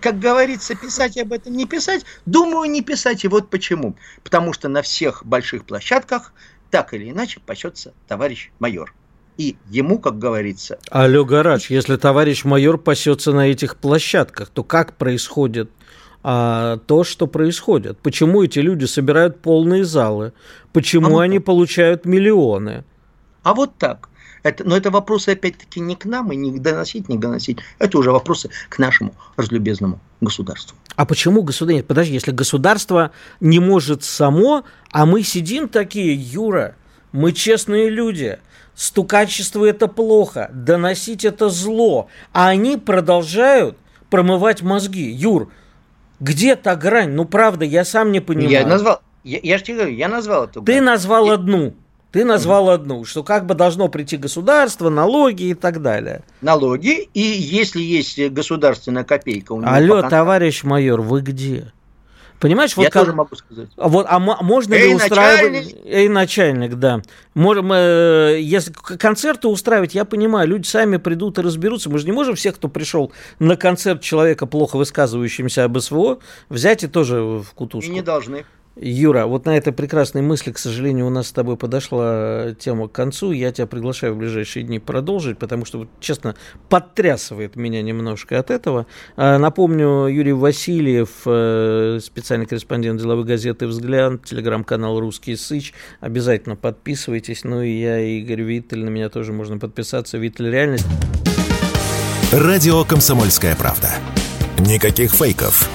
как 0.01 0.19
говорится, 0.19 0.75
писать 0.75 1.17
об 1.17 1.33
этом 1.33 1.53
не 1.53 1.65
писать, 1.65 2.05
думаю, 2.25 2.69
не 2.69 2.81
писать. 2.81 3.23
И 3.23 3.27
вот 3.27 3.49
почему. 3.49 3.95
Потому 4.23 4.53
что 4.53 4.67
на 4.67 4.81
всех 4.81 5.25
больших 5.25 5.65
площадках 5.65 6.33
так 6.69 6.93
или 6.93 7.09
иначе 7.09 7.39
пасется 7.45 7.93
товарищ 8.07 8.51
майор. 8.59 8.93
И 9.37 9.55
ему, 9.69 9.99
как 9.99 10.17
говорится... 10.17 10.79
Алло, 10.89 11.23
Гараж, 11.23 11.69
если 11.69 11.95
товарищ 11.95 12.43
майор 12.43 12.77
пасется 12.77 13.31
на 13.31 13.47
этих 13.47 13.77
площадках, 13.77 14.49
то 14.49 14.63
как 14.63 14.97
происходит 14.97 15.69
а, 16.23 16.77
то, 16.87 17.03
что 17.03 17.27
происходит? 17.27 17.99
Почему 17.99 18.43
эти 18.43 18.59
люди 18.59 18.85
собирают 18.85 19.41
полные 19.41 19.85
залы? 19.85 20.33
Почему 20.73 21.19
а 21.19 21.23
они 21.23 21.39
получают 21.39 22.05
миллионы? 22.05 22.83
А 23.43 23.53
вот 23.53 23.77
так. 23.77 24.09
Это, 24.43 24.63
но 24.63 24.77
это 24.77 24.91
вопросы, 24.91 25.29
опять-таки, 25.29 25.79
не 25.79 25.95
к 25.95 26.05
нам, 26.05 26.31
и 26.31 26.35
не 26.35 26.59
доносить, 26.59 27.09
не 27.09 27.17
доносить. 27.17 27.59
Это 27.79 27.97
уже 27.97 28.11
вопросы 28.11 28.49
к 28.69 28.79
нашему 28.79 29.13
разлюбезному 29.35 29.99
государству. 30.21 30.77
А 30.95 31.05
почему 31.05 31.41
государство? 31.41 31.75
Нет, 31.75 31.87
подожди, 31.87 32.13
если 32.13 32.31
государство 32.31 33.11
не 33.39 33.59
может 33.59 34.03
само, 34.03 34.63
а 34.91 35.05
мы 35.05 35.23
сидим 35.23 35.69
такие, 35.69 36.15
Юра, 36.15 36.75
мы 37.11 37.33
честные 37.33 37.89
люди, 37.89 38.39
стукачество 38.75 39.65
это 39.65 39.87
плохо, 39.87 40.49
доносить 40.53 41.25
это 41.25 41.49
зло, 41.49 42.09
а 42.31 42.49
они 42.49 42.77
продолжают 42.77 43.77
промывать 44.09 44.61
мозги. 44.61 45.09
Юр, 45.11 45.51
где 46.19 46.55
та 46.55 46.75
грань? 46.75 47.11
Ну, 47.11 47.25
правда, 47.25 47.65
я 47.65 47.85
сам 47.85 48.11
не 48.11 48.19
понимаю. 48.19 48.51
Я 48.51 48.65
назвал, 48.65 49.01
я, 49.23 49.39
я 49.41 49.57
же 49.57 49.63
тебе 49.63 49.77
говорю, 49.77 49.95
я 49.95 50.07
назвал 50.07 50.45
эту 50.45 50.61
грань. 50.61 50.77
Ты 50.77 50.83
назвал 50.83 51.27
я... 51.27 51.33
одну. 51.33 51.73
Ты 52.11 52.23
назвал 52.23 52.69
одну, 52.69 53.03
что 53.05 53.23
как 53.23 53.45
бы 53.45 53.53
должно 53.53 53.89
прийти 53.89 54.17
государство, 54.17 54.89
налоги 54.89 55.43
и 55.43 55.53
так 55.53 55.81
далее. 55.81 56.23
Налоги, 56.41 57.09
и 57.13 57.21
если 57.21 57.81
есть 57.81 58.19
государственная 58.31 59.03
копейка 59.03 59.51
у 59.51 59.61
него... 59.61 59.69
Алло, 59.69 59.95
пока... 59.97 60.09
товарищ 60.09 60.63
майор, 60.63 61.01
вы 61.01 61.21
где? 61.21 61.73
Понимаешь, 62.39 62.77
вот 62.77 62.83
я 62.83 62.89
как... 62.89 63.03
тоже 63.03 63.15
могу 63.15 63.35
сказать. 63.35 63.69
Вот, 63.77 64.05
а 64.07 64.19
можно 64.19 64.75
Эй, 64.75 64.89
ли 64.89 64.95
устраивать? 64.95 65.53
Начальник. 65.53 65.85
Эй, 65.85 66.07
начальник, 66.07 66.75
да. 66.75 67.01
Можем, 67.33 67.71
э, 67.73 68.37
если 68.39 68.71
концерты 68.71 69.47
устраивать, 69.47 69.95
я 69.95 70.05
понимаю, 70.05 70.47
люди 70.47 70.67
сами 70.67 70.97
придут 70.97 71.39
и 71.39 71.41
разберутся. 71.41 71.89
Мы 71.89 71.97
же 71.97 72.05
не 72.05 72.11
можем 72.11 72.35
всех, 72.35 72.55
кто 72.55 72.67
пришел 72.67 73.11
на 73.39 73.57
концерт 73.57 74.01
человека, 74.01 74.45
плохо 74.45 74.77
высказывающимся 74.77 75.63
об 75.63 75.79
СВО, 75.79 76.19
взять 76.49 76.83
и 76.83 76.87
тоже 76.87 77.21
в 77.21 77.47
кутушку. 77.55 77.91
И 77.91 77.93
не 77.93 78.01
должны. 78.03 78.45
Юра, 78.79 79.25
вот 79.25 79.45
на 79.45 79.57
этой 79.57 79.73
прекрасной 79.73 80.21
мысли, 80.21 80.51
к 80.51 80.59
сожалению, 80.59 81.07
у 81.07 81.09
нас 81.09 81.27
с 81.27 81.31
тобой 81.31 81.57
подошла 81.57 82.53
тема 82.59 82.87
к 82.87 82.91
концу. 82.91 83.31
Я 83.31 83.51
тебя 83.51 83.65
приглашаю 83.65 84.13
в 84.13 84.17
ближайшие 84.17 84.63
дни 84.63 84.79
продолжить, 84.79 85.39
потому 85.39 85.65
что, 85.65 85.87
честно, 85.99 86.35
подтрясывает 86.69 87.55
меня 87.55 87.81
немножко 87.81 88.37
от 88.37 88.51
этого. 88.51 88.85
А, 89.15 89.37
напомню, 89.39 90.07
Юрий 90.07 90.33
Васильев, 90.33 91.09
э, 91.25 91.99
специальный 92.01 92.45
корреспондент 92.45 93.01
деловой 93.01 93.25
газеты 93.25 93.67
«Взгляд», 93.67 94.23
телеграм-канал 94.25 94.99
«Русский 94.99 95.35
Сыч». 95.35 95.73
Обязательно 95.99 96.55
подписывайтесь. 96.55 97.43
Ну 97.43 97.61
и 97.61 97.71
я, 97.71 97.99
Игорь 97.99 98.41
Виттель, 98.41 98.83
на 98.83 98.89
меня 98.89 99.09
тоже 99.09 99.33
можно 99.33 99.57
подписаться. 99.57 100.17
Виттель 100.17 100.51
«Реальность». 100.51 100.85
Радио 102.31 102.83
«Комсомольская 102.83 103.55
правда». 103.55 103.89
Никаких 104.59 105.11
фейков, 105.11 105.69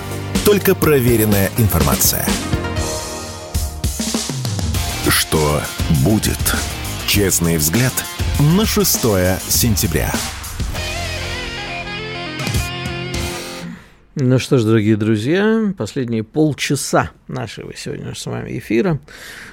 только 0.45 0.75
проверенная 0.75 1.51
информация. 1.57 2.27
Что 5.13 5.61
будет? 6.03 6.39
Честный 7.07 7.59
взгляд 7.59 7.93
на 8.57 8.65
6 8.65 8.95
сентября. 9.47 10.11
Ну 14.15 14.39
что 14.39 14.57
ж, 14.57 14.65
дорогие 14.65 14.97
друзья, 14.97 15.75
последние 15.77 16.25
полчаса 16.25 17.11
нашего 17.29 17.75
сегодня 17.77 18.15
с 18.15 18.25
вами 18.25 18.59
эфира 18.59 19.01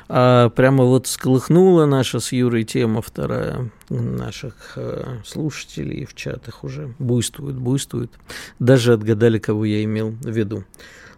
а, 0.07 0.49
прямо 0.49 0.85
вот 0.85 1.07
сколыхнула 1.07 1.85
наша 1.85 2.21
с 2.21 2.31
Юрой 2.31 2.63
тема 2.63 3.01
вторая 3.01 3.69
наших 3.89 4.73
а, 4.77 5.19
слушателей 5.25 6.05
в 6.05 6.15
чатах 6.15 6.63
уже 6.63 6.93
буйствует, 6.99 7.57
буйствует. 7.57 8.11
Даже 8.59 8.93
отгадали, 8.93 9.39
кого 9.39 9.65
я 9.65 9.83
имел 9.83 10.11
в 10.11 10.29
виду. 10.29 10.63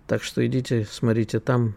Так 0.07 0.23
что 0.23 0.45
идите, 0.45 0.87
смотрите 0.89 1.39
там, 1.39 1.75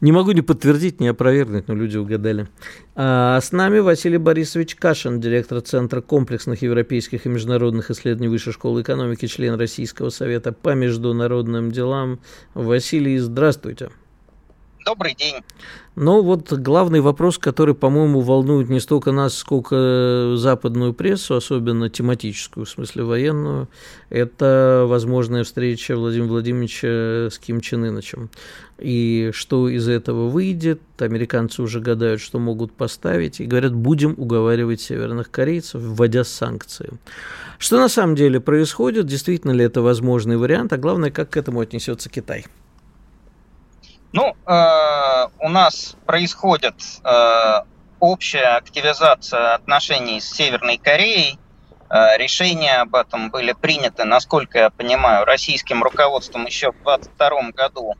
не 0.00 0.12
могу 0.12 0.32
не 0.32 0.42
подтвердить, 0.42 1.00
не 1.00 1.08
опровергнуть, 1.08 1.68
но 1.68 1.74
люди 1.74 1.96
угадали. 1.96 2.48
А 2.94 3.40
с 3.40 3.52
нами 3.52 3.80
Василий 3.80 4.18
Борисович 4.18 4.76
Кашин, 4.76 5.20
директор 5.20 5.60
Центра 5.60 6.00
комплексных 6.00 6.62
европейских 6.62 7.26
и 7.26 7.28
международных 7.28 7.90
исследований 7.90 8.28
Высшей 8.28 8.52
школы 8.52 8.82
экономики, 8.82 9.26
член 9.26 9.54
Российского 9.54 10.10
совета 10.10 10.52
по 10.52 10.74
международным 10.74 11.70
делам. 11.70 12.20
Василий, 12.54 13.18
здравствуйте. 13.18 13.90
Добрый 14.84 15.14
день. 15.14 15.36
Но 15.96 16.22
вот 16.22 16.52
главный 16.52 17.00
вопрос, 17.00 17.38
который, 17.38 17.74
по-моему, 17.74 18.20
волнует 18.20 18.68
не 18.68 18.80
столько 18.80 19.12
нас, 19.12 19.34
сколько 19.34 20.34
западную 20.36 20.92
прессу, 20.92 21.36
особенно 21.36 21.88
тематическую, 21.88 22.66
в 22.66 22.68
смысле 22.68 23.04
военную, 23.04 23.68
это 24.10 24.86
возможная 24.88 25.44
встреча 25.44 25.96
Владимира 25.96 26.30
Владимировича 26.30 27.30
с 27.30 27.38
Ким 27.38 27.60
Чен 27.60 27.84
Ыначем. 27.84 28.28
И 28.78 29.30
что 29.32 29.68
из 29.68 29.88
этого 29.88 30.28
выйдет, 30.28 30.80
американцы 30.98 31.62
уже 31.62 31.78
гадают, 31.78 32.20
что 32.20 32.40
могут 32.40 32.72
поставить, 32.72 33.40
и 33.40 33.46
говорят, 33.46 33.72
будем 33.72 34.14
уговаривать 34.16 34.80
северных 34.80 35.30
корейцев, 35.30 35.80
вводя 35.80 36.24
санкции. 36.24 36.90
Что 37.58 37.78
на 37.78 37.88
самом 37.88 38.16
деле 38.16 38.40
происходит, 38.40 39.06
действительно 39.06 39.52
ли 39.52 39.64
это 39.64 39.80
возможный 39.80 40.36
вариант, 40.36 40.72
а 40.72 40.76
главное, 40.76 41.12
как 41.12 41.30
к 41.30 41.36
этому 41.36 41.60
отнесется 41.60 42.10
Китай? 42.10 42.46
Ну, 44.14 44.36
э, 44.46 45.28
у 45.40 45.48
нас 45.48 45.96
происходит 46.06 46.76
э, 47.02 47.62
общая 47.98 48.56
активизация 48.56 49.54
отношений 49.54 50.20
с 50.20 50.30
Северной 50.30 50.78
Кореей. 50.78 51.34
Э, 51.34 51.38
Э, 51.94 52.16
решения 52.16 52.80
об 52.80 52.96
этом 52.96 53.30
были 53.30 53.52
приняты, 53.52 54.04
насколько 54.04 54.58
я 54.58 54.70
понимаю, 54.70 55.24
российским 55.24 55.82
руководством 55.82 56.44
еще 56.46 56.72
в 56.72 56.82
2022 56.82 57.50
году, 57.52 57.94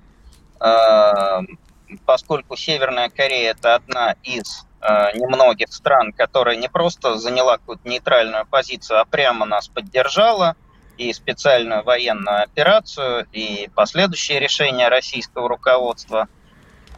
поскольку 2.05 2.57
Северная 2.57 3.09
Корея 3.09 3.53
это 3.53 3.74
одна 3.77 4.16
из 4.22 4.66
немногих 5.14 5.72
стран, 5.72 6.12
которая 6.12 6.57
не 6.57 6.68
просто 6.68 7.16
заняла 7.18 7.59
какую-то 7.59 7.88
нейтральную 7.88 8.46
позицию, 8.46 9.00
а 9.00 9.05
прямо 9.05 9.46
нас 9.46 9.68
поддержала 9.68 10.57
и 10.96 11.12
специальную 11.12 11.83
военную 11.83 12.42
операцию, 12.42 13.26
и 13.33 13.68
последующие 13.74 14.40
решения 14.40 14.88
российского 14.88 15.48
руководства. 15.48 16.28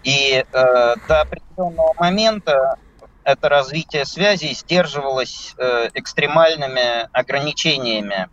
И 0.03 0.45
э, 0.53 0.95
до 1.09 1.21
определенного 1.21 1.95
момента 1.99 2.79
это 3.25 3.49
развитие 3.49 4.05
связей 4.05 4.55
сдерживалось 4.55 5.55
э, 5.59 5.89
экстремальными 5.95 7.09
ограничениями, 7.13 8.29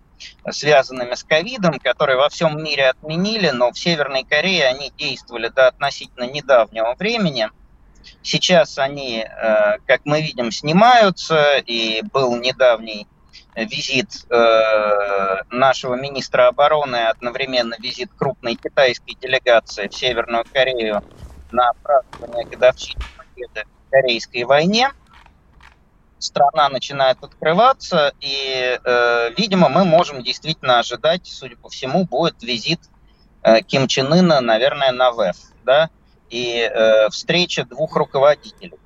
связанными 0.52 1.15
с 1.15 1.23
ковидом, 1.23 1.80
которые 1.80 2.17
во 2.17 2.30
всем 2.30 2.63
мире 2.63 2.89
отменили, 2.89 3.49
но 3.49 3.71
в 3.71 3.80
Северной 3.80 4.23
Корее 4.23 4.67
они 4.67 4.91
действовали 4.95 5.47
до 5.47 5.67
относительно 5.67 6.26
недавнего 6.26 6.93
времени. 6.93 7.49
Сейчас 8.21 8.78
они, 8.78 9.26
э, 9.26 9.78
как 9.88 10.02
мы 10.06 10.21
видим, 10.21 10.52
снимаются, 10.52 11.58
и 11.58 12.04
был 12.12 12.36
недавний 12.36 13.08
визит 13.56 14.26
э, 14.30 15.42
нашего 15.50 15.96
министра 15.96 16.48
обороны, 16.48 17.08
одновременно 17.08 17.76
визит 17.80 18.10
крупной 18.18 18.56
китайской 18.56 19.16
делегации 19.16 19.88
в 19.88 19.96
Северную 19.96 20.46
Корею 20.52 21.04
на 21.52 21.72
празднование 21.84 22.46
годовщины 22.46 23.04
победы 23.18 23.66
в 23.88 23.92
Корейской 23.92 24.44
войне. 24.44 24.92
Страна 26.18 26.70
начинает 26.70 27.18
открываться, 27.22 28.13
и, 28.22 28.80
э, 28.84 29.30
видимо, 29.38 29.70
мы 29.70 29.84
можем 29.84 30.24
действительно 30.24 30.80
ожидать, 30.80 31.26
судя 31.26 31.58
по 31.58 31.70
всему, 31.70 32.06
будет 32.06 32.42
визит 32.42 32.80
э, 33.44 33.62
Ким 33.62 33.88
Чен 33.88 34.12
Ына, 34.12 34.39
наверное, 34.39 34.92
на 34.92 35.12
ВЭФ, 35.12 35.36
да, 35.66 35.89
и 36.30 36.60
э, 36.60 37.10
встреча 37.10 37.66
двух 37.66 37.96
руководителей. 37.98 38.80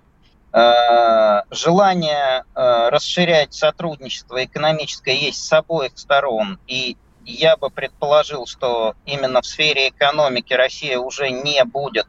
Э, 0.58 1.44
желание 1.52 2.44
э, 2.56 2.90
расширять 2.90 3.54
сотрудничество 3.54 4.44
экономическое 4.44 5.14
есть 5.14 5.46
с 5.46 5.54
обоих 5.54 5.92
сторон, 5.96 6.58
и 6.66 6.98
я 7.26 7.58
бы 7.58 7.70
предположил, 7.70 8.48
что 8.48 8.96
именно 9.06 9.42
в 9.42 9.46
сфере 9.46 9.90
экономики 9.90 10.54
Россия 10.54 10.98
уже 10.98 11.30
не 11.30 11.64
будет 11.64 12.08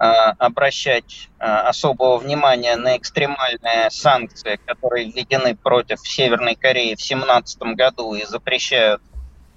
э, 0.00 0.04
обращать 0.04 1.28
особого 1.38 2.18
внимания 2.18 2.74
на 2.74 2.96
экстремальные 2.96 3.88
санкции, 3.90 4.58
которые 4.66 5.12
введены 5.12 5.54
против 5.54 6.00
Северной 6.00 6.56
Кореи 6.56 6.94
в 6.94 7.06
2017 7.06 7.62
году 7.76 8.14
и 8.14 8.24
запрещают 8.24 9.00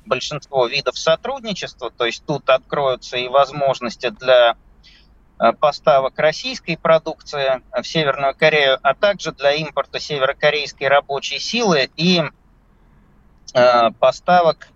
большинство 0.05 0.67
видов 0.67 0.99
сотрудничества. 0.99 1.89
То 1.89 2.05
есть 2.05 2.23
тут 2.27 2.47
откроются 2.47 3.17
и 3.17 3.27
возможности 3.27 4.09
для 4.09 4.55
поставок 5.59 6.17
российской 6.17 6.77
продукции 6.77 7.61
в 7.79 7.85
Северную 7.85 8.35
Корею, 8.35 8.79
а 8.81 8.95
также 8.95 9.31
для 9.31 9.53
импорта 9.53 9.99
северокорейской 9.99 10.87
рабочей 10.87 11.39
силы 11.39 11.89
и 11.95 12.23
э, 13.53 13.91
поставок 13.99 14.69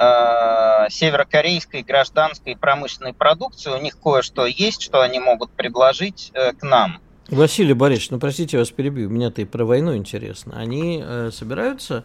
э, 0.00 0.86
северокорейской 0.88 1.82
гражданской 1.82 2.56
промышленной 2.56 3.12
продукции. 3.12 3.70
У 3.70 3.80
них 3.80 3.98
кое-что 4.00 4.46
есть, 4.46 4.82
что 4.82 5.02
они 5.02 5.20
могут 5.20 5.50
предложить 5.50 6.32
к 6.32 6.62
нам. 6.62 7.00
Василий 7.28 7.74
Борисович, 7.74 8.10
ну 8.10 8.18
простите, 8.18 8.56
я 8.56 8.62
вас 8.62 8.70
перебью, 8.70 9.10
меня-то 9.10 9.42
и 9.42 9.44
про 9.44 9.64
войну 9.64 9.94
интересно. 9.94 10.54
Они 10.56 11.02
э, 11.04 11.30
собираются 11.30 12.04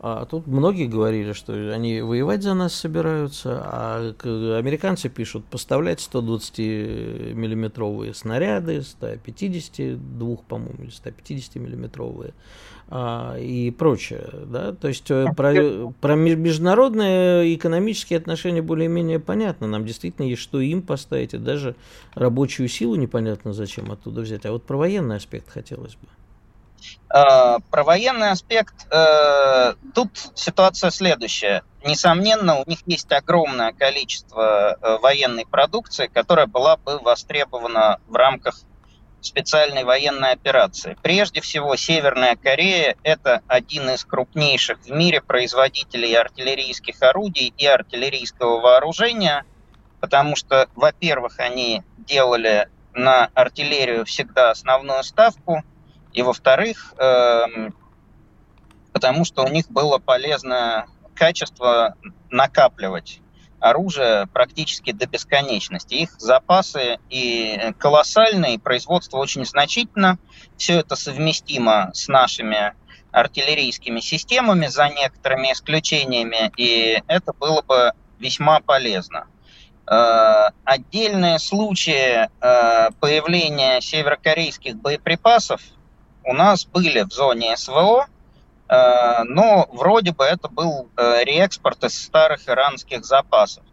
а 0.00 0.26
тут 0.26 0.46
многие 0.46 0.86
говорили, 0.86 1.32
что 1.32 1.74
они 1.74 2.00
воевать 2.00 2.44
за 2.44 2.54
нас 2.54 2.72
собираются, 2.72 3.60
а 3.64 4.14
американцы 4.22 5.08
пишут 5.08 5.44
поставлять 5.46 5.98
120-миллиметровые 5.98 8.14
снаряды, 8.14 8.82
152, 8.82 10.36
по-моему, 10.48 10.84
или 10.84 10.92
150-миллиметровые 10.92 12.32
а, 12.90 13.36
и 13.38 13.72
прочее. 13.72 14.30
Да? 14.46 14.72
То 14.72 14.86
есть 14.86 15.10
э, 15.10 15.26
про, 15.36 15.92
про 16.00 16.14
международные 16.14 17.56
экономические 17.56 18.18
отношения 18.18 18.62
более-менее 18.62 19.18
понятно. 19.18 19.66
Нам 19.66 19.84
действительно 19.84 20.26
есть 20.26 20.42
что 20.42 20.60
им 20.60 20.82
поставить, 20.82 21.34
и 21.34 21.38
даже 21.38 21.74
рабочую 22.14 22.68
силу 22.68 22.94
непонятно 22.94 23.52
зачем 23.52 23.90
оттуда 23.90 24.20
взять. 24.20 24.46
А 24.46 24.52
вот 24.52 24.62
про 24.62 24.76
военный 24.76 25.16
аспект 25.16 25.50
хотелось 25.50 25.96
бы. 25.96 26.06
Э, 27.10 27.58
про 27.70 27.84
военный 27.84 28.30
аспект 28.30 28.74
э, 28.90 29.74
тут 29.94 30.10
ситуация 30.34 30.90
следующая. 30.90 31.62
Несомненно, 31.84 32.56
у 32.56 32.64
них 32.68 32.80
есть 32.86 33.10
огромное 33.12 33.72
количество 33.72 34.76
э, 34.80 34.98
военной 34.98 35.46
продукции, 35.46 36.06
которая 36.06 36.46
была 36.46 36.76
бы 36.76 36.98
востребована 36.98 38.00
в 38.06 38.14
рамках 38.14 38.56
специальной 39.22 39.84
военной 39.84 40.32
операции. 40.32 40.96
Прежде 41.02 41.40
всего, 41.40 41.76
Северная 41.76 42.36
Корея– 42.36 42.96
это 43.02 43.42
один 43.48 43.90
из 43.90 44.04
крупнейших 44.04 44.78
в 44.80 44.90
мире 44.90 45.20
производителей 45.20 46.14
артиллерийских 46.14 47.02
орудий 47.02 47.52
и 47.56 47.66
артиллерийского 47.66 48.60
вооружения, 48.60 49.44
потому 50.00 50.36
что, 50.36 50.68
во-первых, 50.74 51.40
они 51.40 51.82
делали 51.96 52.68
на 52.92 53.30
артиллерию 53.34 54.04
всегда 54.04 54.50
основную 54.50 55.02
ставку– 55.02 55.62
и 56.18 56.22
во-вторых, 56.22 56.94
эм, 56.98 57.72
потому 58.92 59.24
что 59.24 59.44
у 59.44 59.48
них 59.48 59.70
было 59.70 59.98
полезное 59.98 60.88
качество 61.14 61.94
накапливать 62.28 63.20
оружие 63.60 64.26
практически 64.26 64.90
до 64.90 65.06
бесконечности. 65.06 65.94
Их 65.94 66.10
запасы 66.18 66.98
и 67.08 67.72
колоссальные, 67.78 68.58
производство 68.58 69.18
очень 69.18 69.44
значительно. 69.44 70.18
Все 70.56 70.80
это 70.80 70.96
совместимо 70.96 71.92
с 71.94 72.08
нашими 72.08 72.74
артиллерийскими 73.12 74.00
системами, 74.00 74.66
за 74.66 74.88
некоторыми 74.88 75.52
исключениями, 75.52 76.50
и 76.56 77.00
это 77.06 77.32
было 77.32 77.62
бы 77.62 77.92
весьма 78.18 78.58
полезно. 78.58 79.28
Э, 79.86 80.48
отдельные 80.64 81.38
случаи 81.38 82.26
э, 82.26 82.90
появления 82.98 83.80
северокорейских 83.80 84.74
боеприпасов– 84.74 85.60
у 86.28 86.34
нас 86.34 86.66
были 86.66 87.00
в 87.04 87.10
зоне 87.10 87.56
СВО, 87.56 88.06
э, 88.68 89.22
но 89.24 89.66
вроде 89.72 90.12
бы 90.12 90.24
это 90.24 90.48
был 90.48 90.88
э, 90.96 91.24
реэкспорт 91.24 91.84
из 91.84 92.04
старых 92.04 92.46
иранских 92.46 93.06
запасов. 93.06 93.64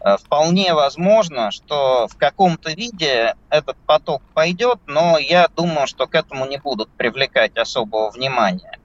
Э, 0.00 0.16
вполне 0.16 0.72
возможно, 0.72 1.50
что 1.50 2.08
в 2.08 2.16
каком-то 2.16 2.72
виде 2.72 3.34
этот 3.50 3.76
поток 3.86 4.22
пойдет, 4.32 4.78
но 4.86 5.18
я 5.18 5.48
думаю, 5.48 5.86
что 5.86 6.06
к 6.06 6.14
этому 6.14 6.46
не 6.46 6.56
будут 6.56 6.88
привлекать 6.92 7.58
особого 7.58 8.10
внимания. 8.10 8.78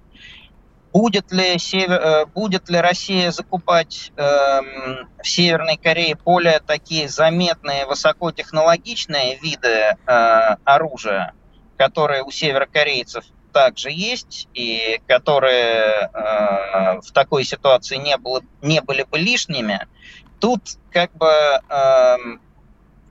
Будет 0.91 1.31
ли, 1.31 1.57
север, 1.59 2.27
будет 2.27 2.69
ли 2.69 2.77
Россия 2.77 3.31
закупать 3.31 4.11
э, 4.17 4.21
в 4.21 5.27
Северной 5.27 5.77
Корее 5.77 6.17
более 6.25 6.59
такие 6.59 7.07
заметные 7.07 7.85
высокотехнологичные 7.85 9.37
виды 9.37 9.95
э, 10.07 10.55
оружия? 10.65 11.33
Которые 11.77 12.23
у 12.23 12.31
северокорейцев 12.31 13.23
также 13.53 13.89
есть, 13.89 14.47
и 14.53 15.01
которые 15.07 16.09
э, 16.13 16.99
в 17.01 17.11
такой 17.13 17.43
ситуации 17.43 17.97
не, 17.97 18.17
было, 18.17 18.41
не 18.61 18.81
были 18.81 19.03
бы 19.03 19.17
лишними, 19.17 19.87
тут 20.39 20.61
как 20.91 21.11
бы 21.13 21.31
э, 21.69 22.17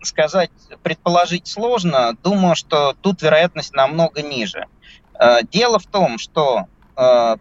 сказать, 0.03 0.51
предположить 0.83 1.47
сложно. 1.49 2.17
Думаю, 2.23 2.55
что 2.55 2.95
тут 3.01 3.23
вероятность 3.23 3.75
намного 3.75 4.23
ниже. 4.23 4.67
Э, 5.19 5.39
дело 5.43 5.79
в 5.79 5.87
том, 5.87 6.19
что 6.19 6.67
э, 6.97 7.37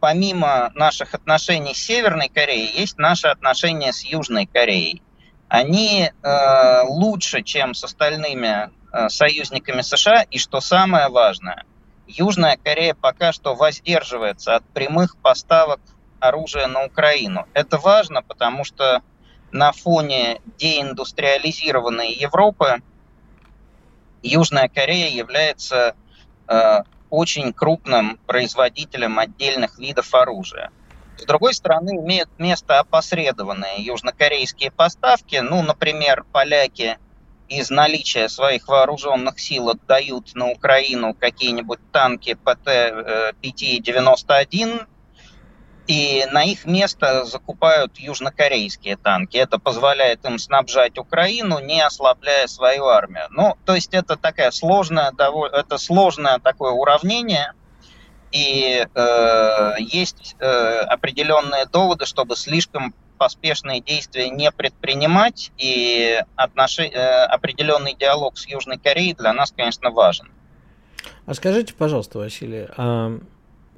помимо 0.00 0.72
наших 0.74 1.14
отношений 1.14 1.74
с 1.74 1.78
Северной 1.78 2.28
Кореей, 2.28 2.80
есть 2.80 2.98
наши 2.98 3.28
отношения 3.28 3.92
с 3.92 4.02
Южной 4.02 4.46
Кореей. 4.46 5.02
Они 5.48 6.10
э, 6.10 6.82
лучше, 6.84 7.42
чем 7.42 7.74
с 7.74 7.84
остальными 7.84 8.70
союзниками 9.08 9.82
США. 9.82 10.22
И 10.30 10.38
что 10.38 10.60
самое 10.60 11.08
важное, 11.08 11.64
Южная 12.06 12.56
Корея 12.56 12.94
пока 12.94 13.32
что 13.32 13.54
воздерживается 13.54 14.56
от 14.56 14.64
прямых 14.72 15.16
поставок 15.18 15.80
оружия 16.20 16.66
на 16.66 16.84
Украину. 16.84 17.46
Это 17.54 17.78
важно, 17.78 18.22
потому 18.22 18.64
что 18.64 19.02
на 19.50 19.72
фоне 19.72 20.40
деиндустриализированной 20.44 22.12
Европы 22.12 22.82
Южная 24.22 24.68
Корея 24.68 25.08
является 25.08 25.94
э, 26.48 26.82
очень 27.10 27.52
крупным 27.52 28.18
производителем 28.26 29.18
отдельных 29.18 29.78
видов 29.78 30.14
оружия. 30.14 30.70
С 31.16 31.24
другой 31.24 31.54
стороны, 31.54 31.90
имеют 31.96 32.30
место 32.38 32.78
опосредованные 32.78 33.82
южнокорейские 33.82 34.70
поставки. 34.70 35.36
Ну, 35.36 35.62
например, 35.62 36.24
поляки 36.32 36.98
из 37.58 37.70
наличия 37.70 38.28
своих 38.28 38.68
вооруженных 38.68 39.40
сил 39.40 39.70
отдают 39.70 40.34
на 40.34 40.50
Украину 40.50 41.14
какие-нибудь 41.14 41.80
танки 41.92 42.36
ПТ-591, 42.44 44.86
и 45.88 46.24
на 46.30 46.44
их 46.44 46.64
место 46.64 47.24
закупают 47.24 47.98
южнокорейские 47.98 48.96
танки. 48.96 49.36
Это 49.36 49.58
позволяет 49.58 50.24
им 50.24 50.38
снабжать 50.38 50.96
Украину, 50.98 51.58
не 51.58 51.80
ослабляя 51.80 52.46
свою 52.46 52.86
армию. 52.86 53.26
Ну, 53.30 53.56
то 53.64 53.74
есть 53.74 53.92
это 53.92 54.16
такая 54.16 54.52
сложная, 54.52 55.10
это 55.10 55.78
сложное 55.78 56.38
такое 56.38 56.70
уравнение, 56.70 57.54
и 58.30 58.86
э, 58.94 59.72
есть 59.78 60.36
э, 60.38 60.46
определенные 60.46 61.66
доводы, 61.66 62.06
чтобы 62.06 62.36
слишком 62.36 62.94
поспешные 63.22 63.80
действия 63.80 64.30
не 64.30 64.50
предпринимать, 64.50 65.52
и 65.56 66.20
отнош... 66.34 66.80
э, 66.80 66.88
определенный 66.88 67.94
диалог 67.94 68.36
с 68.36 68.48
Южной 68.48 68.78
Кореей 68.78 69.14
для 69.14 69.32
нас, 69.32 69.52
конечно, 69.56 69.90
важен. 69.90 70.28
А 71.24 71.34
скажите, 71.34 71.72
пожалуйста, 71.72 72.18
Василий, 72.18 72.66
а 72.76 73.20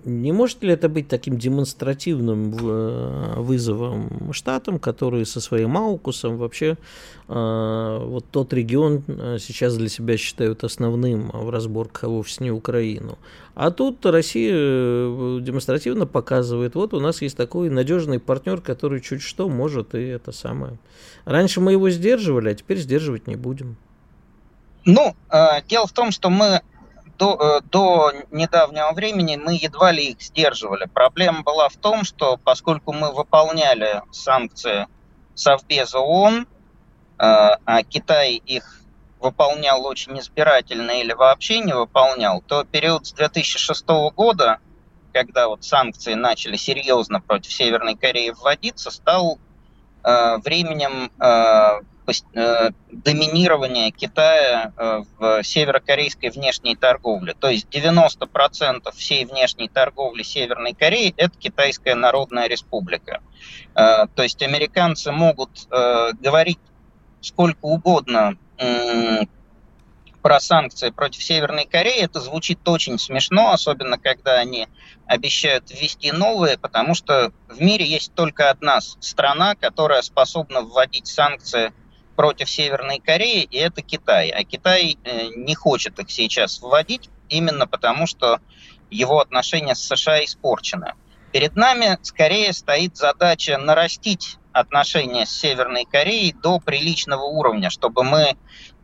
не 0.05 0.33
может 0.33 0.63
ли 0.63 0.73
это 0.73 0.89
быть 0.89 1.09
таким 1.09 1.39
демонстративным 1.39 2.55
э, 2.61 3.35
вызовом 3.39 4.33
штатам, 4.33 4.79
которые 4.79 5.25
со 5.25 5.41
своим 5.41 5.77
аукусом 5.77 6.37
вообще 6.37 6.77
э, 7.29 7.99
вот 8.05 8.27
тот 8.31 8.53
регион 8.53 9.03
э, 9.07 9.39
сейчас 9.41 9.77
для 9.77 9.89
себя 9.89 10.17
считают 10.17 10.63
основным 10.63 11.31
в 11.31 11.51
разборках, 11.51 12.05
а 12.05 12.09
вовсе 12.09 12.45
не 12.45 12.51
Украину. 12.51 13.19
А 13.55 13.71
тут 13.71 14.05
Россия 14.05 14.53
демонстративно 15.41 16.07
показывает, 16.07 16.75
вот 16.75 16.93
у 16.93 17.01
нас 17.01 17.23
есть 17.23 17.37
такой 17.37 17.71
надежный 17.71 18.19
партнер, 18.19 18.61
который 18.61 19.01
чуть 19.01 19.23
что 19.23 19.49
может 19.49 19.95
и 19.95 20.03
это 20.03 20.33
самое. 20.33 20.79
Раньше 21.25 21.61
мы 21.61 21.73
его 21.73 21.89
сдерживали, 21.91 22.51
а 22.51 22.55
теперь 22.55 22.79
сдерживать 22.79 23.27
не 23.27 23.37
будем. 23.37 23.77
Ну, 24.85 25.15
дело 25.67 25.87
в 25.87 25.93
том, 25.93 26.11
что 26.11 26.29
мы 26.29 26.61
до, 27.19 27.59
э, 27.59 27.61
до 27.71 28.13
недавнего 28.31 28.93
времени 28.93 29.37
мы 29.37 29.55
едва 29.55 29.93
ли 29.93 30.11
их 30.11 30.23
сдерживали. 30.23 30.87
Проблема 30.87 31.43
была 31.43 31.69
в 31.69 31.77
том, 31.77 32.05
что 32.05 32.37
поскольку 32.37 32.93
мы 32.93 33.13
выполняли 33.13 34.03
санкции 34.13 34.87
Совбеза 35.35 35.99
ООН, 35.99 36.43
э, 36.43 36.47
а 37.19 37.83
Китай 37.83 38.35
их 38.35 38.81
выполнял 39.21 39.85
очень 39.87 40.19
избирательно 40.19 40.91
или 40.93 41.13
вообще 41.13 41.61
не 41.61 41.75
выполнял, 41.75 42.43
то 42.43 42.65
период 42.65 43.07
с 43.07 43.13
2006 43.13 44.11
года, 44.15 44.59
когда 45.13 45.49
вот 45.49 45.65
санкции 45.65 46.15
начали 46.15 46.57
серьезно 46.57 47.21
против 47.21 47.53
Северной 47.53 47.97
Кореи 47.97 48.31
вводиться, 48.31 48.91
стал 48.91 49.39
э, 50.03 50.37
временем 50.39 51.11
э, 51.19 51.81
доминирования 52.91 53.91
Китая 53.91 54.73
э, 54.77 55.03
в 55.19 55.43
северокорейской 55.43 56.31
внешней 56.31 56.77
торговле. 56.77 57.35
То 57.35 57.49
есть 57.49 57.67
90% 57.71 58.93
всей 58.95 59.25
внешней 59.25 59.69
торговли 59.69 60.23
Северной 60.23 60.75
Кореи– 60.75 61.15
это 61.17 61.39
Китайская 61.39 61.95
Народная 61.95 62.47
Республика. 62.49 63.23
Э, 63.75 64.07
то 64.15 64.23
есть 64.23 64.43
американцы 64.43 65.13
могут 65.13 65.69
говорить 66.21 66.59
сколько 67.21 67.65
угодно 67.65 68.37
про 70.25 70.41
санкции 70.41 70.89
против 70.89 71.23
Северной 71.23 71.67
Кореи, 71.67 72.01
это 72.03 72.19
звучит 72.19 72.67
очень 72.67 72.99
смешно, 72.99 73.53
особенно 73.53 73.99
когда 73.99 74.39
они 74.39 74.69
обещают 75.07 75.71
ввести 75.71 76.13
новые, 76.13 76.57
потому 76.57 76.95
что 76.95 77.31
в 77.47 77.61
мире 77.61 77.85
есть 77.85 78.15
только 78.15 78.49
одна 78.49 78.81
страна, 78.81 79.55
которая 79.55 80.01
способна 80.01 80.63
вводить 80.63 81.09
санкции 81.09 81.75
против 82.15 82.49
Северной 82.49 83.01
Кореи, 83.01 83.43
и 83.43 83.57
это 83.59 83.83
Китай. 83.83 84.31
А 84.31 84.45
Китай 84.45 84.97
э, 85.05 85.29
не 85.37 85.55
хочет 85.55 85.99
их 85.99 86.11
сейчас 86.11 86.61
вводить, 86.61 87.11
именно 87.29 87.67
потому 87.67 88.07
что 88.07 88.41
его 88.91 89.21
отношения 89.21 89.75
с 89.75 89.87
США 89.87 90.25
испорчены. 90.25 90.95
Перед 91.33 91.57
нами 91.57 91.99
скорее 92.03 92.53
стоит 92.53 92.97
задача 92.97 93.59
нарастить 93.59 94.39
отношения 94.53 95.27
с 95.27 95.31
Северной 95.31 95.85
Кореей 95.85 96.33
до 96.33 96.61
приличного 96.61 97.25
уровня, 97.25 97.71
чтобы 97.71 98.05
мы 98.05 98.37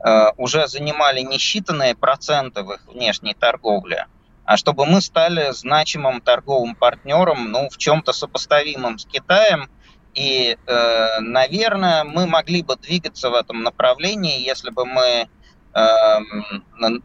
э, 0.04 0.26
уже 0.36 0.66
занимали 0.66 1.20
не 1.20 1.38
считанные 1.38 1.94
проценты 1.94 2.62
в 2.64 2.72
их 2.72 2.86
внешней 2.88 3.34
торговле, 3.34 4.06
а 4.44 4.56
чтобы 4.56 4.84
мы 4.84 5.00
стали 5.00 5.52
значимым 5.52 6.20
торговым 6.20 6.74
партнером, 6.74 7.52
ну, 7.52 7.68
в 7.70 7.76
чем-то 7.76 8.12
сопоставимым 8.12 8.98
с 8.98 9.06
Китаем– 9.06 9.70
и, 10.14 10.56
э, 10.66 11.20
наверное, 11.20 12.04
мы 12.04 12.26
могли 12.26 12.62
бы 12.62 12.76
двигаться 12.76 13.30
в 13.30 13.34
этом 13.34 13.62
направлении, 13.62 14.44
если 14.44 14.70
бы 14.70 14.84
мы 14.84 15.28
э, 15.74 16.18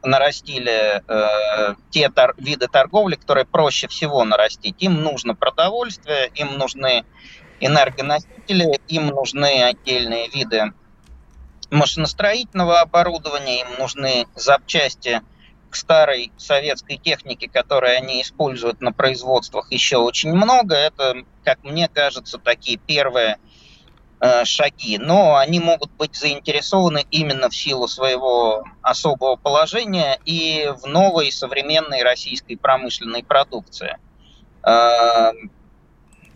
нарастили 0.03 1.01
э, 1.07 1.75
те 1.91 2.09
тор- 2.09 2.35
виды 2.37 2.67
торговли, 2.67 3.15
которые 3.15 3.45
проще 3.45 3.87
всего 3.87 4.23
нарастить. 4.23 4.75
Им 4.79 5.01
нужно 5.01 5.35
продовольствие, 5.35 6.29
им 6.33 6.57
нужны 6.57 7.03
энергоносители, 7.59 8.79
им 8.87 9.07
нужны 9.07 9.63
отдельные 9.63 10.29
виды 10.29 10.73
машиностроительного 11.71 12.81
оборудования, 12.81 13.61
им 13.61 13.67
нужны 13.79 14.27
запчасти 14.35 15.21
старой 15.75 16.31
советской 16.37 16.97
техники, 16.97 17.47
которую 17.47 17.95
они 17.95 18.21
используют 18.21 18.81
на 18.81 18.91
производствах, 18.91 19.71
еще 19.71 19.97
очень 19.97 20.33
много. 20.33 20.75
Это, 20.75 21.23
как 21.43 21.63
мне 21.63 21.87
кажется, 21.87 22.37
такие 22.37 22.77
первые 22.77 23.37
э, 24.19 24.45
шаги. 24.45 24.97
Но 24.97 25.35
они 25.35 25.59
могут 25.59 25.91
быть 25.91 26.15
заинтересованы 26.15 27.05
именно 27.11 27.49
в 27.49 27.55
силу 27.55 27.87
своего 27.87 28.63
особого 28.81 29.35
положения 29.35 30.19
и 30.25 30.71
в 30.81 30.87
новой 30.87 31.31
современной 31.31 32.03
российской 32.03 32.55
промышленной 32.55 33.23
продукции. 33.23 33.97
Э, 34.63 35.31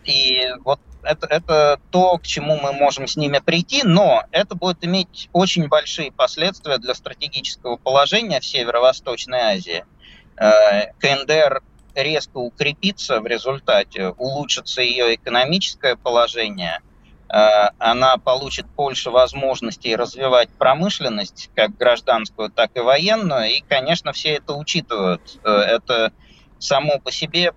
и 0.04 0.48
вот 0.64 0.80
это, 1.02 1.26
это 1.26 1.80
то, 1.90 2.18
к 2.18 2.22
чему 2.22 2.58
мы 2.60 2.72
можем 2.72 3.06
с 3.06 3.16
ними 3.16 3.38
прийти, 3.38 3.82
но 3.84 4.24
это 4.30 4.54
будет 4.54 4.84
иметь 4.84 5.28
очень 5.32 5.68
большие 5.68 6.12
последствия 6.12 6.78
для 6.78 6.94
стратегического 6.94 7.76
положения 7.76 8.40
в 8.40 8.44
Северо-Восточной 8.44 9.40
Азии. 9.40 9.84
Э, 10.36 10.92
КНДР 10.98 11.62
резко 11.94 12.38
укрепится 12.38 13.20
в 13.20 13.26
результате, 13.26 14.08
улучшится 14.10 14.82
ее 14.82 15.14
экономическое 15.14 15.96
положение, 15.96 16.80
э, 17.28 17.36
она 17.78 18.16
получит 18.16 18.66
больше 18.66 19.10
возможностей 19.10 19.96
развивать 19.96 20.50
промышленность, 20.50 21.50
как 21.54 21.76
гражданскую, 21.76 22.50
так 22.50 22.76
и 22.76 22.80
военную, 22.80 23.50
и, 23.50 23.60
конечно, 23.60 24.12
все 24.12 24.34
это 24.34 24.54
учитывают. 24.54 25.38
Э, 25.44 25.50
это 25.50 26.12
само 26.58 26.98
по 26.98 27.10
себе 27.10 27.52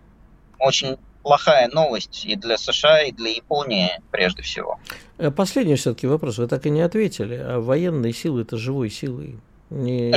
очень 0.59 0.97
плохая 1.23 1.69
новость 1.69 2.25
и 2.25 2.35
для 2.35 2.57
США, 2.57 3.03
и 3.03 3.11
для 3.11 3.31
Японии 3.31 3.89
прежде 4.11 4.43
всего. 4.43 4.79
Э, 5.17 5.31
последний 5.31 5.75
все-таки 5.75 6.05
вопрос. 6.05 6.37
Вы 6.37 6.47
так 6.47 6.65
и 6.65 6.69
не 6.69 6.81
ответили. 6.81 7.35
А 7.35 7.59
военные 7.59 8.13
силы 8.13 8.41
это 8.41 8.57
живой 8.57 8.89
силой? 8.89 9.39
Не... 9.69 10.11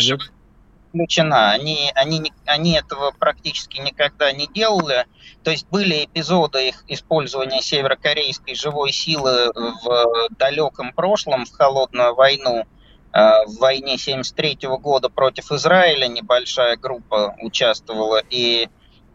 исключена. 0.96 1.50
Они, 1.52 1.90
они, 1.94 2.32
они 2.44 2.72
этого 2.72 3.12
практически 3.18 3.80
никогда 3.80 4.32
не 4.32 4.46
делали. 4.46 5.06
То 5.42 5.50
есть 5.50 5.66
были 5.70 6.04
эпизоды 6.04 6.68
их 6.68 6.84
использования 6.88 7.60
северокорейской 7.60 8.54
живой 8.54 8.92
силы 8.92 9.52
в 9.54 10.28
далеком 10.38 10.92
прошлом, 10.92 11.44
в 11.44 11.52
холодную 11.52 12.14
войну. 12.14 12.64
Э, 13.12 13.46
в 13.46 13.58
войне 13.58 13.98
73 13.98 14.58
года 14.80 15.08
против 15.08 15.52
Израиля 15.52 16.06
небольшая 16.08 16.76
группа 16.76 17.36
участвовала. 17.40 18.22
И 18.30 18.68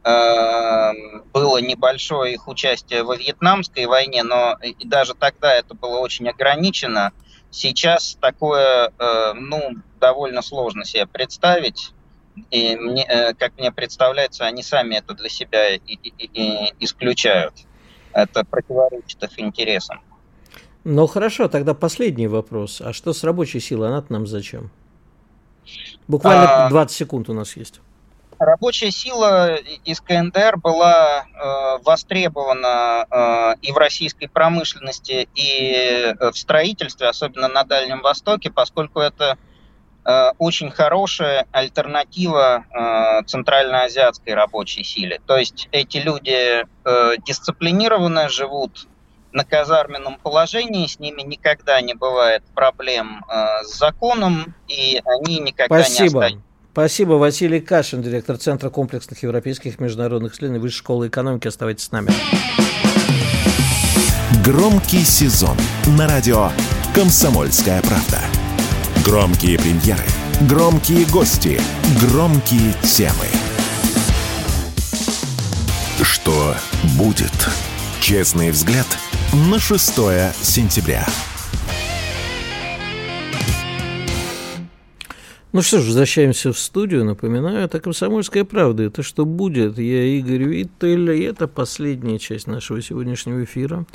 было 0.04 1.58
небольшое 1.60 2.34
их 2.34 2.48
участие 2.48 3.04
во 3.04 3.16
Вьетнамской 3.16 3.86
войне, 3.86 4.24
но 4.24 4.58
даже 4.84 5.14
тогда 5.14 5.54
это 5.54 5.76
было 5.76 6.00
очень 6.00 6.28
ограничено. 6.28 7.12
Сейчас 7.52 8.18
такое, 8.20 8.92
э, 8.98 9.34
ну, 9.34 9.76
довольно 10.00 10.42
сложно 10.42 10.86
себе 10.86 11.06
представить. 11.06 11.94
И 12.50 12.76
мне, 12.78 13.06
э, 13.06 13.34
как 13.34 13.58
мне 13.58 13.72
представляется, 13.72 14.46
они 14.46 14.64
сами 14.64 14.96
это 14.96 15.14
для 15.14 15.30
себя 15.30 15.76
и, 15.76 15.80
и, 15.86 16.14
и 16.18 16.74
исключают. 16.80 17.54
Это 18.14 18.46
противоречит 18.46 19.22
их 19.22 19.38
интересам. 19.38 20.02
Ну 20.84 21.06
хорошо, 21.08 21.48
тогда 21.50 21.74
последний 21.74 22.28
вопрос. 22.28 22.82
А 22.82 22.94
что 22.94 23.14
с 23.14 23.24
рабочей 23.24 23.60
силой? 23.60 23.90
Она 23.90 24.04
нам 24.10 24.26
зачем? 24.26 24.72
Буквально 26.08 26.66
а... 26.66 26.70
20 26.70 26.96
секунд 26.96 27.30
у 27.30 27.34
нас 27.34 27.56
есть 27.56 27.82
рабочая 28.41 28.91
сила 28.91 29.56
из 29.86 30.01
КНДР 30.01 30.58
была 30.58 31.23
э, 31.23 31.84
востребована 31.84 33.06
э, 33.10 33.56
и 33.62 33.71
в 33.71 33.77
российской 33.77 34.27
промышленности, 34.27 35.30
и 35.36 35.73
э, 35.73 36.32
в 36.32 36.38
строительстве, 36.38 37.08
особенно 37.08 37.47
на 37.47 37.63
Дальнем 37.63 38.01
Востоке, 38.01 38.49
поскольку 38.49 38.99
это 38.99 39.38
э, 40.04 40.32
очень 40.39 40.71
хорошая 40.71 41.45
альтернатива 41.51 42.65
э, 42.69 43.23
центральноазиатской 43.25 44.33
рабочей 44.33 44.83
силе. 44.83 45.21
То 45.25 45.37
есть 45.37 45.69
эти 45.71 45.98
люди 45.98 46.65
э, 46.65 47.13
дисциплинированно 47.25 48.27
живут 48.27 48.87
на 49.33 49.46
казарменном 49.46 50.17
положении, 50.17 50.87
с 50.87 51.00
ними 51.00 51.21
никогда 51.21 51.79
не 51.79 51.94
бывает 51.94 52.44
проблем 52.54 53.23
э, 53.29 53.63
с 53.63 53.77
законом, 53.77 54.56
и 54.67 55.02
они 55.06 55.39
никогда 55.39 55.83
Спасибо. 55.83 56.02
не 56.02 56.08
остаются. 56.08 56.50
Спасибо, 56.72 57.13
Василий 57.13 57.60
Кашин, 57.60 58.02
директор 58.02 58.38
Центра 58.38 58.69
комплексных 58.69 59.22
европейских 59.24 59.82
международных 59.82 60.34
исследований 60.34 60.62
Высшей 60.62 60.78
школы 60.78 61.08
экономики. 61.10 61.50
Оставайтесь 61.50 61.84
с 61.84 61.92
нами. 61.92 62.12
Громкий 64.46 65.04
сезон 65.04 65.58
на 65.98 66.08
радио 66.08 66.50
«Комсомольская 66.96 67.82
правда». 67.82 68.19
Громкие 69.04 69.60
премьеры, 69.60 70.06
громкие 70.50 71.06
гости, 71.08 71.60
громкие 72.00 72.74
темы. 72.84 73.28
Что 76.02 76.56
будет? 76.98 77.50
Честный 78.00 78.52
взгляд 78.52 78.88
на 79.34 79.60
6 79.60 79.94
сентября. 80.42 81.06
Ну 85.54 85.62
что 85.62 85.79
ж, 85.79 85.87
возвращаемся 85.87 86.54
в 86.54 86.58
студию. 86.58 87.04
Напоминаю, 87.04 87.65
это 87.65 87.81
«Комсомольская 87.81 88.45
правда». 88.45 88.83
Это 88.83 89.04
«Что 89.04 89.25
будет?» 89.25 89.77
Я 89.77 90.04
Игорь 90.06 90.43
Виттель, 90.43 91.12
и 91.12 91.23
это 91.23 91.45
последняя 91.49 92.19
часть 92.19 92.47
нашего 92.47 92.81
сегодняшнего 92.81 93.43
эфира. 93.43 93.85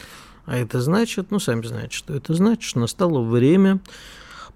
А 0.44 0.59
это 0.59 0.82
значит, 0.82 1.30
ну, 1.30 1.38
сами 1.38 1.64
знаете, 1.64 1.96
что 1.96 2.14
это 2.14 2.34
значит, 2.34 2.62
что 2.62 2.80
настало 2.80 3.22
время 3.22 3.80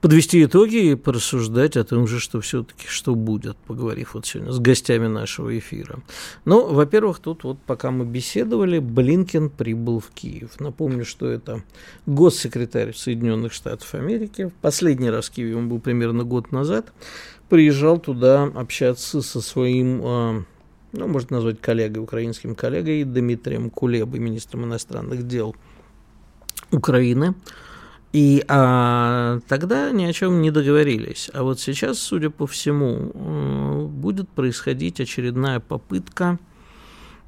подвести 0.01 0.43
итоги 0.45 0.91
и 0.91 0.95
порассуждать 0.95 1.77
о 1.77 1.85
том 1.85 2.07
же, 2.07 2.21
что 2.21 2.41
все-таки 2.41 2.87
что 2.89 3.15
будет, 3.15 3.57
поговорив 3.57 4.15
вот 4.15 4.27
сегодня 4.27 4.53
с 4.53 4.59
гостями 4.59 5.07
нашего 5.07 5.57
эфира. 5.59 6.01
Ну, 6.45 6.73
во-первых, 6.73 7.19
тут 7.19 7.45
вот 7.45 7.59
пока 7.67 7.91
мы 7.91 8.05
беседовали, 8.05 8.79
Блинкен 8.79 9.51
прибыл 9.51 10.01
в 10.01 10.11
Киев. 10.11 10.59
Напомню, 10.59 11.05
что 11.05 11.29
это 11.29 11.63
госсекретарь 12.07 12.95
Соединенных 12.95 13.53
Штатов 13.53 13.95
Америки. 13.95 14.51
Последний 14.63 15.11
раз 15.11 15.29
в 15.29 15.33
Киеве 15.33 15.57
он 15.57 15.69
был 15.69 15.81
примерно 15.81 16.25
год 16.25 16.53
назад. 16.53 16.93
Приезжал 17.49 17.99
туда 17.99 18.45
общаться 18.45 19.23
со 19.23 19.41
своим 19.41 20.01
а, 20.05 20.45
ну, 20.93 21.07
можно 21.07 21.37
назвать 21.37 21.61
коллегой, 21.61 22.03
украинским 22.03 22.55
коллегой 22.55 23.05
Дмитрием 23.05 23.71
Кулебой, 23.71 24.19
министром 24.19 24.65
иностранных 24.65 25.27
дел 25.27 25.55
Украины. 26.73 27.35
И 28.13 28.45
а, 28.49 29.39
тогда 29.47 29.93
ни 29.93 30.05
о 30.05 30.13
чем 30.13 30.43
не 30.43 30.51
договорились. 30.51 31.31
А 31.33 31.45
вот 31.45 31.61
сейчас, 31.61 31.99
судя 32.01 32.31
по 32.31 32.47
всему, 32.47 33.13
э, 33.15 33.85
будет 33.87 34.29
происходить 34.29 35.01
очередная 35.01 35.61
попытка 35.61 36.39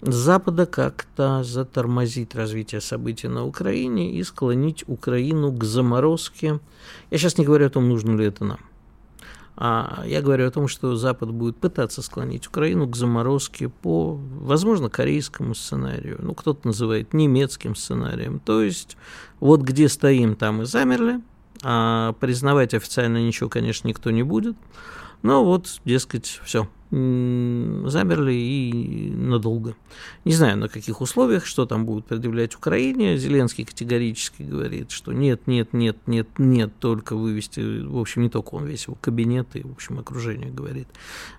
Запада 0.00 0.66
как-то 0.66 1.44
затормозить 1.44 2.34
развитие 2.34 2.80
событий 2.80 3.28
на 3.28 3.46
Украине 3.46 4.12
и 4.12 4.24
склонить 4.24 4.82
Украину 4.88 5.52
к 5.52 5.62
заморозке. 5.62 6.58
Я 7.12 7.18
сейчас 7.18 7.38
не 7.38 7.44
говорю 7.44 7.66
о 7.66 7.70
том, 7.70 7.88
нужно 7.88 8.16
ли 8.16 8.26
это 8.26 8.44
нам. 8.44 8.58
А 9.56 10.02
я 10.06 10.22
говорю 10.22 10.48
о 10.48 10.50
том, 10.50 10.66
что 10.66 10.96
Запад 10.96 11.30
будет 11.30 11.56
пытаться 11.56 12.02
склонить 12.02 12.46
Украину 12.46 12.88
к 12.88 12.96
заморозке 12.96 13.68
по, 13.68 14.14
возможно, 14.14 14.88
корейскому 14.88 15.54
сценарию. 15.54 16.18
Ну, 16.22 16.34
кто-то 16.34 16.66
называет 16.66 17.12
немецким 17.12 17.76
сценарием. 17.76 18.40
То 18.40 18.62
есть, 18.62 18.96
вот 19.40 19.60
где 19.60 19.88
стоим, 19.88 20.36
там 20.36 20.62
и 20.62 20.64
замерли. 20.64 21.20
А 21.62 22.14
признавать 22.14 22.74
официально 22.74 23.18
ничего, 23.18 23.50
конечно, 23.50 23.86
никто 23.88 24.10
не 24.10 24.22
будет. 24.22 24.56
Но 25.22 25.44
вот, 25.44 25.80
дескать, 25.84 26.40
все, 26.44 26.66
замерли 26.92 28.34
и 28.34 29.10
надолго. 29.10 29.74
Не 30.26 30.34
знаю, 30.34 30.58
на 30.58 30.68
каких 30.68 31.00
условиях, 31.00 31.46
что 31.46 31.64
там 31.64 31.86
будут 31.86 32.04
предъявлять 32.04 32.54
Украине. 32.54 33.16
Зеленский 33.16 33.64
категорически 33.64 34.42
говорит, 34.42 34.90
что 34.90 35.12
нет, 35.12 35.46
нет, 35.46 35.72
нет, 35.72 35.96
нет, 36.06 36.28
нет, 36.36 36.70
только 36.80 37.16
вывести, 37.16 37.82
в 37.82 37.98
общем, 37.98 38.22
не 38.22 38.28
только 38.28 38.54
он, 38.56 38.66
весь 38.66 38.86
его 38.86 38.98
кабинет 39.00 39.56
и, 39.56 39.62
в 39.62 39.72
общем, 39.72 39.98
окружение 39.98 40.50
говорит. 40.50 40.88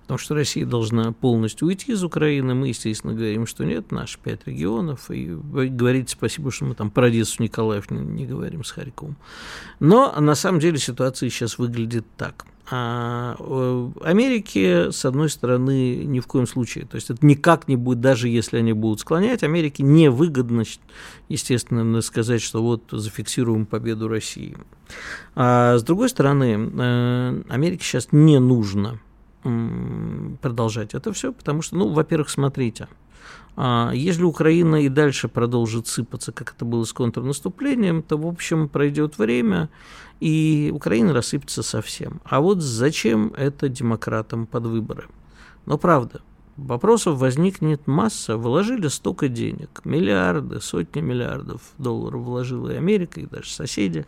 Потому 0.03 0.17
что 0.17 0.35
Россия 0.35 0.65
должна 0.65 1.11
полностью 1.11 1.67
уйти 1.67 1.93
из 1.93 2.03
Украины. 2.03 2.53
Мы, 2.53 2.69
естественно, 2.69 3.13
говорим, 3.13 3.47
что 3.47 3.63
нет, 3.63 3.91
наши 3.91 4.19
пять 4.19 4.45
регионов. 4.45 5.09
И 5.09 5.25
говорить 5.27 6.09
спасибо, 6.09 6.51
что 6.51 6.65
мы 6.65 6.75
там 6.75 6.91
про 6.91 7.07
Одессу 7.07 7.41
Николаев 7.41 7.89
не, 7.89 7.99
не 7.99 8.25
говорим 8.25 8.63
с 8.63 8.71
Харьковом. 8.71 9.15
Но 9.79 10.13
на 10.19 10.35
самом 10.35 10.59
деле 10.59 10.77
ситуация 10.77 11.29
сейчас 11.29 11.57
выглядит 11.57 12.05
так– 12.17 12.45
а 12.71 13.35
Америке, 14.03 14.91
с 14.91 15.03
одной 15.03 15.29
стороны, 15.29 16.05
ни 16.05 16.19
в 16.19 16.27
коем 16.27 16.47
случае. 16.47 16.85
То 16.85 16.95
есть 16.95 17.09
это 17.09 17.25
никак 17.25 17.67
не 17.67 17.75
будет, 17.75 17.99
даже 17.99 18.29
если 18.29 18.57
они 18.57 18.71
будут 18.71 19.01
склонять, 19.01 19.43
Америке 19.43 19.83
невыгодно, 19.83 20.63
естественно, 21.27 22.01
сказать, 22.01 22.41
что 22.41 22.63
вот 22.63 22.83
зафиксируем 22.91 23.65
победу 23.65 24.07
России. 24.07 24.57
А 25.35 25.77
с 25.77 25.83
другой 25.83 26.07
стороны, 26.07 26.71
э, 26.73 27.41
Америке 27.49 27.83
сейчас 27.83 28.07
не 28.11 28.39
нужно 28.39 28.99
продолжать 29.43 30.93
это 30.93 31.11
все, 31.13 31.33
потому 31.33 31.61
что, 31.61 31.75
ну, 31.77 31.89
во-первых, 31.89 32.29
смотрите, 32.29 32.87
а 33.55 33.91
если 33.93 34.23
Украина 34.23 34.77
и 34.77 34.89
дальше 34.89 35.27
продолжит 35.27 35.87
сыпаться, 35.87 36.31
как 36.31 36.53
это 36.55 36.65
было 36.65 36.83
с 36.85 36.93
контрнаступлением, 36.93 38.01
то, 38.01 38.17
в 38.17 38.25
общем, 38.25 38.67
пройдет 38.67 39.17
время, 39.17 39.69
и 40.19 40.71
Украина 40.73 41.13
рассыпется 41.13 41.61
совсем. 41.61 42.21
А 42.23 42.39
вот 42.41 42.61
зачем 42.61 43.33
это 43.37 43.69
демократам 43.69 44.47
под 44.47 44.65
выборы? 44.65 45.05
Но 45.65 45.77
правда, 45.77 46.21
вопросов 46.57 47.19
возникнет 47.19 47.87
масса. 47.87 48.37
Вложили 48.37 48.87
столько 48.87 49.27
денег, 49.27 49.81
миллиарды, 49.83 50.59
сотни 50.61 51.01
миллиардов 51.01 51.61
долларов 51.77 52.21
вложила 52.21 52.69
и 52.71 52.75
Америка, 52.75 53.21
и 53.21 53.25
даже 53.25 53.49
соседи, 53.49 54.05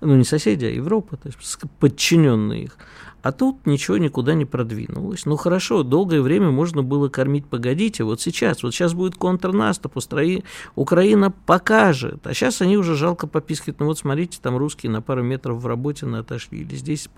ну 0.00 0.16
не 0.16 0.24
соседи, 0.24 0.64
а 0.64 0.70
Европа, 0.70 1.16
то 1.16 1.28
есть 1.28 1.38
подчиненные 1.78 2.64
их. 2.64 2.76
А 3.22 3.32
тут 3.32 3.66
ничего 3.66 3.98
никуда 3.98 4.34
не 4.34 4.44
продвинулось. 4.44 5.26
Ну 5.26 5.36
хорошо, 5.36 5.82
долгое 5.82 6.20
время 6.20 6.50
можно 6.50 6.82
было 6.82 7.08
кормить, 7.08 7.46
погодите, 7.46 8.04
вот 8.04 8.20
сейчас, 8.20 8.62
вот 8.62 8.72
сейчас 8.74 8.94
будет 8.94 9.16
контрнаступ, 9.16 9.96
устрои, 9.96 10.44
Украина 10.76 11.30
покажет. 11.30 12.26
А 12.26 12.34
сейчас 12.34 12.62
они 12.62 12.76
уже 12.76 12.94
жалко 12.94 13.26
попискивают, 13.26 13.80
ну 13.80 13.86
вот 13.86 13.98
смотрите, 13.98 14.38
там 14.40 14.56
русские 14.56 14.92
на 14.92 15.02
пару 15.02 15.22
метров 15.22 15.60
в 15.60 15.66
работе 15.66 16.06
отошли, 16.06 16.60
или 16.60 16.76
здесь 16.76 17.08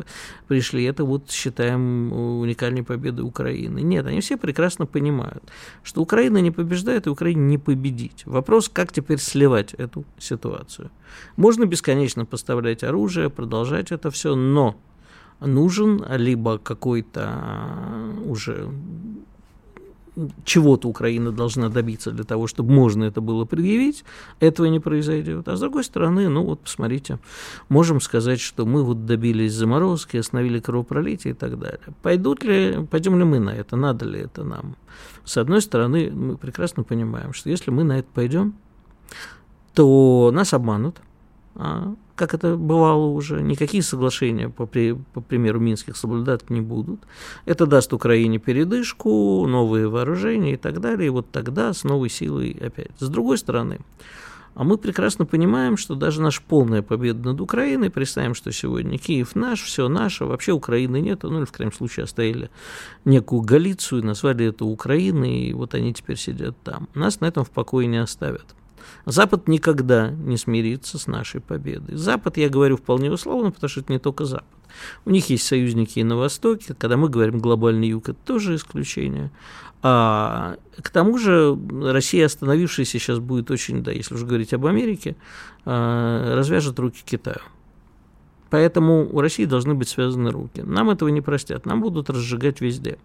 пришли, 0.48 0.84
это 0.84 1.05
вот 1.05 1.30
считаем 1.30 2.12
уникальной 2.12 2.82
победой 2.82 3.24
Украины. 3.24 3.80
Нет, 3.80 4.07
они 4.07 4.20
все 4.20 4.36
прекрасно 4.36 4.86
понимают, 4.86 5.44
что 5.82 6.01
Украина 6.01 6.38
не 6.38 6.51
побеждает, 6.51 7.07
и 7.07 7.11
Украине 7.11 7.42
не 7.42 7.59
победить. 7.59 8.24
Вопрос, 8.24 8.68
как 8.68 8.92
теперь 8.92 9.18
сливать 9.18 9.74
эту 9.74 10.05
ситуацию. 10.18 10.90
Можно 11.36 11.66
бесконечно 11.66 12.24
поставлять 12.24 12.84
оружие, 12.84 13.28
продолжать 13.30 13.92
это 13.92 14.11
все, 14.11 14.34
но 14.34 14.76
нужен, 15.41 16.05
либо 16.09 16.59
какой-то 16.59 17.22
а, 17.26 18.14
уже 18.26 18.70
чего-то 20.45 20.88
Украина 20.88 21.32
должна 21.32 21.68
добиться 21.68 22.11
для 22.11 22.24
того, 22.24 22.47
чтобы 22.47 22.72
можно 22.72 23.05
это 23.05 23.20
было 23.20 23.45
предъявить, 23.45 24.05
этого 24.41 24.66
не 24.66 24.80
произойдет. 24.80 25.49
А 25.49 25.57
с 25.57 25.61
другой 25.61 25.84
стороны, 25.84 26.28
ну 26.28 26.45
вот 26.45 26.61
посмотрите, 26.61 27.18
можем 27.68 28.01
сказать, 28.01 28.41
что 28.41 28.66
мы 28.66 28.82
вот 28.82 29.07
добились 29.07 29.53
заморозки, 29.53 30.16
остановили 30.16 30.61
кровопролитие 30.61 31.32
и 31.32 31.36
так 31.36 31.59
далее. 31.59 31.80
Пойдут 32.03 32.43
ли, 32.45 32.86
пойдем 32.91 33.18
ли 33.18 33.24
мы 33.24 33.38
на 33.38 33.51
это, 33.51 33.76
надо 33.76 34.05
ли 34.05 34.20
это 34.20 34.45
нам? 34.45 34.76
С 35.24 35.36
одной 35.36 35.62
стороны, 35.62 36.11
мы 36.11 36.36
прекрасно 36.36 36.82
понимаем, 36.82 37.32
что 37.32 37.51
если 37.51 37.70
мы 37.70 37.84
на 37.84 37.99
это 37.99 38.09
пойдем, 38.12 38.55
то 39.74 40.30
нас 40.32 40.53
обманут, 40.53 41.01
а 41.55 41.95
как 42.21 42.35
это 42.35 42.55
бывало 42.55 43.07
уже, 43.07 43.41
никакие 43.41 43.83
соглашения, 43.83 44.51
по, 44.51 44.66
при, 44.66 44.93
по 45.14 45.23
примеру 45.23 45.59
Минских, 45.59 45.97
соблюдать 45.97 46.51
не 46.51 46.61
будут. 46.61 47.01
Это 47.47 47.64
даст 47.64 47.95
Украине 47.95 48.39
передышку, 48.39 49.47
новые 49.47 49.89
вооружения 49.89 50.53
и 50.53 50.57
так 50.59 50.81
далее, 50.81 51.07
и 51.07 51.11
вот 51.11 51.31
тогда 51.33 51.73
с 51.73 51.83
новой 51.83 52.11
силой 52.11 52.51
опять. 52.61 52.91
С 52.99 53.09
другой 53.09 53.39
стороны, 53.39 53.79
а 54.55 54.64
мы 54.64 54.77
прекрасно 54.77 55.25
понимаем, 55.25 55.79
что 55.79 55.95
даже 55.95 56.21
наша 56.21 56.43
полная 56.47 56.83
победа 56.83 57.31
над 57.31 57.41
Украиной, 57.41 57.89
представим, 57.89 58.35
что 58.35 58.53
сегодня 58.53 58.99
Киев 58.99 59.35
наш, 59.35 59.62
все 59.62 59.89
наше, 59.89 60.27
вообще 60.27 60.53
Украины 60.53 61.01
нет, 61.01 61.23
ну 61.23 61.39
или 61.39 61.47
в 61.47 61.53
крайнем 61.53 61.73
случае 61.73 62.05
оставили 62.05 62.51
некую 63.07 63.41
Галицию, 63.41 64.05
назвали 64.05 64.45
это 64.45 64.66
Украиной, 64.66 65.45
и 65.45 65.55
вот 65.55 65.75
они 65.75 65.95
теперь 65.95 66.18
сидят 66.18 66.55
там. 66.64 66.87
Нас 66.93 67.21
на 67.21 67.27
этом 67.27 67.47
в 67.47 67.51
покое 67.51 67.87
не 67.87 67.97
оставят. 67.97 68.45
Запад 69.07 69.49
никогда 69.49 70.11
не 70.11 70.37
смирится 70.37 70.99
с 70.99 71.07
нашей 71.07 71.41
победой. 71.41 71.97
Запад, 71.97 72.37
я 72.37 72.49
говорю 72.49 72.76
вполне 72.76 73.11
условно, 73.11 73.51
потому 73.51 73.68
что 73.68 73.81
это 73.81 73.93
не 73.93 73.99
только 73.99 74.24
Запад. 74.24 74.47
У 75.05 75.11
них 75.11 75.31
есть 75.31 75.47
союзники 75.47 75.99
и 75.99 76.05
на 76.05 76.16
Востоке. 76.16 76.74
Когда 76.74 76.97
мы 76.97 77.09
говорим 77.09 77.39
глобальный 77.39 77.89
юг, 77.89 78.09
это 78.09 78.18
тоже 78.24 78.55
исключение. 78.55 79.31
А 79.83 80.57
к 80.83 80.91
тому 80.91 81.18
же 81.18 81.59
Россия, 81.83 82.26
остановившаяся 82.26 82.93
сейчас 82.93 83.18
будет 83.18 83.51
очень, 83.51 83.83
да, 83.83 83.93
если 83.93 84.14
уже 84.14 84.26
говорить 84.26 84.53
об 84.53 84.66
Америке, 84.66 85.16
а, 85.64 86.37
развяжет 86.37 86.78
руки 86.78 87.03
Китаю. 87.05 87.41
Поэтому 88.51 89.09
у 89.11 89.20
России 89.20 89.44
должны 89.44 89.74
быть 89.74 89.88
связаны 89.88 90.30
руки. 90.30 90.62
Нам 90.62 90.90
этого 90.90 91.09
не 91.09 91.20
простят, 91.20 91.66
нам 91.66 91.80
будут 91.80 92.11
разжигать 92.11 92.61
везде. 92.61 92.98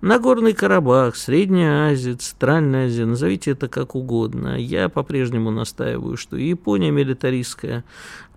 Нагорный 0.00 0.52
Карабах, 0.52 1.14
Средняя 1.14 1.92
Азия, 1.92 2.14
Центральная 2.14 2.86
Азия, 2.86 3.06
назовите 3.06 3.52
это 3.52 3.68
как 3.68 3.94
угодно. 3.94 4.58
Я 4.58 4.88
по-прежнему 4.88 5.52
настаиваю, 5.52 6.16
что 6.16 6.36
Япония 6.36 6.90
милитаристская 6.90 7.84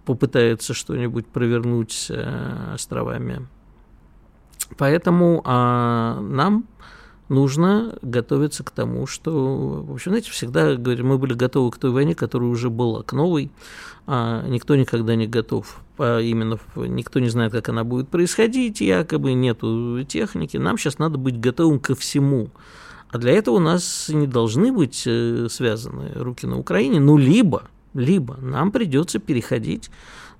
попытается 0.06 0.76
что-нибудь 0.76 1.26
провернуть 1.28 1.92
с 1.92 2.12
э, 2.12 2.74
островами. 2.74 3.48
Поэтому 4.78 5.42
а, 5.46 6.20
нам 6.22 6.66
нужно 7.32 7.98
готовиться 8.02 8.64
к 8.64 8.72
тому, 8.72 9.08
что, 9.08 9.84
в 9.88 9.94
общем, 9.94 10.12
знаете, 10.12 10.30
всегда 10.32 10.76
говорим, 10.76 11.08
мы 11.08 11.18
были 11.18 11.34
готовы 11.34 11.72
к 11.72 11.78
той 11.78 11.92
войне, 11.92 12.14
которая 12.14 12.50
уже 12.50 12.70
была, 12.70 13.04
к 13.04 13.14
новой, 13.14 13.50
а 14.06 14.46
никто 14.48 14.76
никогда 14.76 15.16
не 15.16 15.28
готов. 15.28 15.80
А 15.98 16.20
именно 16.20 16.60
никто 16.76 17.20
не 17.20 17.30
знает, 17.30 17.54
как 17.54 17.70
она 17.70 17.84
будет 17.84 18.10
происходить, 18.10 18.82
якобы 18.82 19.34
нету 19.34 20.04
техники. 20.04 20.58
Нам 20.58 20.78
сейчас 20.78 21.00
надо 21.00 21.18
быть 21.18 21.40
готовым 21.40 21.80
ко 21.80 21.96
всему. 21.96 22.50
А 23.12 23.18
для 23.18 23.32
этого 23.32 23.56
у 23.56 23.60
нас 23.60 24.10
не 24.10 24.28
должны 24.28 24.72
быть 24.72 25.04
э, 25.06 25.48
связаны 25.50 26.12
руки 26.16 26.46
на 26.46 26.58
Украине, 26.58 27.00
ну, 27.00 27.18
либо, 27.18 27.64
либо 27.94 28.38
нам 28.38 28.72
придется 28.72 29.20
переходить 29.20 29.90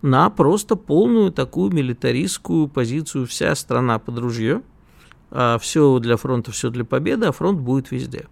на 0.02 0.30
просто 0.30 0.76
полную 0.76 1.32
такую 1.32 1.72
милитаристскую 1.72 2.68
позицию. 2.68 3.28
Вся 3.28 3.56
страна 3.56 4.00
под 4.00 4.20
ружье, 4.20 4.62
а 5.32 5.58
все 5.58 6.00
для 6.00 6.18
фронта, 6.18 6.52
все 6.52 6.70
для 6.70 6.86
победы, 6.86 7.26
а 7.26 7.32
фронт 7.32 7.60
будет 7.60 7.92
везде. 7.92 8.28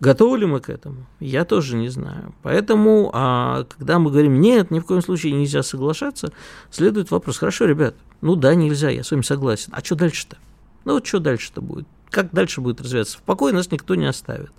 Готовы 0.00 0.38
ли 0.38 0.46
мы 0.46 0.58
к 0.58 0.68
этому? 0.68 1.06
Я 1.20 1.44
тоже 1.44 1.76
не 1.76 1.88
знаю. 1.88 2.34
Поэтому, 2.42 3.10
а, 3.14 3.64
когда 3.64 4.00
мы 4.00 4.10
говорим, 4.10 4.40
нет, 4.40 4.72
ни 4.72 4.80
в 4.80 4.84
коем 4.84 5.00
случае 5.00 5.32
нельзя 5.32 5.62
соглашаться, 5.62 6.32
следует 6.70 7.12
вопрос, 7.12 7.38
хорошо, 7.38 7.66
ребят, 7.66 7.94
ну 8.20 8.34
да, 8.34 8.56
нельзя, 8.56 8.90
я 8.90 9.04
с 9.04 9.12
вами 9.12 9.22
согласен. 9.22 9.72
А 9.72 9.84
что 9.84 9.94
дальше-то? 9.94 10.38
Ну 10.84 10.94
вот 10.94 11.06
что 11.06 11.20
дальше-то 11.20 11.60
будет? 11.60 11.86
как 12.12 12.30
дальше 12.30 12.60
будет 12.60 12.80
развиваться. 12.80 13.18
В 13.18 13.22
покое 13.22 13.52
нас 13.52 13.70
никто 13.72 13.94
не 13.94 14.06
оставит. 14.06 14.52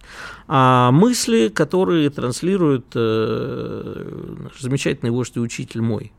А 0.47 0.91
мысли, 0.91 1.47
которые 1.47 2.09
транслирует 2.09 2.87
э, 2.95 4.39
наш 4.43 4.59
замечательный 4.59 5.11
вождь 5.11 5.37
и 5.37 5.39
учитель 5.39 5.81
мой, 5.81 6.11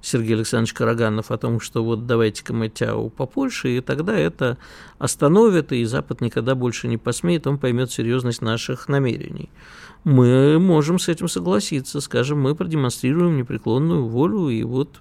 Сергей 0.00 0.34
Александрович 0.34 0.72
Караганов, 0.72 1.30
о 1.30 1.38
том, 1.38 1.60
что 1.60 1.84
вот 1.84 2.06
давайте-ка 2.06 2.52
мы 2.52 2.68
тяу 2.68 3.10
по 3.10 3.26
Польше, 3.26 3.76
и 3.76 3.80
тогда 3.80 4.16
это 4.16 4.58
остановит, 4.98 5.72
и 5.72 5.84
Запад 5.84 6.20
никогда 6.20 6.54
больше 6.54 6.88
не 6.88 6.96
посмеет, 6.96 7.46
он 7.46 7.58
поймет 7.58 7.90
серьезность 7.90 8.42
наших 8.42 8.88
намерений. 8.88 9.50
Мы 10.04 10.58
можем 10.58 10.98
с 10.98 11.08
этим 11.08 11.28
согласиться, 11.28 12.00
скажем, 12.00 12.40
мы 12.40 12.54
продемонстрируем 12.54 13.36
непреклонную 13.36 14.06
волю, 14.06 14.48
и 14.48 14.62
вот 14.62 15.00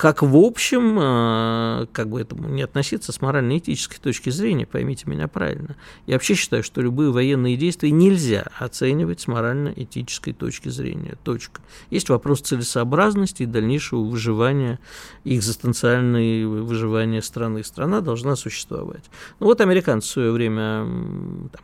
как 0.00 0.22
в 0.22 0.34
общем, 0.34 0.96
а, 0.98 1.86
как 1.92 2.08
бы 2.08 2.22
этому 2.22 2.48
не 2.48 2.62
относиться 2.62 3.12
с 3.12 3.20
морально-этической 3.20 3.98
точки 3.98 4.30
зрения, 4.30 4.64
поймите 4.64 5.04
меня 5.04 5.28
правильно. 5.28 5.76
Я 6.06 6.14
вообще 6.14 6.32
считаю, 6.36 6.62
что 6.62 6.80
любые 6.80 7.10
военные 7.10 7.58
действия 7.58 7.90
нельзя 7.90 8.46
оценивать 8.58 9.20
с 9.20 9.26
морально-этической 9.26 10.32
точки 10.32 10.70
зрения. 10.70 11.18
Точка. 11.22 11.60
Есть 11.90 12.08
вопрос 12.08 12.40
целесообразности 12.40 13.42
и 13.42 13.46
дальнейшего 13.46 14.02
выживания, 14.02 14.78
экзистенциальной 15.24 16.46
выживания 16.46 17.20
страны. 17.20 17.62
Страна 17.62 18.00
должна 18.00 18.36
существовать. 18.36 19.04
Ну 19.38 19.48
вот 19.48 19.60
американцы 19.60 20.08
в 20.08 20.12
свое 20.12 20.32
время, 20.32 20.88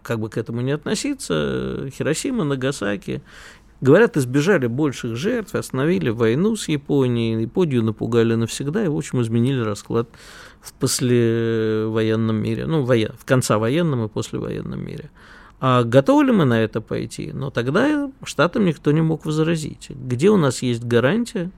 как 0.03 0.21
бы 0.21 0.29
к 0.29 0.37
этому 0.37 0.61
не 0.61 0.73
относиться, 0.73 1.89
Хиросима, 1.91 2.45
Нагасаки 2.45 3.23
Говорят, 3.81 4.17
избежали 4.17 4.67
больших 4.67 5.17
жертв, 5.17 5.55
остановили 5.55 6.09
войну 6.09 6.57
с 6.57 6.69
Японией, 6.69 7.43
Японию 7.43 7.83
напугали 7.83 8.35
навсегда 8.35 8.85
и, 8.85 8.89
в 8.89 8.97
общем, 8.97 9.21
изменили 9.21 9.61
расклад 9.61 10.09
в 10.61 10.73
послевоенном 10.73 12.37
мире, 12.37 12.67
ну, 12.67 12.83
воен, 12.83 13.13
в 13.19 13.25
конца 13.25 13.59
военном 13.59 14.05
и 14.05 14.09
послевоенном 14.09 14.83
мире. 14.83 15.11
А 15.61 15.85
готовы 15.85 16.25
ли 16.25 16.33
мы 16.33 16.45
на 16.45 16.61
это 16.61 16.81
пойти? 16.81 17.33
Но 17.33 17.51
тогда 17.51 18.11
штатам 18.25 18.65
никто 18.65 18.93
не 18.93 19.03
мог 19.03 19.27
возразить. 19.27 19.89
Где 19.91 20.31
у 20.31 20.37
нас 20.37 20.63
есть 20.63 20.85
гарантия, 20.85 21.51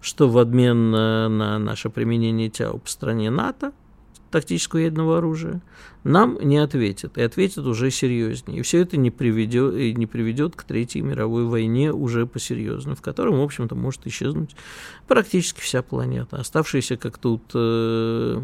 что 0.00 0.28
в 0.28 0.38
обмен 0.38 0.90
на 0.90 1.58
наше 1.58 1.90
применение 1.90 2.50
ТЯУ 2.50 2.78
по 2.78 2.88
стране 2.88 3.30
НАТО– 3.30 3.72
тактического 4.34 4.80
ядерного 4.80 5.18
оружия, 5.18 5.62
нам 6.02 6.36
не 6.42 6.58
ответят, 6.58 7.16
и 7.16 7.22
ответят 7.22 7.66
уже 7.66 7.92
серьезнее. 7.92 8.58
И 8.58 8.62
все 8.62 8.80
это 8.80 8.96
не 8.96 9.12
приведет, 9.12 9.76
и 9.76 9.94
не 9.94 10.06
приведет 10.06 10.56
к 10.56 10.64
Третьей 10.64 11.02
мировой 11.02 11.44
войне 11.44 11.92
уже 11.92 12.26
посерьезно, 12.26 12.96
в 12.96 13.00
котором, 13.00 13.38
в 13.38 13.42
общем-то, 13.42 13.76
может 13.76 14.08
исчезнуть 14.08 14.56
практически 15.06 15.60
вся 15.60 15.82
планета. 15.82 16.38
Оставшиеся, 16.38 16.96
как 16.96 17.18
тут 17.18 17.42
э, 17.54 18.42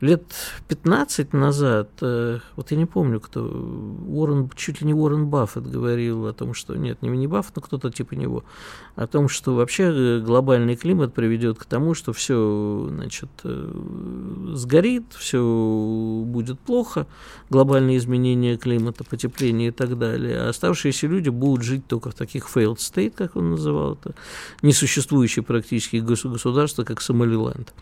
лет 0.00 0.22
15 0.68 1.32
назад, 1.32 1.90
э, 2.00 2.38
вот 2.56 2.70
я 2.70 2.76
не 2.76 2.86
помню, 2.86 3.20
кто, 3.20 3.44
Уоррен, 3.44 4.50
чуть 4.56 4.80
ли 4.80 4.86
не 4.86 4.94
Уоррен 4.94 5.26
Баффет 5.26 5.70
говорил 5.70 6.26
о 6.26 6.32
том, 6.32 6.54
что 6.54 6.74
нет, 6.76 7.02
не, 7.02 7.26
Баффет, 7.26 7.56
но 7.56 7.62
кто-то 7.62 7.90
типа 7.90 8.14
него, 8.14 8.44
о 8.96 9.06
том, 9.06 9.28
что 9.28 9.54
вообще 9.54 9.84
э, 9.84 10.20
глобальный 10.20 10.76
климат 10.76 11.12
приведет 11.12 11.58
к 11.58 11.66
тому, 11.66 11.94
что 11.94 12.12
все, 12.14 12.88
значит, 12.90 13.28
э, 13.44 14.52
сгорит, 14.54 15.04
все 15.12 16.24
будет 16.26 16.58
плохо, 16.60 17.06
глобальные 17.50 17.98
изменения 17.98 18.56
климата, 18.56 19.04
потепление 19.04 19.68
и 19.68 19.72
так 19.72 19.98
далее, 19.98 20.40
а 20.40 20.48
оставшиеся 20.48 21.08
люди 21.08 21.28
будут 21.28 21.62
жить 21.62 21.86
только 21.86 22.10
в 22.10 22.14
таких 22.14 22.48
failed 22.54 22.76
state, 22.76 23.12
как 23.14 23.36
он 23.36 23.50
называл 23.50 23.94
это, 23.94 24.14
несуществующие 24.62 25.42
практически 25.42 25.96
государства, 25.96 26.84
как 26.84 27.02
Сомалиленд. 27.02 27.74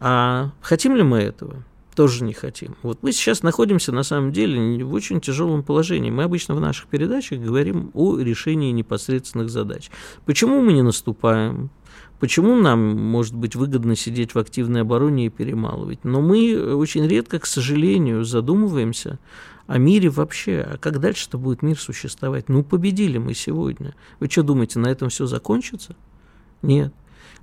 А 0.00 0.52
хотим 0.62 0.96
ли 0.96 1.02
мы 1.02 1.18
этого? 1.18 1.65
Тоже 1.96 2.22
не 2.22 2.34
хотим. 2.34 2.76
Вот 2.82 3.02
мы 3.02 3.10
сейчас 3.10 3.42
находимся 3.42 3.90
на 3.90 4.02
самом 4.02 4.30
деле 4.30 4.84
в 4.84 4.92
очень 4.92 5.20
тяжелом 5.20 5.64
положении. 5.64 6.10
Мы 6.10 6.24
обычно 6.24 6.54
в 6.54 6.60
наших 6.60 6.86
передачах 6.88 7.40
говорим 7.40 7.90
о 7.94 8.18
решении 8.18 8.70
непосредственных 8.70 9.48
задач. 9.48 9.90
Почему 10.26 10.60
мы 10.60 10.74
не 10.74 10.82
наступаем? 10.82 11.70
Почему 12.20 12.54
нам, 12.54 12.96
может 12.96 13.34
быть, 13.34 13.56
выгодно 13.56 13.96
сидеть 13.96 14.34
в 14.34 14.38
активной 14.38 14.82
обороне 14.82 15.26
и 15.26 15.30
перемалывать? 15.30 16.04
Но 16.04 16.20
мы 16.20 16.74
очень 16.76 17.06
редко, 17.08 17.38
к 17.38 17.46
сожалению, 17.46 18.24
задумываемся 18.24 19.18
о 19.66 19.78
мире 19.78 20.10
вообще. 20.10 20.60
А 20.60 20.78
как 20.78 21.00
дальше-то 21.00 21.38
будет 21.38 21.62
мир 21.62 21.78
существовать? 21.78 22.48
Ну, 22.48 22.62
победили 22.62 23.16
мы 23.18 23.34
сегодня. 23.34 23.94
Вы 24.20 24.28
что 24.28 24.42
думаете, 24.42 24.78
на 24.78 24.88
этом 24.88 25.08
все 25.08 25.26
закончится? 25.26 25.96
Нет 26.62 26.92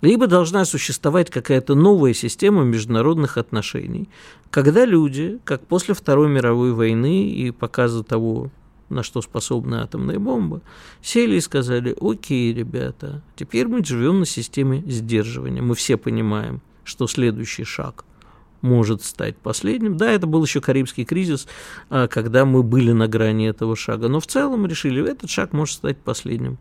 либо 0.04 0.28
должна 0.28 0.66
существовать 0.66 1.32
какая-то 1.32 1.76
новая 1.76 2.14
система 2.14 2.64
международных 2.64 3.38
отношений, 3.38 4.10
когда 4.52 4.84
люди, 4.84 5.40
как 5.46 5.66
после 5.66 5.94
Второй 5.94 6.28
мировой 6.28 6.74
войны 6.74 7.30
и 7.30 7.52
показа 7.52 8.04
того, 8.04 8.52
на 8.90 9.02
что 9.02 9.22
способна 9.22 9.82
атомная 9.82 10.20
бомба, 10.20 10.62
сели 11.02 11.38
и 11.38 11.42
сказали, 11.42 11.96
окей, 12.02 12.54
ребята, 12.54 13.22
теперь 13.38 13.68
мы 13.70 13.84
живем 13.84 14.20
на 14.20 14.26
системе 14.26 14.84
сдерживания. 14.86 15.62
Мы 15.62 15.74
все 15.74 15.96
понимаем, 15.96 16.62
что 16.84 17.08
следующий 17.08 17.64
шаг 17.64 18.04
может 18.62 19.04
стать 19.04 19.38
последним. 19.38 19.96
Да, 19.96 20.12
это 20.12 20.28
был 20.28 20.44
еще 20.44 20.60
Карибский 20.60 21.06
кризис, 21.06 21.48
а, 21.90 22.10
когда 22.10 22.44
мы 22.44 22.62
были 22.62 22.92
на 22.92 23.08
грани 23.08 23.48
этого 23.48 23.78
шага, 23.78 24.10
но 24.10 24.20
в 24.20 24.28
целом 24.28 24.66
решили, 24.66 25.10
этот 25.10 25.30
шаг 25.30 25.54
может 25.54 25.76
стать 25.76 25.98
последним. 25.98 26.58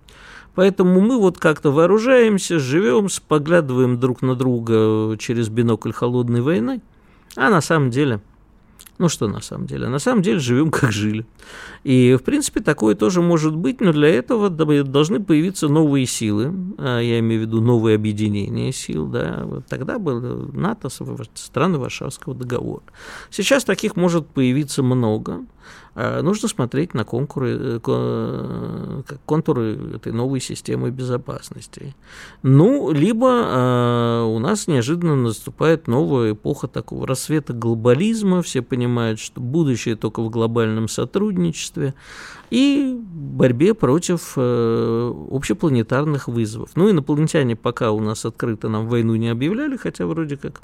Поэтому 0.54 1.00
мы 1.00 1.18
вот 1.18 1.38
как-то 1.38 1.70
вооружаемся, 1.70 2.58
живем, 2.58 3.08
поглядываем 3.26 3.98
друг 3.98 4.22
на 4.22 4.34
друга 4.34 5.16
через 5.18 5.48
бинокль 5.48 5.92
холодной 5.92 6.42
войны, 6.42 6.80
а 7.36 7.48
на 7.50 7.60
самом 7.60 7.90
деле– 7.90 8.20
ну 9.02 9.08
что 9.08 9.26
на 9.26 9.40
самом 9.40 9.66
деле? 9.66 9.88
На 9.88 9.98
самом 9.98 10.22
деле 10.22 10.38
живем 10.38 10.70
как 10.70 10.92
жили. 10.92 11.26
И, 11.82 12.16
в 12.20 12.22
принципе, 12.22 12.60
такое 12.60 12.94
тоже 12.94 13.20
может 13.20 13.56
быть, 13.56 13.80
но 13.80 13.92
для 13.92 14.08
этого 14.08 14.48
должны 14.48 15.20
появиться 15.20 15.66
новые 15.68 16.06
силы, 16.06 16.54
а, 16.78 17.00
я 17.00 17.18
имею 17.18 17.42
в 17.42 17.44
виду 17.46 17.60
новые 17.60 17.96
объединения 17.96 18.70
сил, 18.70 19.08
да, 19.08 19.42
вот 19.44 19.66
тогда 19.66 19.98
было 19.98 20.48
НАТО, 20.52 20.88
страны 21.34 21.78
Варшавского 21.78 22.34
договора. 22.36 22.84
Сейчас 23.30 23.64
таких 23.64 23.96
может 23.96 24.28
появиться 24.28 24.84
много, 24.84 25.40
нужно 25.94 26.48
смотреть 26.48 26.94
на 26.94 27.04
конкуры, 27.04 27.80
э, 27.84 29.02
контуры 29.26 29.96
этой 29.96 30.12
новой 30.12 30.40
системы 30.40 30.90
безопасности. 30.90 31.94
Ну, 32.42 32.92
либо 32.92 33.28
э, 33.28 34.22
у 34.24 34.38
нас 34.38 34.68
неожиданно 34.68 35.16
наступает 35.16 35.88
новая 35.88 36.32
эпоха 36.32 36.66
такого 36.66 37.06
рассвета 37.06 37.52
глобализма, 37.52 38.42
все 38.42 38.62
понимают, 38.62 39.20
что 39.20 39.40
будущее 39.40 39.96
только 39.96 40.22
в 40.22 40.30
глобальном 40.30 40.88
сотрудничестве, 40.88 41.94
и 42.52 43.00
борьбе 43.00 43.72
против 43.72 44.34
э, 44.36 45.14
общепланетарных 45.30 46.28
вызовов. 46.28 46.72
Ну, 46.74 46.90
инопланетяне 46.90 47.56
пока 47.56 47.92
у 47.92 48.00
нас 48.00 48.26
открыто 48.26 48.68
нам 48.68 48.88
войну 48.88 49.14
не 49.14 49.30
объявляли, 49.30 49.78
хотя 49.78 50.04
вроде 50.04 50.36
как 50.36 50.60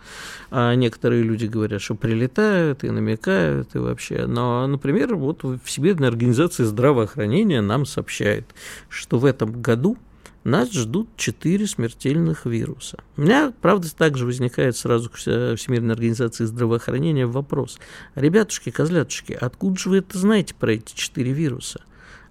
а 0.50 0.74
некоторые 0.74 1.22
люди 1.22 1.46
говорят, 1.46 1.80
что 1.80 1.94
прилетают 1.94 2.84
и 2.84 2.90
намекают, 2.90 3.74
и 3.74 3.78
вообще. 3.78 4.26
Но, 4.26 4.66
например, 4.66 5.16
вот 5.16 5.42
Всемирная 5.64 6.10
организация 6.10 6.66
здравоохранения 6.66 7.62
нам 7.62 7.86
сообщает, 7.86 8.44
что 8.90 9.18
в 9.18 9.24
этом 9.24 9.62
году 9.62 9.96
нас 10.44 10.72
ждут 10.72 11.08
четыре 11.16 11.66
смертельных 11.66 12.46
вируса. 12.46 12.98
У 13.16 13.22
меня, 13.22 13.52
правда, 13.60 13.94
также 13.94 14.24
возникает 14.24 14.76
сразу 14.76 15.10
к 15.10 15.16
Всемирной 15.16 15.94
организации 15.94 16.44
здравоохранения 16.44 17.26
вопрос. 17.26 17.78
Ребятушки, 18.14 18.70
козлятушки, 18.70 19.32
откуда 19.32 19.78
же 19.78 19.90
вы 19.90 19.98
это 19.98 20.18
знаете 20.18 20.54
про 20.54 20.72
эти 20.72 20.94
четыре 20.94 21.32
вируса? 21.32 21.82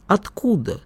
Откуда? 0.08 0.82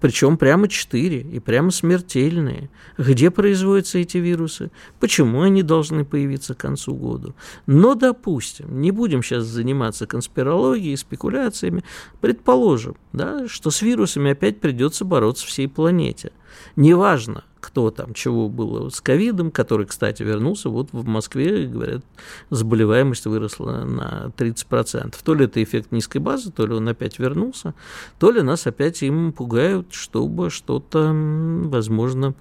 Причем 0.00 0.36
прямо 0.36 0.68
четыре 0.68 1.20
и 1.20 1.38
прямо 1.40 1.70
смертельные. 1.70 2.70
Где 2.96 3.30
производятся 3.30 3.98
эти 3.98 4.18
вирусы? 4.18 4.70
Почему 4.98 5.42
они 5.42 5.62
должны 5.62 6.04
появиться 6.04 6.54
к 6.54 6.58
концу 6.58 6.94
года? 6.94 7.34
Но, 7.66 7.94
допустим, 7.94 8.80
не 8.80 8.90
будем 8.90 9.22
сейчас 9.22 9.44
заниматься 9.44 10.06
конспирологией, 10.06 10.96
спекуляциями. 10.96 11.84
Предположим, 12.20 12.96
да, 13.12 13.46
что 13.46 13.70
с 13.70 13.82
вирусами 13.82 14.30
опять 14.30 14.60
придется 14.60 15.04
бороться 15.04 15.46
всей 15.46 15.68
планете. 15.68 16.32
Неважно, 16.76 17.44
кто 17.60 17.90
там, 17.90 18.14
чего 18.14 18.48
было 18.48 18.88
с 18.88 19.00
ковидом, 19.00 19.50
который, 19.50 19.86
кстати, 19.86 20.22
вернулся. 20.22 20.68
Вот 20.68 20.88
в 20.92 21.06
Москве, 21.06 21.66
говорят, 21.66 22.02
заболеваемость 22.50 23.26
выросла 23.26 23.84
на 23.84 24.32
30%. 24.36 25.14
То 25.22 25.34
ли 25.34 25.44
это 25.44 25.62
эффект 25.62 25.92
низкой 25.92 26.18
базы, 26.18 26.50
то 26.50 26.66
ли 26.66 26.74
он 26.74 26.88
опять 26.88 27.18
вернулся, 27.18 27.74
то 28.18 28.30
ли 28.30 28.42
нас 28.42 28.66
опять 28.66 29.02
им 29.02 29.32
пугают, 29.32 29.92
чтобы 29.92 30.50
что-то, 30.50 31.12
возможно, 31.12 32.34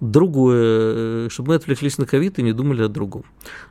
другое, 0.00 1.28
чтобы 1.28 1.50
мы 1.50 1.54
отвлеклись 1.56 1.98
на 1.98 2.06
ковид 2.06 2.38
и 2.38 2.42
не 2.42 2.52
думали 2.52 2.82
о 2.82 2.88
другом. 2.88 3.24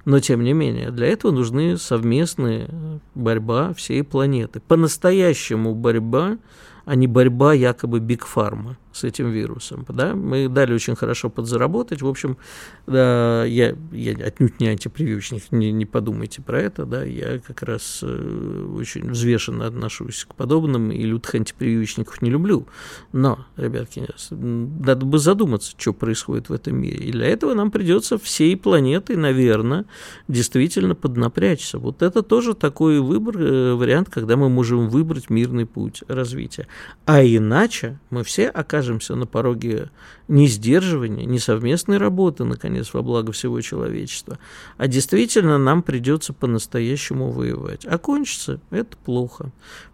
Но, 0.06 0.20
тем 0.20 0.43
не 0.43 0.54
менее, 0.54 0.91
для 0.91 1.08
этого 1.08 1.32
нужны 1.32 1.78
совместные 1.78 2.70
борьба 3.16 3.74
всей 3.74 4.04
планеты. 4.04 4.60
По-настоящему 4.60 5.74
борьба, 5.76 6.38
а 6.86 6.95
не 6.95 7.08
борьба 7.08 7.54
якобы 7.54 8.00
Биг 8.00 8.26
Фарма 8.26 8.78
с 9.00 9.04
этим 9.04 9.32
вирусом. 9.32 9.86
Да? 9.89 10.14
Мы 10.14 10.50
дали 10.50 10.74
очень 10.74 10.95
хорошо 10.95 11.30
подзаработать. 11.30 12.02
В 12.02 12.08
общем, 12.08 12.38
да, 12.86 13.45
я, 13.45 13.76
я 13.91 14.12
отнюдь 14.26 14.60
не 14.60 14.68
антипрививочник, 14.68 15.52
не, 15.52 15.72
не 15.72 15.86
подумайте 15.86 16.41
про 16.41 16.60
это. 16.62 16.86
Да? 16.86 17.04
Я 17.04 17.39
как 17.39 17.64
раз 17.64 18.02
э, 18.04 18.74
очень 18.76 19.10
взвешенно 19.10 19.66
отношусь 19.68 20.26
к 20.26 20.36
подобным, 20.36 20.91
и 20.91 21.02
лютых 21.04 21.36
антипрививочников 21.36 22.22
не 22.22 22.30
люблю. 22.30 22.68
Но, 23.14 23.45
ребятки, 23.58 24.06
надо 24.32 25.06
бы 25.06 25.18
задуматься, 25.18 25.74
что 25.78 25.93
происходит 25.93 26.50
в 26.50 26.54
этом 26.54 26.78
мире. 26.78 26.97
И 27.06 27.12
для 27.12 27.28
этого 27.28 27.54
нам 27.54 27.72
придется 27.72 28.18
всей 28.18 28.58
планетой, 28.58 29.16
наверное, 29.16 29.86
действительно 30.28 30.93
поднапрячься. 30.95 31.80
Вот 31.80 32.02
это 32.02 32.22
тоже 32.22 32.54
такой 32.54 33.00
выбор, 33.00 33.38
э, 33.38 33.74
вариант, 33.74 34.10
когда 34.10 34.36
мы 34.36 34.50
можем 34.50 34.89
выбрать 34.89 35.30
мирный 35.30 35.66
путь 35.66 36.04
развития. 36.08 36.68
А 37.06 37.24
иначе 37.24 38.00
мы 38.10 38.24
все 38.24 38.47
окажемся 38.50 38.89
окажемся 38.90 39.16
на 39.16 39.28
пороге 39.28 39.90
не 40.28 40.48
сдерживания, 40.48 41.26
не 41.26 41.40
совместной 41.40 41.98
работы, 41.98 42.44
наконец, 42.44 42.94
во 42.94 43.02
благо 43.02 43.32
всего 43.32 43.62
человечества, 43.62 44.40
а 44.78 44.88
действительно 44.88 45.58
нам 45.58 45.84
придется 45.84 46.34
по-настоящему 46.34 47.32
воевать. 47.32 47.86
А 47.86 47.98
кончится 47.98 48.60
это 48.72 48.98
плохо. 48.98 49.52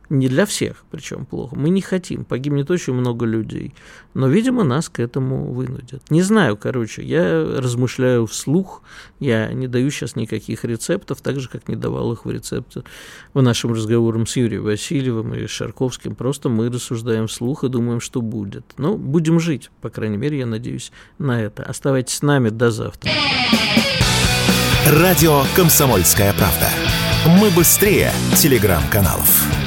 Не 0.10 0.28
для 0.28 0.45
всех, 0.45 0.86
причем 0.91 1.26
плохо. 1.26 1.56
Мы 1.56 1.70
не 1.70 1.82
хотим, 1.82 2.26
погибнет 2.26 2.70
очень 2.72 2.93
много 2.93 3.26
людей. 3.26 3.74
Но, 4.14 4.28
видимо, 4.28 4.64
нас 4.64 4.89
к 4.89 4.99
этому 4.99 5.51
вынудят. 5.51 6.10
Не 6.10 6.22
знаю, 6.22 6.58
короче, 6.58 7.03
я 7.03 7.43
размышляю 7.58 8.26
вслух, 8.28 8.84
я 9.20 9.51
не 9.53 9.68
даю 9.68 9.89
сейчас 9.89 10.16
никаких 10.16 10.64
рецептов, 10.64 11.22
так 11.22 11.39
же, 11.39 11.49
как 11.49 11.68
не 11.68 11.76
давал 11.76 12.14
их 12.14 12.26
в 12.26 12.32
рецепты 12.32 12.84
в 13.34 13.41
нашем 13.41 13.74
разговоре 13.74 14.26
с 14.26 14.36
Юрием 14.36 14.64
Васильевым 14.64 15.34
и 15.34 15.47
Шарковским. 15.47 16.16
Просто 16.16 16.49
мы 16.49 16.70
рассуждаем 16.70 17.28
вслух 17.28 17.64
и 17.64 17.70
думаем, 17.70 17.99
что 17.99 18.22
будет. 18.22 18.66
Но 18.78 18.97
будем 18.97 19.39
жить, 19.39 19.72
по 19.82 19.89
крайней 19.89 20.18
мере, 20.18 20.39
я 20.39 20.45
надеюсь 20.45 20.91
на 21.18 21.41
это. 21.41 21.64
Оставайтесь 21.64 22.16
с 22.16 22.22
нами, 22.22 22.49
до 22.49 22.72
завтра. 22.72 23.12
Радио 24.88 25.43
«Комсомольская 25.56 26.34
правда». 26.34 26.70
Мы 27.39 27.49
быстрее 27.49 28.12
телеграм-каналов. 28.36 29.64